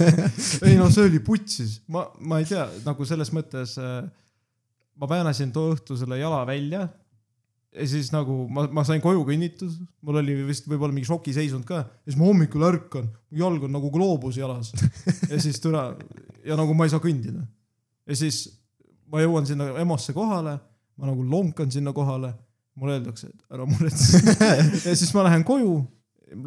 ei 0.68 0.76
no 0.80 0.90
see 0.94 1.04
oli 1.10 1.20
putsis, 1.24 1.78
ma, 1.92 2.06
ma 2.20 2.40
ei 2.40 2.48
tea, 2.48 2.64
nagu 2.86 3.08
selles 3.08 3.32
mõttes 3.36 3.76
äh, 3.80 4.02
ma 5.00 5.08
väänasin 5.10 5.52
too 5.54 5.74
õhtu 5.74 5.98
selle 6.00 6.18
jala 6.20 6.44
välja 6.48 6.86
ja 7.74 7.86
siis 7.90 8.10
nagu 8.14 8.44
ma, 8.48 8.66
ma 8.70 8.84
sain 8.86 9.02
koju 9.02 9.24
kõnnitud, 9.26 9.72
mul 10.06 10.20
oli 10.20 10.36
vist 10.46 10.68
võib-olla 10.70 10.94
mingi 10.94 11.08
šokiseisund 11.10 11.66
ka 11.66 11.80
ja 11.82 12.06
siis 12.06 12.18
ma 12.20 12.28
hommikul 12.28 12.66
ärkan, 12.68 13.08
mu 13.10 13.40
jalg 13.40 13.66
on 13.66 13.74
nagu 13.74 13.90
gloobus 13.94 14.38
jalas 14.38 14.70
ja 15.30 15.40
siis 15.42 15.58
türa 15.62 15.88
ja 16.46 16.58
nagu 16.58 16.76
ma 16.76 16.86
ei 16.86 16.94
saa 16.94 17.02
kõndida. 17.02 17.42
ja 18.06 18.18
siis 18.18 18.46
ma 19.10 19.22
jõuan 19.24 19.46
sinna 19.48 19.72
EMO-sse 19.82 20.14
kohale, 20.14 20.58
ma 20.96 21.10
nagu 21.10 21.26
lonkan 21.26 21.70
sinna 21.74 21.92
kohale, 21.96 22.32
mulle 22.80 22.98
öeldakse, 22.98 23.30
et 23.30 23.54
ära 23.54 23.66
muretse 23.68 24.20
ja 24.88 24.94
siis 24.94 25.12
ma 25.16 25.26
lähen 25.28 25.46
koju, 25.46 25.76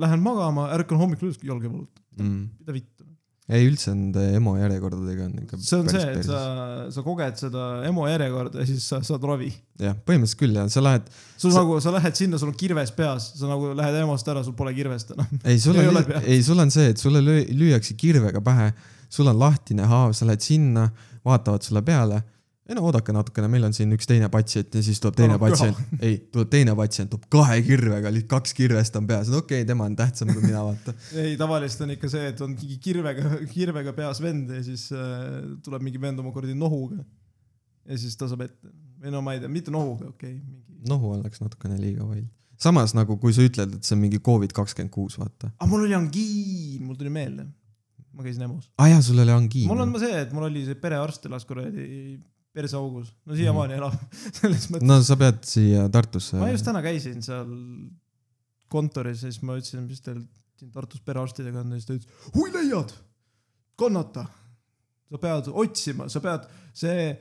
lähen 0.03 0.23
magama, 0.23 0.69
ärkan 0.75 0.99
hommikul 0.99 1.31
üles, 1.31 1.41
jalg 1.43 1.63
ei 1.63 1.71
valuta, 1.71 2.03
mm.. 2.19 2.41
mida 2.61 2.75
vittu 2.75 3.07
ei, 3.47 3.63
üldse 3.63 3.93
nende 3.95 4.23
EMO 4.35 4.57
järjekordadega 4.59 5.23
on 5.23 5.35
ikka 5.45 5.57
see 5.63 5.77
on 5.79 5.87
see, 5.87 6.01
et 6.01 6.17
päris 6.17 6.27
sa, 6.27 6.39
sa 6.91 7.03
koged 7.05 7.37
seda 7.39 7.67
EMO 7.87 8.03
järjekorda 8.09 8.59
ja 8.59 8.67
siis 8.67 8.83
sa 8.91 8.99
saad 9.07 9.23
ravi. 9.29 9.47
jah, 9.79 9.95
põhimõtteliselt 9.95 10.41
küll 10.41 10.57
ja 10.59 10.65
sa 10.71 10.83
lähed, 10.83 11.07
sul 11.39 11.53
Sa- 11.55 11.61
nagu, 11.61 11.77
sa 11.83 11.93
lähed 11.95 12.19
sinna, 12.19 12.39
sul 12.41 12.51
on 12.51 12.57
kirves 12.59 12.91
peas, 12.97 13.29
sa 13.39 13.47
nagu 13.47 13.71
lähed 13.77 14.01
EMO-st 14.01 14.33
ära, 14.33 14.43
sul 14.43 14.55
pole 14.57 14.73
kirvest 14.75 15.15
enam. 15.15 15.39
ei 15.47 15.61
sul 15.63 15.79
on 15.79 16.01
ei 16.19 16.41
sul 16.43 16.59
on 16.59 16.73
see, 16.75 16.91
et 16.91 16.99
sulle 16.99 17.23
löö, 17.23 17.45
lüüakse 17.61 17.95
kirvega 17.99 18.43
pähe, 18.43 18.73
sul 19.07 19.31
on 19.31 19.39
lahtine 19.39 19.87
haav, 19.87 20.11
sa 20.17 20.27
lähed 20.27 20.43
sinna, 20.43 20.89
vaatavad 21.27 21.63
sulle 21.63 21.85
peale. 21.87 22.19
Ei 22.67 22.75
no 22.75 22.83
oodake 22.83 23.13
natukene, 23.15 23.47
meil 23.51 23.63
on 23.67 23.75
siin 23.75 23.93
üks 23.95 24.09
teine 24.09 24.27
patsient 24.31 24.73
ja 24.75 24.81
siis 24.83 24.99
tuleb 25.03 25.15
teine 25.15 25.37
köha. 25.37 25.43
patsient, 25.45 25.77
ei, 26.03 26.17
tuleb 26.33 26.49
teine 26.51 26.73
patsient, 26.75 27.09
tuleb 27.13 27.27
kahe 27.31 27.61
kirvega, 27.63 28.11
kaks 28.33 28.53
kirvest 28.57 28.97
on 28.99 29.07
peas, 29.07 29.29
no 29.31 29.39
okei 29.43 29.61
okay,, 29.61 29.67
tema 29.69 29.87
on 29.87 29.95
tähtsam 29.95 30.33
kui 30.33 30.43
mina, 30.43 30.65
vaata. 30.67 30.95
ei, 31.23 31.37
tavaliselt 31.39 31.85
on 31.85 31.95
ikka 31.95 32.11
see, 32.11 32.25
et 32.33 32.43
on 32.43 32.57
mingi 32.57 32.79
kirvega, 32.83 33.31
kirvega 33.53 33.95
peas 33.95 34.19
vend 34.23 34.51
ja 34.51 34.59
siis 34.65 34.89
äh, 34.91 35.37
tuleb 35.63 35.85
mingi 35.87 36.01
vend 36.03 36.19
oma 36.23 36.33
kuradi 36.35 36.57
nohuga. 36.59 36.99
ja 37.87 37.99
siis 38.01 38.19
ta 38.19 38.27
saab 38.27 38.43
ette. 38.49 38.73
või 38.99 39.15
no 39.15 39.23
ma 39.23 39.37
ei 39.37 39.43
tea, 39.43 39.51
mitte 39.51 39.71
nohuga, 39.71 40.11
okei 40.11 40.35
okay,, 40.35 40.43
mingi. 40.43 40.83
nohu 40.91 41.15
oleks 41.15 41.43
natukene 41.43 41.79
liiga 41.79 42.03
vaid. 42.03 42.27
samas 42.59 42.97
nagu, 42.97 43.15
kui 43.21 43.31
sa 43.31 43.47
ütled, 43.47 43.79
et 43.79 43.87
see 43.87 43.95
on 43.95 44.03
mingi 44.03 44.19
Covid 44.19 44.51
kakskümmend 44.51 44.91
kuus, 44.91 45.15
vaata. 45.21 45.53
aga 45.55 45.71
mul 45.71 45.87
oli 45.87 45.95
angiin, 45.95 46.83
mul 46.83 46.99
tuli 46.99 47.15
meelde. 47.15 47.47
ma 48.11 48.25
käisin 48.27 48.43
EMO-s. 48.43 48.73
aa 48.75 48.83
ah, 48.83 48.97
jaa, 48.97 49.03
sul 49.05 49.23
oli 49.23 49.31
angiin. 49.31 49.71
mul 49.71 49.87
on 49.87 50.01
see, 50.03 50.17
et 50.25 50.35
mul 50.35 50.51
oli 50.51 50.67
see 50.67 50.75
perearst 50.81 51.31
elas 51.31 51.47
kuradi 51.47 52.17
perseaugus. 52.57 53.13
no 53.25 53.37
siiamaani 53.37 53.77
elab 53.77 53.95
selles 54.39 54.67
mõttes. 54.73 54.89
no 54.89 54.99
sa 55.05 55.19
pead 55.19 55.39
siia 55.47 55.87
Tartusse. 55.93 56.41
ma 56.41 56.51
just 56.51 56.67
täna 56.67 56.83
käisin 56.85 57.23
seal 57.25 57.47
kontoris 58.71 59.23
ja 59.23 59.31
siis 59.31 59.43
ma 59.45 59.55
ütlesin, 59.59 59.85
mis 59.87 60.03
teil 60.03 60.19
siin 60.57 60.73
Tartus 60.73 61.01
perearstidega 61.05 61.61
on 61.61 61.73
ja 61.75 61.79
siis 61.79 61.87
ta 61.87 61.95
ütles, 61.97 62.35
hui 62.35 62.51
leiad, 62.53 62.93
kannata. 63.79 64.27
sa 65.07 65.19
pead 65.21 65.49
otsima, 65.53 66.07
sa 66.11 66.21
pead, 66.23 66.47
see 66.75 67.11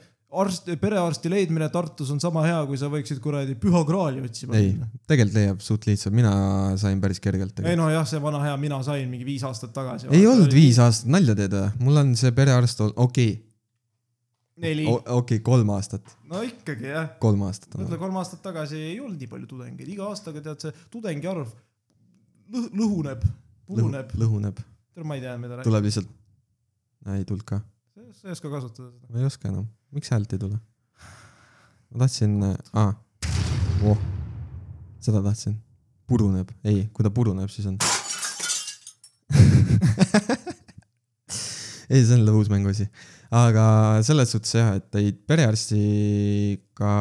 arst, 0.43 0.71
perearsti 0.81 1.31
leidmine 1.31 1.69
Tartus 1.73 2.11
on 2.11 2.21
sama 2.23 2.43
hea, 2.47 2.59
kui 2.69 2.79
sa 2.81 2.89
võiksid 2.91 3.21
kuradi 3.23 3.55
Püha 3.61 3.83
Graali 3.87 4.25
otsima 4.27 4.57
ei 4.59 4.73
tegelikult 5.07 5.39
leiab 5.39 5.63
suht 5.65 5.87
lihtsalt, 5.87 6.17
mina 6.17 6.33
sain 6.81 7.01
päris 7.03 7.23
kergelt. 7.23 7.61
ei 7.63 7.79
nojah, 7.79 8.07
see 8.09 8.23
vana 8.23 8.43
hea 8.43 8.57
mina 8.61 8.81
sain 8.87 9.07
mingi 9.13 9.29
viis 9.29 9.45
aastat 9.47 9.75
tagasi. 9.77 10.11
ei 10.11 10.27
olnud 10.27 10.53
viis 10.55 10.81
aastat, 10.83 11.13
nalja 11.13 11.37
teed 11.39 11.55
või? 11.55 11.69
mul 11.87 12.03
on 12.03 12.17
see 12.19 12.35
perearst 12.37 12.83
okei 12.89 13.37
neli, 14.63 14.85
okei 14.89 15.15
okay,, 15.19 15.41
kolm 15.45 15.71
aastat, 15.75 16.13
no 16.31 16.41
ikkagi 16.47 16.91
jah. 16.91 17.09
kolm 17.23 17.43
aastat 17.47 17.75
mõtle, 17.77 17.99
kolm 18.01 18.17
aastat 18.21 18.41
tagasi 18.45 18.79
ei 18.93 18.99
olnud 19.03 19.21
nii 19.21 19.31
palju 19.31 19.47
tudengeid, 19.51 19.89
iga 19.93 20.05
aastaga 20.11 20.43
tead 20.45 20.59
see 20.65 20.73
tudengi 20.93 21.27
arv 21.31 21.49
lõh- 22.55 22.71
lõhuneb, 22.81 23.21
puruneb. 23.69 24.09
lõhuneb. 24.17 24.57
tead, 24.95 25.09
ma 25.09 25.13
ei 25.19 25.25
tea, 25.25 25.35
mida 25.43 25.59
rääkida. 25.59 25.69
tuleb 25.69 25.89
lihtsalt, 25.89 26.09
ei 27.17 27.23
tulnud 27.29 27.47
ka, 27.49 27.57
sa 28.17 28.23
ei 28.31 28.37
oska 28.37 28.49
kasutada 28.53 28.89
seda. 28.95 29.07
ma 29.11 29.17
ei 29.21 29.27
oska 29.29 29.45
enam, 29.53 29.67
miks 29.97 30.09
häält 30.15 30.31
ei 30.33 30.41
tule? 30.47 30.57
ma 31.91 31.97
tahtsin, 32.05 32.33
aa, 32.73 32.91
voh, 33.83 34.01
seda 35.05 35.21
tahtsin, 35.27 35.55
puruneb, 36.09 36.49
ei, 36.65 36.79
kui 36.97 37.03
ta 37.05 37.11
puruneb, 37.13 37.53
siis 37.53 37.69
on. 37.73 37.77
ei, 41.89 42.03
see 42.03 42.17
on 42.17 42.27
lõbus 42.27 42.51
mänguasi, 42.53 42.89
aga 43.37 43.67
selles 44.07 44.35
suhtes 44.35 44.57
jah, 44.59 44.75
et 44.81 44.99
ei, 45.01 45.13
perearstiga 45.13 46.93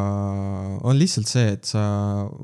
on 0.85 0.99
lihtsalt 0.99 1.29
see, 1.31 1.51
et 1.57 1.67
sa 1.69 1.83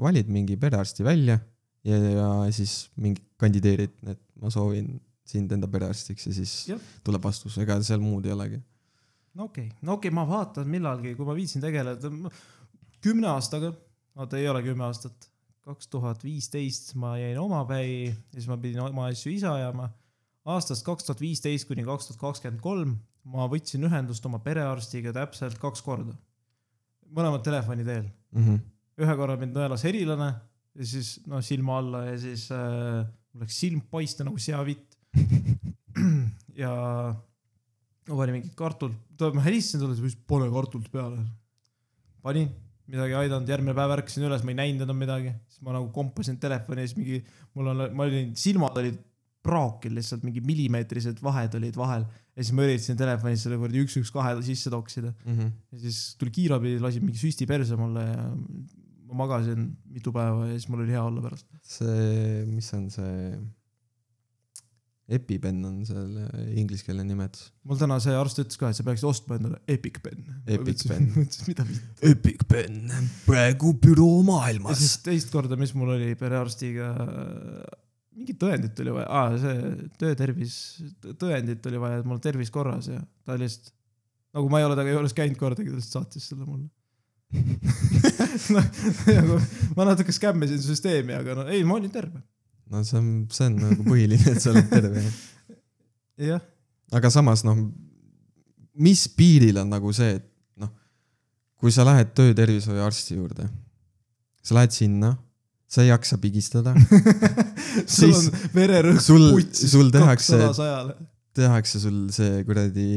valid 0.01 0.31
mingi 0.33 0.57
perearsti 0.61 1.05
välja 1.05 1.39
ja, 1.87 1.97
ja 1.97 2.27
siis 2.53 2.89
mingi 3.01 3.23
kandideerid, 3.41 3.95
et 4.11 4.21
ma 4.41 4.51
soovin 4.53 4.93
sind 5.31 5.53
enda 5.55 5.69
perearstiks 5.71 6.27
ja 6.27 6.35
siis 6.35 6.53
Jah. 6.73 6.81
tuleb 7.05 7.23
vastus, 7.23 7.57
ega 7.61 7.77
seal 7.85 8.01
muud 8.03 8.25
ei 8.27 8.35
olegi. 8.35 8.59
no 9.37 9.47
okei 9.47 9.69
okay., 9.69 9.77
no 9.81 9.97
okei 9.97 10.09
okay,, 10.09 10.15
ma 10.17 10.27
vaatan 10.27 10.69
millalgi, 10.69 11.15
kui 11.17 11.27
ma 11.27 11.35
viitsin 11.37 11.63
tegeleda, 11.63 12.11
kümne 13.01 13.31
aastaga, 13.31 13.71
oota 14.19 14.39
ei 14.39 14.49
ole 14.51 14.63
kümme 14.65 14.85
aastat, 14.87 15.29
kaks 15.65 15.89
tuhat 15.93 16.23
viisteist 16.25 16.95
ma 16.99 17.15
jäin 17.19 17.39
omapäi 17.39 18.09
ja 18.09 18.15
siis 18.33 18.49
ma 18.49 18.57
pidin 18.61 18.81
oma 18.83 19.07
asju 19.11 19.33
ise 19.33 19.49
ajama. 19.49 19.91
Aastast 20.45 20.85
kaks 20.85 21.05
tuhat 21.05 21.21
viisteist 21.21 21.67
kuni 21.69 21.83
kaks 21.85 22.07
tuhat 22.09 22.21
kakskümmend 22.21 22.61
kolm 22.63 22.95
ma 23.29 23.45
võtsin 23.49 23.85
ühendust 23.85 24.25
oma 24.25 24.39
perearstiga 24.41 25.13
täpselt 25.13 25.59
kaks 25.61 25.81
korda. 25.85 26.15
mõlemad 27.11 27.43
telefoni 27.43 27.83
teel, 27.83 28.05
Mhm. 28.31 28.55
ühe 29.03 29.15
korra 29.19 29.35
mind 29.37 29.53
nõelas 29.53 29.83
herilane 29.83 30.29
ja 30.75 30.85
siis 30.85 31.19
noh, 31.27 31.41
silma 31.43 31.77
alla 31.77 32.05
ja 32.05 32.17
siis 32.17 32.49
äh, 32.51 33.05
läks 33.35 33.57
silm 33.59 33.81
paista 33.81 34.23
nagu 34.23 34.37
seavitt. 34.39 34.95
ja 36.63 36.71
ma 38.07 38.15
panin 38.15 38.37
mingit 38.37 38.55
kartult, 38.55 38.95
ma 39.35 39.43
helistasin 39.43 39.81
talle, 39.83 39.95
ta 39.97 40.01
ütles 40.05 40.17
pane 40.27 40.47
kartult 40.53 40.89
peale. 40.91 41.19
panin, 42.23 42.49
midagi 42.87 43.11
ei 43.15 43.19
aidanud, 43.25 43.49
järgmine 43.49 43.75
päev 43.75 43.95
ärkasin 43.97 44.23
üles, 44.27 44.43
ma 44.45 44.53
ei 44.53 44.59
näinud 44.61 44.85
enam 44.85 44.99
midagi, 45.01 45.33
siis 45.49 45.61
ma 45.65 45.75
nagu 45.75 45.89
kompasin 45.95 46.37
telefoni 46.39 46.83
ja 46.83 46.87
siis 46.87 46.97
mingi, 46.97 47.21
mul 47.57 47.71
on, 47.73 47.83
ma 47.97 48.07
olin, 48.07 48.35
silmad 48.39 48.77
olid 48.77 48.99
praokil 49.41 49.95
lihtsalt 49.97 50.21
mingi 50.27 50.41
millimeetrised 50.45 51.21
vahed 51.25 51.55
olid 51.57 51.77
vahel 51.79 52.03
ja 52.05 52.43
siis 52.43 52.51
ma 52.57 52.65
üritasin 52.67 52.97
telefonis 52.99 53.41
selle 53.47 53.57
kuradi 53.61 53.81
üks, 53.85 53.95
üks, 54.01 54.11
kahe 54.13 54.35
sisse 54.45 54.69
toksida 54.73 55.13
Mhm. 55.25 55.47
ja 55.73 55.79
siis 55.85 56.01
tuli 56.21 56.31
kiirabi, 56.35 56.75
lasi 56.79 57.01
mingi 57.01 57.17
süsti 57.21 57.47
perse 57.49 57.75
mulle 57.79 58.03
ja 58.11 58.27
ma 59.11 59.25
magasin 59.25 59.65
mitu 59.91 60.13
päeva 60.15 60.45
ja 60.47 60.53
siis 60.59 60.69
mul 60.71 60.85
oli 60.85 60.93
hea 60.93 61.01
olla 61.03 61.21
pärast. 61.25 61.47
see, 61.63 62.45
mis 62.47 62.69
on 62.77 62.85
see, 62.93 63.33
EpiPen 65.11 65.57
on 65.67 65.81
selle 65.89 66.27
ingliskeelne 66.55 67.03
nimetus. 67.03 67.49
mul 67.67 67.79
täna 67.81 67.97
see 67.99 68.13
arst 68.15 68.39
ütles 68.45 68.55
ka, 68.61 68.69
et 68.71 68.77
sa 68.79 68.85
peaksid 68.87 69.09
ostma 69.09 69.35
endale 69.41 69.57
Epic 69.67 69.97
Pen. 70.05 70.21
Epic 70.55 70.85
Pen. 70.87 71.09
mõtlesin, 71.17 71.49
mida 71.49 71.65
vitt. 71.67 72.05
EpiPen, 72.13 72.77
praegu 73.25 73.73
büroo 73.83 74.21
maailmas 74.29 74.99
teist 75.03 75.33
korda, 75.33 75.57
mis 75.59 75.73
mul 75.75 75.97
oli 75.97 76.13
perearstiga, 76.15 76.93
mingit 78.17 78.39
tõendit 78.41 78.79
oli 78.83 78.93
vaja, 78.95 79.07
aa 79.07 79.37
see 79.39 79.71
töötervis, 80.01 80.55
tõendit 81.21 81.65
oli 81.69 81.79
vaja, 81.81 82.01
et 82.01 82.07
mul 82.07 82.17
on 82.17 82.23
tervis 82.23 82.51
korras 82.53 82.89
ja 82.91 82.99
ta 83.27 83.37
lihtsalt, 83.39 83.73
nagu 84.35 84.51
ma 84.51 84.61
ei 84.61 84.67
ole 84.67 84.77
temaga 84.77 84.95
juures 84.97 85.15
käinud 85.17 85.39
kordagi, 85.39 85.71
ta 85.71 85.79
lihtsalt 85.79 85.97
saatis 85.99 86.27
selle 86.31 86.47
mulle. 86.47 86.67
nagu 89.21 89.37
ma 89.77 89.87
natuke 89.87 90.11
skämmisin 90.15 90.59
süsteemi, 90.63 91.15
aga 91.15 91.37
no 91.39 91.47
ei, 91.47 91.63
ma 91.67 91.77
olin 91.79 91.93
terve. 91.93 92.19
no 92.71 92.83
see 92.87 92.99
on, 92.99 93.07
see 93.31 93.47
on 93.47 93.57
nagu 93.61 93.87
põhiline, 93.87 94.33
et 94.33 94.43
sa 94.43 94.51
oled 94.51 94.67
terve. 94.71 95.05
jah, 96.31 96.43
aga 96.91 97.13
samas 97.13 97.45
noh, 97.47 97.63
mis 98.75 99.05
piiril 99.15 99.63
on 99.63 99.71
nagu 99.71 99.95
see, 99.95 100.19
et 100.19 100.27
noh, 100.59 100.71
kui 101.61 101.71
sa 101.71 101.87
lähed 101.87 102.11
töötervishoiuarsti 102.17 103.19
juurde, 103.19 103.47
sa 104.43 104.59
lähed 104.59 104.75
sinna, 104.75 105.15
sa 105.71 105.85
ei 105.85 105.87
jaksa 105.91 106.17
pigistada, 106.19 106.73
sul 107.95 108.11
on 108.17 108.25
vererõhk 108.55 108.99
sul- 109.05 109.29
putsis 109.37 109.71
sul 109.71 109.91
tehakse- 109.93 110.41
tehakse 111.37 111.79
sul 111.79 112.01
see 112.11 112.41
kuradi 112.43 112.89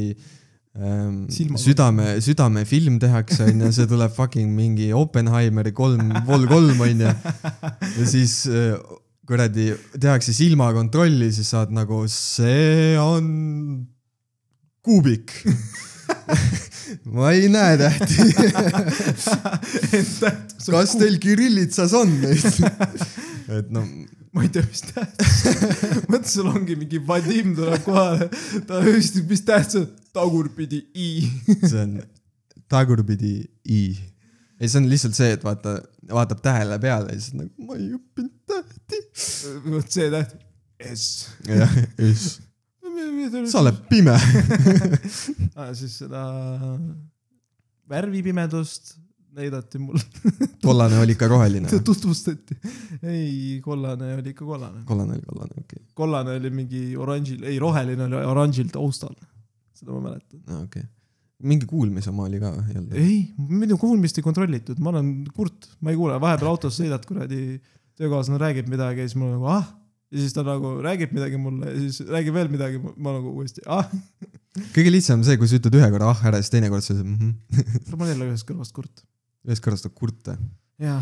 ähm, 0.75 1.20
Silma- 1.31 1.61
südame, 1.62 2.09
südamefilm 2.25 2.97
tehakse 3.03 3.47
onju, 3.47 3.70
see 3.77 3.87
tuleb 3.87 4.11
fucking 4.16 4.51
mingi 4.59 4.89
Oppenheimeri 4.99 5.70
kolm, 5.77 6.11
vol 6.27 6.49
kolm 6.51 6.83
onju. 6.89 7.12
ja 7.14 8.09
siis 8.11 8.41
äh, 8.51 8.75
kuradi 9.25 9.70
tehakse 10.03 10.35
silmakontrolli, 10.37 11.31
siis 11.33 11.55
saad 11.55 11.70
nagu, 11.72 12.03
see 12.11 12.99
on 13.01 13.31
kuubik. 14.85 15.31
ma 17.15 17.33
ei 17.33 17.49
näe 17.53 17.77
tähti. 17.81 18.15
kas 20.75 20.97
teil 20.99 21.19
kirillitsas 21.23 21.95
on 21.97 22.13
neid? 22.23 22.45
et 23.59 23.73
no 23.75 23.85
ma 24.35 24.45
ei 24.45 24.51
tea, 24.53 24.65
mis 24.67 24.83
tähtis. 24.89 25.35
mõtle, 26.11 26.31
sul 26.31 26.51
ongi 26.51 26.77
mingi 26.79 27.01
Vadim 27.07 27.55
tuleb 27.59 27.85
kohale, 27.87 28.29
ta 28.69 28.81
ütleb, 28.83 29.29
mis 29.31 29.45
tähtis 29.47 29.81
on, 29.83 29.87
tagurpidi 30.15 30.81
i. 30.95 31.11
see 31.53 31.83
on 31.83 31.99
tagurpidi 32.71 33.37
i. 33.71 33.83
ei, 34.59 34.67
see 34.69 34.81
on 34.81 34.89
lihtsalt 34.91 35.19
see, 35.19 35.35
et 35.37 35.45
vaata, 35.47 35.77
vaatab 36.11 36.43
tähele 36.45 36.81
peale 36.83 37.15
ja 37.15 37.21
siis 37.21 37.37
nagu 37.39 37.69
ma 37.69 37.79
ei 37.79 37.93
õppinud 37.99 38.35
tähti. 38.51 39.05
vot 39.71 39.99
see 39.99 40.11
täht, 40.15 40.35
S. 40.83 41.29
jah, 41.49 41.79
just. 42.01 42.43
Sa 43.51 43.62
oled 43.62 43.81
pime. 43.91 44.17
siis 45.79 45.99
seda 46.03 46.25
värvipimedust 47.91 48.95
näidati 49.35 49.79
mulle, 49.83 50.01
kollane 50.67 50.99
oli 50.99 51.15
ikka 51.17 51.29
roheline. 51.29 51.69
tutvustati. 51.85 52.57
ei, 53.03 53.61
kollane 53.65 54.15
oli 54.15 54.31
ikka 54.31 54.45
kollane. 54.45 54.83
kollane 54.87 55.12
oli 55.12 55.27
kollane, 55.27 55.55
okei 55.61 55.87
kollane 55.95 56.37
oli 56.39 56.51
mingi 56.51 56.83
oranžil, 56.97 57.43
ei 57.43 57.59
roheline 57.59 58.05
oli 58.05 58.25
oranžil 58.31 58.71
taustal. 58.73 59.15
seda 59.75 59.93
ma 59.93 60.01
mäletan. 60.09 60.41
okay., 60.41 60.62
okei 60.62 60.83
okay.. 60.83 60.91
mingi 61.43 61.67
kuulmisoma 61.67 62.29
oli 62.29 62.41
ka 62.43 62.53
ei 62.55 62.79
olnud? 62.79 62.99
ei, 63.01 63.17
minu 63.39 63.79
kuulmist 63.79 64.19
ei 64.19 64.27
kontrollitud, 64.27 64.79
ma 64.79 64.95
olen 64.95 65.15
kurt, 65.35 65.71
ma 65.81 65.95
ei 65.95 65.99
kuule, 65.99 66.21
vahepeal 66.23 66.55
autos 66.55 66.79
sõidad 66.79 67.07
kuradi, 67.09 67.59
töökaaslane 67.99 68.39
räägib 68.43 68.71
midagi 68.71 69.03
ja 69.03 69.11
siis 69.11 69.19
mul 69.19 69.35
nagu 69.35 69.51
ah. 69.51 69.67
Ja 70.13 70.21
siis 70.21 70.35
ta 70.37 70.45
nagu 70.47 70.77
räägib 70.85 71.15
midagi 71.17 71.39
mulle 71.41 71.71
ja 71.73 71.79
siis 71.87 72.01
räägib 72.09 72.37
veel 72.37 72.51
midagi, 72.53 72.81
ma 72.81 73.15
nagu 73.17 73.33
uuesti 73.35 73.65
ah. 73.71 73.89
kõige 74.77 74.93
lihtsam 74.93 75.21
on 75.21 75.29
see, 75.29 75.39
kui 75.41 75.51
sa 75.51 75.59
ütled 75.61 75.79
ühe 75.81 75.91
korra 75.95 76.11
ah 76.13 76.25
ära, 76.31 76.41
siis 76.43 76.53
teine 76.55 76.71
kord 76.73 76.85
sa 76.85 76.95
ütled 76.95 77.09
mhmh. 77.11 77.65
mul 77.95 78.07
on 78.07 78.13
jälle 78.13 78.29
ühest 78.31 78.49
kõrvast 78.49 78.77
kurt. 78.77 79.05
ühest 79.49 79.65
korrast 79.65 79.87
tuleb 79.87 79.97
kurte, 79.99 80.37
jaa, 80.83 81.01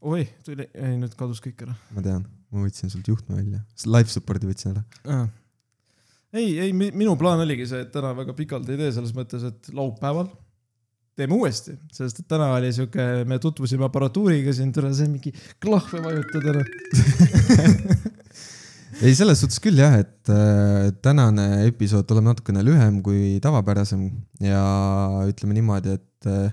oi, 0.00 0.24
tuli, 0.46 0.68
ei 0.74 0.96
nüüd 1.00 1.16
kadus 1.18 1.42
kõik 1.44 1.66
ära 1.66 1.76
ma 1.94 2.04
tean, 2.04 2.26
ma 2.50 2.64
võtsin 2.66 2.92
sult 2.92 3.08
juhtme 3.12 3.38
välja, 3.38 3.62
life 3.86 4.14
support'i 4.14 4.50
võtsin 4.50 4.74
ära. 4.74 5.20
ei, 6.32 6.56
ei, 6.66 6.72
minu 6.72 7.16
plaan 7.20 7.44
oligi 7.44 7.68
see, 7.70 7.84
et 7.86 7.92
täna 7.94 8.14
väga 8.18 8.34
pikalt 8.38 8.70
ei 8.72 8.80
tee, 8.80 8.94
selles 8.96 9.14
mõttes, 9.16 9.44
et 9.50 9.72
laupäeval 9.76 10.32
teeme 11.18 11.36
uuesti, 11.36 11.74
sest 11.92 12.22
et 12.22 12.28
täna 12.30 12.48
oli 12.56 12.70
sihuke, 12.72 13.06
me 13.28 13.38
tutvusime 13.42 13.84
aparatuuriga 13.88 14.54
siin, 14.56 14.72
tule 14.72 14.92
see 14.96 15.10
mingi 15.10 15.32
klahve 15.62 16.00
vajutada 16.04 16.54
noh. 16.56 16.70
ei, 19.04 19.12
selles 19.18 19.42
suhtes 19.42 19.60
küll 19.62 19.80
jah, 19.82 19.98
et 20.00 20.32
äh, 20.32 20.88
tänane 21.04 21.66
episood 21.68 22.08
tuleb 22.08 22.30
natukene 22.30 22.64
lühem 22.64 23.02
kui 23.04 23.36
tavapärasem 23.44 24.06
ja 24.44 24.62
ütleme 25.28 25.58
niimoodi, 25.58 25.98
et 26.00 26.30
äh, 26.32 26.52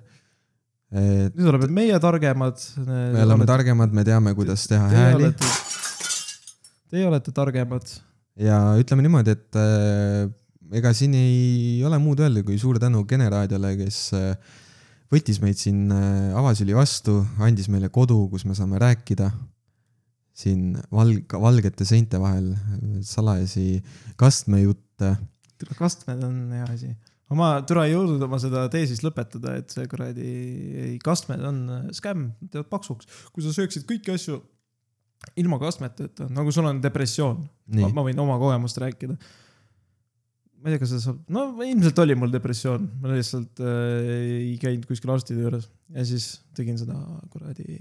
et 0.90 1.36
nüüd 1.38 1.52
oleme 1.52 1.70
meie 1.70 2.00
targemad. 2.02 2.62
me 2.84 3.24
oleme 3.24 3.48
targemad, 3.50 3.94
me 3.94 4.04
teame, 4.08 4.34
kuidas 4.38 4.66
teha 4.68 4.90
Teie 4.90 5.06
hääli 5.06 5.28
olete, 5.30 5.54
teie 6.90 7.08
olete 7.08 7.34
targemad. 7.36 7.96
ja 8.36 8.60
ütleme 8.82 9.06
niimoodi, 9.06 9.38
et 9.38 9.60
äh, 9.62 10.28
ega 10.76 10.92
siin 10.94 11.16
ei 11.18 11.84
ole 11.86 11.98
muud 12.02 12.20
öelda, 12.24 12.44
kui 12.46 12.58
suur 12.62 12.80
tänu 12.82 13.06
Kene 13.10 13.30
raadiole, 13.32 13.74
kes 13.80 14.02
äh, 14.18 14.58
võttis 15.14 15.42
meid 15.42 15.58
siin 15.60 15.88
äh, 15.94 16.36
avasüli 16.38 16.76
vastu, 16.78 17.20
andis 17.42 17.70
meile 17.72 17.90
kodu, 17.94 18.22
kus 18.32 18.46
me 18.46 18.58
saame 18.58 18.82
rääkida 18.82 19.32
siin 20.40 20.78
valg-, 20.94 21.36
valgete 21.42 21.88
seinte 21.88 22.20
vahel 22.22 22.54
salajasi 23.06 23.82
kastmejutte. 24.20 25.16
kastmed 25.78 26.24
on 26.24 26.38
hea 26.56 26.68
asi. 26.70 26.94
ma 27.36 27.50
türa 27.68 27.88
ei 27.88 27.94
jõudnud 27.94 28.24
oma 28.26 28.40
seda 28.42 28.68
teesist 28.74 29.04
lõpetada, 29.06 29.58
et 29.60 29.74
see 29.74 29.90
kuradi, 29.90 30.30
ei 30.86 30.96
kastmed 31.04 31.44
on 31.50 31.60
äh, 31.76 31.84
skämm, 31.98 32.32
teevad 32.48 32.72
paksuks. 32.72 33.10
kui 33.34 33.46
sa 33.46 33.54
sööksid 33.56 33.90
kõiki 33.90 34.16
asju 34.16 34.40
ilma 35.40 35.60
kastmeteta, 35.60 36.30
nagu 36.32 36.52
sul 36.56 36.70
on 36.70 36.80
depressioon, 36.82 37.42
ma 37.92 38.06
võin 38.06 38.22
oma 38.22 38.38
kogemust 38.40 38.78
rääkida. 38.80 39.18
Ma 40.60 40.68
ei 40.68 40.76
tea, 40.76 40.82
kas 40.84 40.92
see 40.94 41.04
saab, 41.04 41.20
no 41.32 41.46
ilmselt 41.64 42.02
oli 42.04 42.16
mul 42.20 42.34
depressioon, 42.34 42.88
ma 43.02 43.14
lihtsalt 43.14 43.62
äh, 43.64 44.10
ei 44.40 44.56
käinud 44.62 44.88
kuskil 44.90 45.14
arstide 45.14 45.46
juures 45.46 45.70
ja 45.96 46.04
siis 46.08 46.34
tegin 46.58 46.80
seda 46.80 46.98
kuradi 47.32 47.80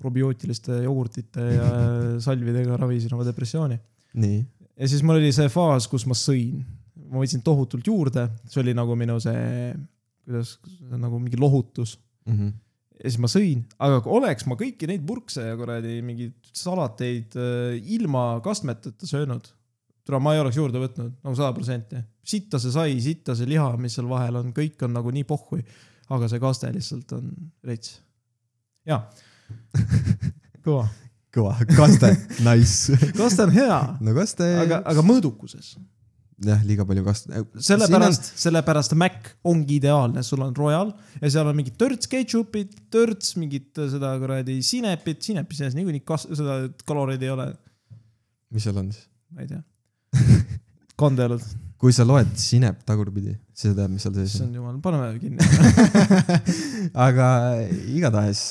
probiootiliste 0.00 0.80
jogurtite 0.86 1.44
ja 1.54 1.68
salvidega 2.26 2.78
ravisin 2.80 3.14
oma 3.14 3.26
depressiooni. 3.28 3.78
nii, 4.20 4.40
ja 4.80 4.90
siis 4.90 5.04
mul 5.06 5.20
oli 5.20 5.30
see 5.36 5.50
faas, 5.52 5.86
kus 5.90 6.06
ma 6.10 6.16
sõin. 6.18 6.64
ma 7.10 7.22
võtsin 7.22 7.42
tohutult 7.42 7.86
juurde, 7.86 8.28
see 8.50 8.60
oli 8.62 8.74
nagu 8.76 8.94
minu 8.98 9.16
see, 9.22 9.70
kuidas, 10.22 10.58
nagu 10.94 11.18
mingi 11.18 11.38
lohutus. 11.40 11.96
Mhm. 12.28 12.50
ja 13.00 13.08
siis 13.08 13.20
ma 13.22 13.30
sõin, 13.32 13.62
aga 13.80 14.02
kui 14.04 14.12
oleks 14.18 14.44
ma 14.46 14.58
kõiki 14.60 14.86
neid 14.90 15.06
purkse 15.08 15.46
ja 15.46 15.54
kuradi 15.56 16.00
mingeid 16.04 16.52
salateid 16.52 17.38
äh, 17.38 17.78
ilma 17.96 18.40
kastmeteta 18.44 19.08
söönud, 19.08 19.48
tule 20.10 20.20
ma 20.22 20.34
ei 20.34 20.42
oleks 20.42 20.58
juurde 20.58 20.80
võtnud 20.82 21.12
nagu 21.14 21.36
sada 21.38 21.52
protsenti. 21.56 22.00
sitta 22.26 22.60
see 22.62 22.74
sai, 22.74 22.96
sitta 23.02 23.36
see 23.38 23.48
liha, 23.50 23.70
mis 23.80 23.96
seal 23.96 24.08
vahel 24.10 24.40
on, 24.42 24.54
kõik 24.56 24.82
on 24.86 24.96
nagu 24.98 25.12
nii 25.14 25.26
pohhui. 25.28 25.62
aga 26.10 26.28
see 26.30 26.42
kaste 26.42 26.72
lihtsalt 26.74 27.14
on 27.18 27.30
rets. 27.66 28.00
jaa, 28.88 29.04
kõva. 30.66 30.88
kõva, 31.34 31.54
kaste, 31.76 32.12
nice. 32.46 32.98
kaste 33.20 33.46
on 33.46 33.54
hea, 33.54 33.78
no 34.02 34.16
kaste, 34.18 34.50
aga, 34.64 34.82
aga 34.90 35.04
mõõdukuses. 35.06 35.72
jah, 36.46 36.62
liiga 36.66 36.86
palju 36.88 37.06
kaste. 37.06 37.44
sellepärast, 37.70 38.32
sellepärast 38.42 38.96
Mac 38.98 39.32
ongi 39.46 39.78
ideaalne, 39.78 40.24
sul 40.26 40.42
on 40.46 40.54
Royal 40.56 40.92
ja 41.20 41.32
seal 41.38 41.50
on 41.52 41.58
mingid 41.58 41.78
törts 41.80 42.10
ketšupit, 42.10 42.74
törts 42.92 43.36
mingit 43.40 43.78
äh, 43.78 43.90
seda 43.94 44.12
kuradi 44.22 44.60
sinepit, 44.66 45.22
sinepi 45.30 45.62
sees 45.62 45.78
niikuinii 45.78 46.04
kas-, 46.06 46.28
seda 46.34 46.64
kaloreid 46.88 47.22
ei 47.26 47.34
ole, 47.36 47.52
mis 48.50 48.66
seal 48.66 48.82
on 48.82 48.90
siis? 48.92 49.06
ma 49.30 49.44
ei 49.44 49.50
tea. 49.50 49.62
kandelad, 51.00 51.42
kui 51.80 51.94
sa 51.96 52.04
loed 52.04 52.34
sinep 52.36 52.82
tagurpidi, 52.84 53.32
siis 53.56 53.72
sa 53.72 53.76
tead, 53.78 53.92
mis 53.92 54.04
seal 54.04 54.12
sees 54.18 54.34
on. 54.34 54.50
issand 54.50 54.58
jumal, 54.58 54.74
paneme 54.84 55.14
kinni. 55.16 55.40
aga 57.06 57.28
igatahes, 57.88 58.42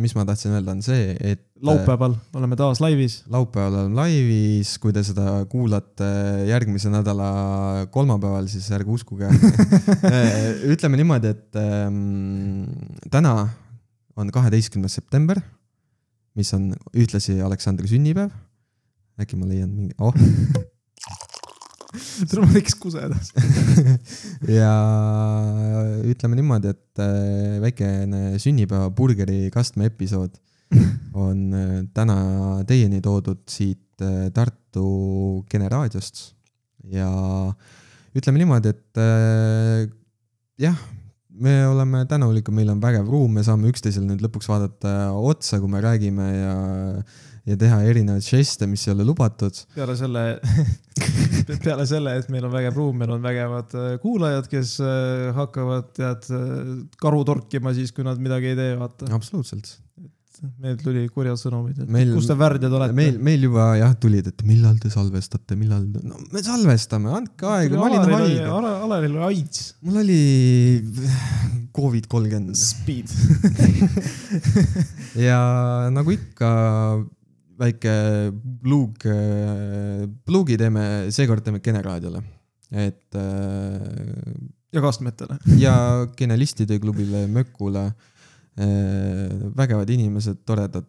mis 0.00 0.16
ma 0.16 0.24
tahtsin 0.28 0.54
öelda, 0.56 0.72
on 0.72 0.80
see, 0.86 1.10
et. 1.20 1.42
laupäeval 1.66 2.16
oleme 2.36 2.56
taas 2.56 2.80
laivis. 2.84 3.18
laupäeval 3.32 3.82
oleme 3.82 4.00
laivis, 4.00 4.76
kui 4.80 4.96
te 4.96 5.04
seda 5.04 5.42
kuulate 5.52 6.08
järgmise 6.48 6.92
nädala 6.92 7.28
kolmapäeval, 7.92 8.48
siis 8.52 8.70
ärge 8.76 8.96
uskuge. 8.96 9.28
ütleme 10.72 11.02
niimoodi, 11.02 11.36
et 11.36 11.60
ähm, 11.60 12.64
täna 13.12 13.36
on 14.16 14.32
kaheteistkümnes 14.32 14.96
september, 14.96 15.42
mis 16.36 16.52
on 16.56 16.70
ühtlasi 16.96 17.42
Aleksandri 17.44 17.92
sünnipäev. 17.92 18.32
Äkki 19.20 19.38
ma 19.38 19.46
leian 19.48 19.70
mingi, 19.72 19.94
oh, 19.98 20.12
tule 22.28 22.44
ma 22.44 22.52
teeks 22.52 22.76
kusedas. 22.80 23.30
ja 24.58 24.72
ütleme 26.06 26.38
niimoodi, 26.38 26.72
et 26.74 27.02
äh, 27.02 27.56
väikene 27.64 28.36
sünnipäevaburgeri 28.42 29.46
kastme 29.54 29.88
episood 29.90 30.36
on 31.16 31.46
äh, 31.56 31.78
täna 31.96 32.18
teieni 32.68 33.00
toodud 33.04 33.44
siit 33.50 34.04
äh, 34.04 34.28
Tartu 34.36 35.44
Kene 35.50 35.70
raadiost 35.72 36.30
ja 36.92 37.08
ütleme 38.16 38.40
niimoodi, 38.40 38.72
et 38.72 39.00
jah, 40.62 40.76
me 41.40 41.54
oleme 41.68 42.04
tänulikud, 42.08 42.54
meil 42.56 42.72
on 42.72 42.82
vägev 42.82 43.08
ruum, 43.10 43.38
me 43.38 43.44
saame 43.46 43.70
üksteisele 43.72 44.08
nüüd 44.08 44.24
lõpuks 44.24 44.48
vaadata 44.50 44.96
otsa, 45.16 45.60
kui 45.62 45.70
me 45.72 45.82
räägime 45.84 46.28
ja 46.32 46.56
ja 47.46 47.54
teha 47.58 47.78
erinevaid 47.86 48.26
žeste, 48.26 48.66
mis 48.66 48.82
ei 48.88 48.92
ole 48.92 49.04
lubatud. 49.06 49.54
peale 49.76 49.94
selle, 49.98 50.24
peale 51.66 51.86
selle, 51.86 52.16
et 52.18 52.30
meil 52.34 52.48
on 52.48 52.54
vägev 52.54 52.78
ruum, 52.78 52.98
meil 52.98 53.14
on 53.14 53.22
vägevad 53.22 53.76
äh, 53.78 53.88
kuulajad, 54.02 54.48
kes 54.50 54.76
äh, 54.82 55.28
hakkavad, 55.36 55.92
tead, 55.94 56.26
karu 57.02 57.22
torkima 57.28 57.74
siis, 57.76 57.94
kui 57.94 58.06
nad 58.06 58.18
midagi 58.22 58.50
ei 58.50 58.58
tee, 58.58 58.72
vaata. 58.80 59.10
absoluutselt. 59.14 59.76
Meil 60.62 60.76
tuli 60.80 61.04
kurjad 61.12 61.38
sõnumid, 61.40 61.78
et 61.84 61.88
Meil- 61.92 62.12
kus 62.14 62.26
te 62.30 62.34
värdjad 62.38 62.72
olete. 62.78 62.94
meil, 62.96 63.18
meil 63.18 63.42
juba 63.48 63.66
jah 63.78 63.94
tulid, 64.00 64.26
et 64.32 64.42
millal 64.48 64.78
te 64.82 64.90
salvestate, 64.92 65.56
millal, 65.56 65.84
no 66.04 66.18
me 66.32 66.42
salvestame, 66.44 67.10
andke 67.20 67.46
aega, 67.46 67.76
ma 67.80 67.88
olin 67.90 68.14
haige. 68.16 68.46
Alaril 68.86 69.16
oli 69.16 69.24
AIDS. 69.30 69.74
mul 69.82 70.00
oli 70.02 70.20
Covid 71.76 72.06
kolmkümmend 72.08 72.56
Speed. 72.56 73.10
ja 75.28 75.38
nagu 75.92 76.12
ikka 76.14 76.50
väike 77.60 77.92
plug, 78.62 79.06
plugi 80.28 80.58
teeme, 80.60 80.82
seekord 81.14 81.44
teeme 81.46 81.62
Kene 81.64 81.80
raadiole. 81.84 82.20
et 82.72 83.14
äh, 83.14 84.34
ja 84.74 84.82
kastmetele. 84.82 85.38
ja 85.56 85.74
Genelistide 86.18 86.78
klubile, 86.82 87.26
Mökule. 87.30 87.86
Vägevad 88.56 89.90
inimesed, 89.92 90.38
toredad, 90.48 90.88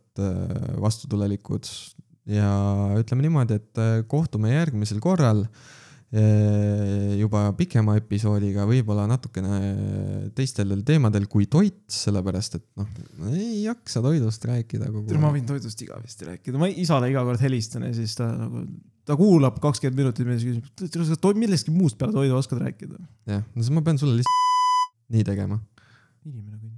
vastutulelikud 0.79 1.67
ja 2.31 2.51
ütleme 2.99 3.25
niimoodi, 3.25 3.57
et 3.61 3.81
äh, 3.81 3.97
kohtume 4.09 4.51
järgmisel 4.51 4.99
korral 5.03 5.43
äh, 5.45 7.15
juba 7.19 7.45
pikema 7.57 7.97
episoodiga, 7.99 8.65
võib-olla 8.69 9.07
natukene 9.09 10.31
teistel 10.37 10.75
teemadel 10.87 11.27
kui 11.31 11.47
toit, 11.51 11.79
sellepärast 11.91 12.59
et 12.59 12.65
noh, 12.79 12.91
ei 13.31 13.63
jaksa 13.65 14.03
toidust 14.05 14.47
rääkida 14.49 14.91
kogu 14.91 15.21
ma 15.23 15.31
võin 15.35 15.47
toidust 15.47 15.81
igavesti 15.85 16.29
rääkida, 16.33 16.59
ma 16.61 16.69
isale 16.71 17.11
iga 17.13 17.23
kord 17.27 17.43
helistan 17.43 17.87
ja 17.87 17.93
siis 17.95 18.17
ta 18.19 18.29
nagu, 18.35 18.65
ta 19.07 19.15
kuulab 19.19 19.61
kakskümmend 19.63 20.03
minutit 20.03 20.27
ja 20.27 20.39
siis 20.41 20.59
küsib, 20.75 20.99
kas 20.99 21.15
sa 21.15 21.35
millestki 21.37 21.75
muust 21.75 21.99
peale 21.99 22.15
toidu 22.15 22.35
oskad 22.39 22.63
rääkida? 22.65 22.99
jah, 23.31 23.47
no 23.53 23.63
siis 23.63 23.75
ma 23.75 23.85
pean 23.87 23.99
sulle 24.01 24.19
lihtsalt 24.19 25.15
nii 25.15 25.23
tegema. 25.27 25.61
inimene 26.27 26.59
kõnnib. 26.59 26.76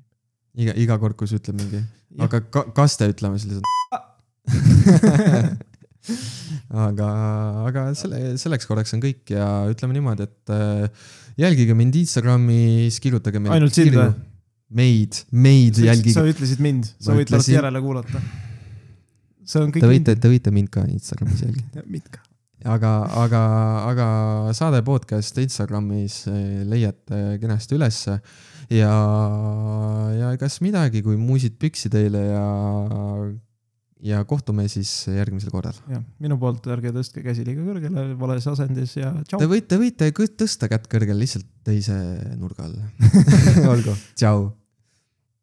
iga, 0.60 0.76
iga 0.80 0.99
kord, 1.01 1.16
kui 1.20 1.30
sa 1.30 1.39
ütled 1.39 1.57
mingi, 1.60 1.82
aga 2.26 2.41
ka, 2.51 2.66
kas 2.76 2.97
te 2.99 3.10
ütleme 3.12 3.39
siis 3.39 3.55
lihtsalt. 3.55 3.66
aga, 6.89 7.10
aga 7.70 7.86
selle, 7.97 8.22
selleks 8.41 8.68
korraks 8.70 8.95
on 8.97 9.03
kõik 9.03 9.34
ja 9.36 9.45
ütleme 9.72 9.95
niimoodi, 9.97 10.28
et 10.30 10.53
äh, 10.53 11.12
jälgige 11.39 11.76
mind 11.78 11.97
Instagramis, 12.01 12.99
kirjutage 13.03 13.41
meile. 13.41 13.60
Ainult 13.60 13.78
sind 13.78 13.95
või?? 13.97 14.12
meid, 14.70 15.24
meid 15.34 15.80
sa 15.80 15.88
jälgige. 15.88 16.24
ütlesid 16.30 16.60
mind, 16.62 16.89
sa 17.01 17.14
võid 17.16 17.26
pärast 17.26 17.47
ütlesin- 17.47 17.55
järele 17.57 17.82
kuulata. 17.82 18.22
see 19.49 19.62
on 19.64 19.72
kõik 19.74 19.82
Te 19.82 19.89
võite, 19.89 20.16
te 20.22 20.30
võite 20.30 20.53
mind 20.53 20.70
ka 20.74 20.84
Instagramis 20.86 21.41
jälgida. 21.41 21.86
mind. 21.93 22.10
ka. 22.14 22.22
aga, 22.76 22.91
aga, 23.24 23.41
aga 23.89 24.07
saade 24.53 24.84
podcast 24.86 25.38
Instagramis 25.41 26.22
eh, 26.30 26.62
leiate 26.70 27.39
kenasti 27.41 27.80
ülesse 27.80 28.20
ja, 28.74 28.95
ja 30.15 30.34
kas 30.41 30.59
midagi, 30.65 31.03
kui 31.05 31.17
muusid 31.20 31.57
püksi 31.61 31.91
teile 31.93 32.22
ja, 32.28 32.45
ja 34.11 34.22
kohtume 34.30 34.67
siis 34.72 34.91
järgmisel 35.11 35.53
korral. 35.53 35.78
jah, 35.91 36.03
minu 36.22 36.38
poolt 36.41 36.70
ärge 36.74 36.93
tõstke 36.95 37.24
käsi 37.26 37.45
liiga 37.47 37.65
kõrgele 37.65 38.05
vales 38.20 38.47
asendis 38.51 38.95
ja 38.99 39.13
tšau 39.26 39.41
Te. 39.41 39.49
võite, 39.49 39.82
võite 39.82 40.11
tõsta 40.43 40.70
kätt 40.72 40.89
kõrgele 40.91 41.24
lihtsalt 41.24 41.49
teise 41.67 41.97
nurga 42.39 42.70
all. 42.70 42.80
olgu, 43.74 43.97
tšau 44.15 44.49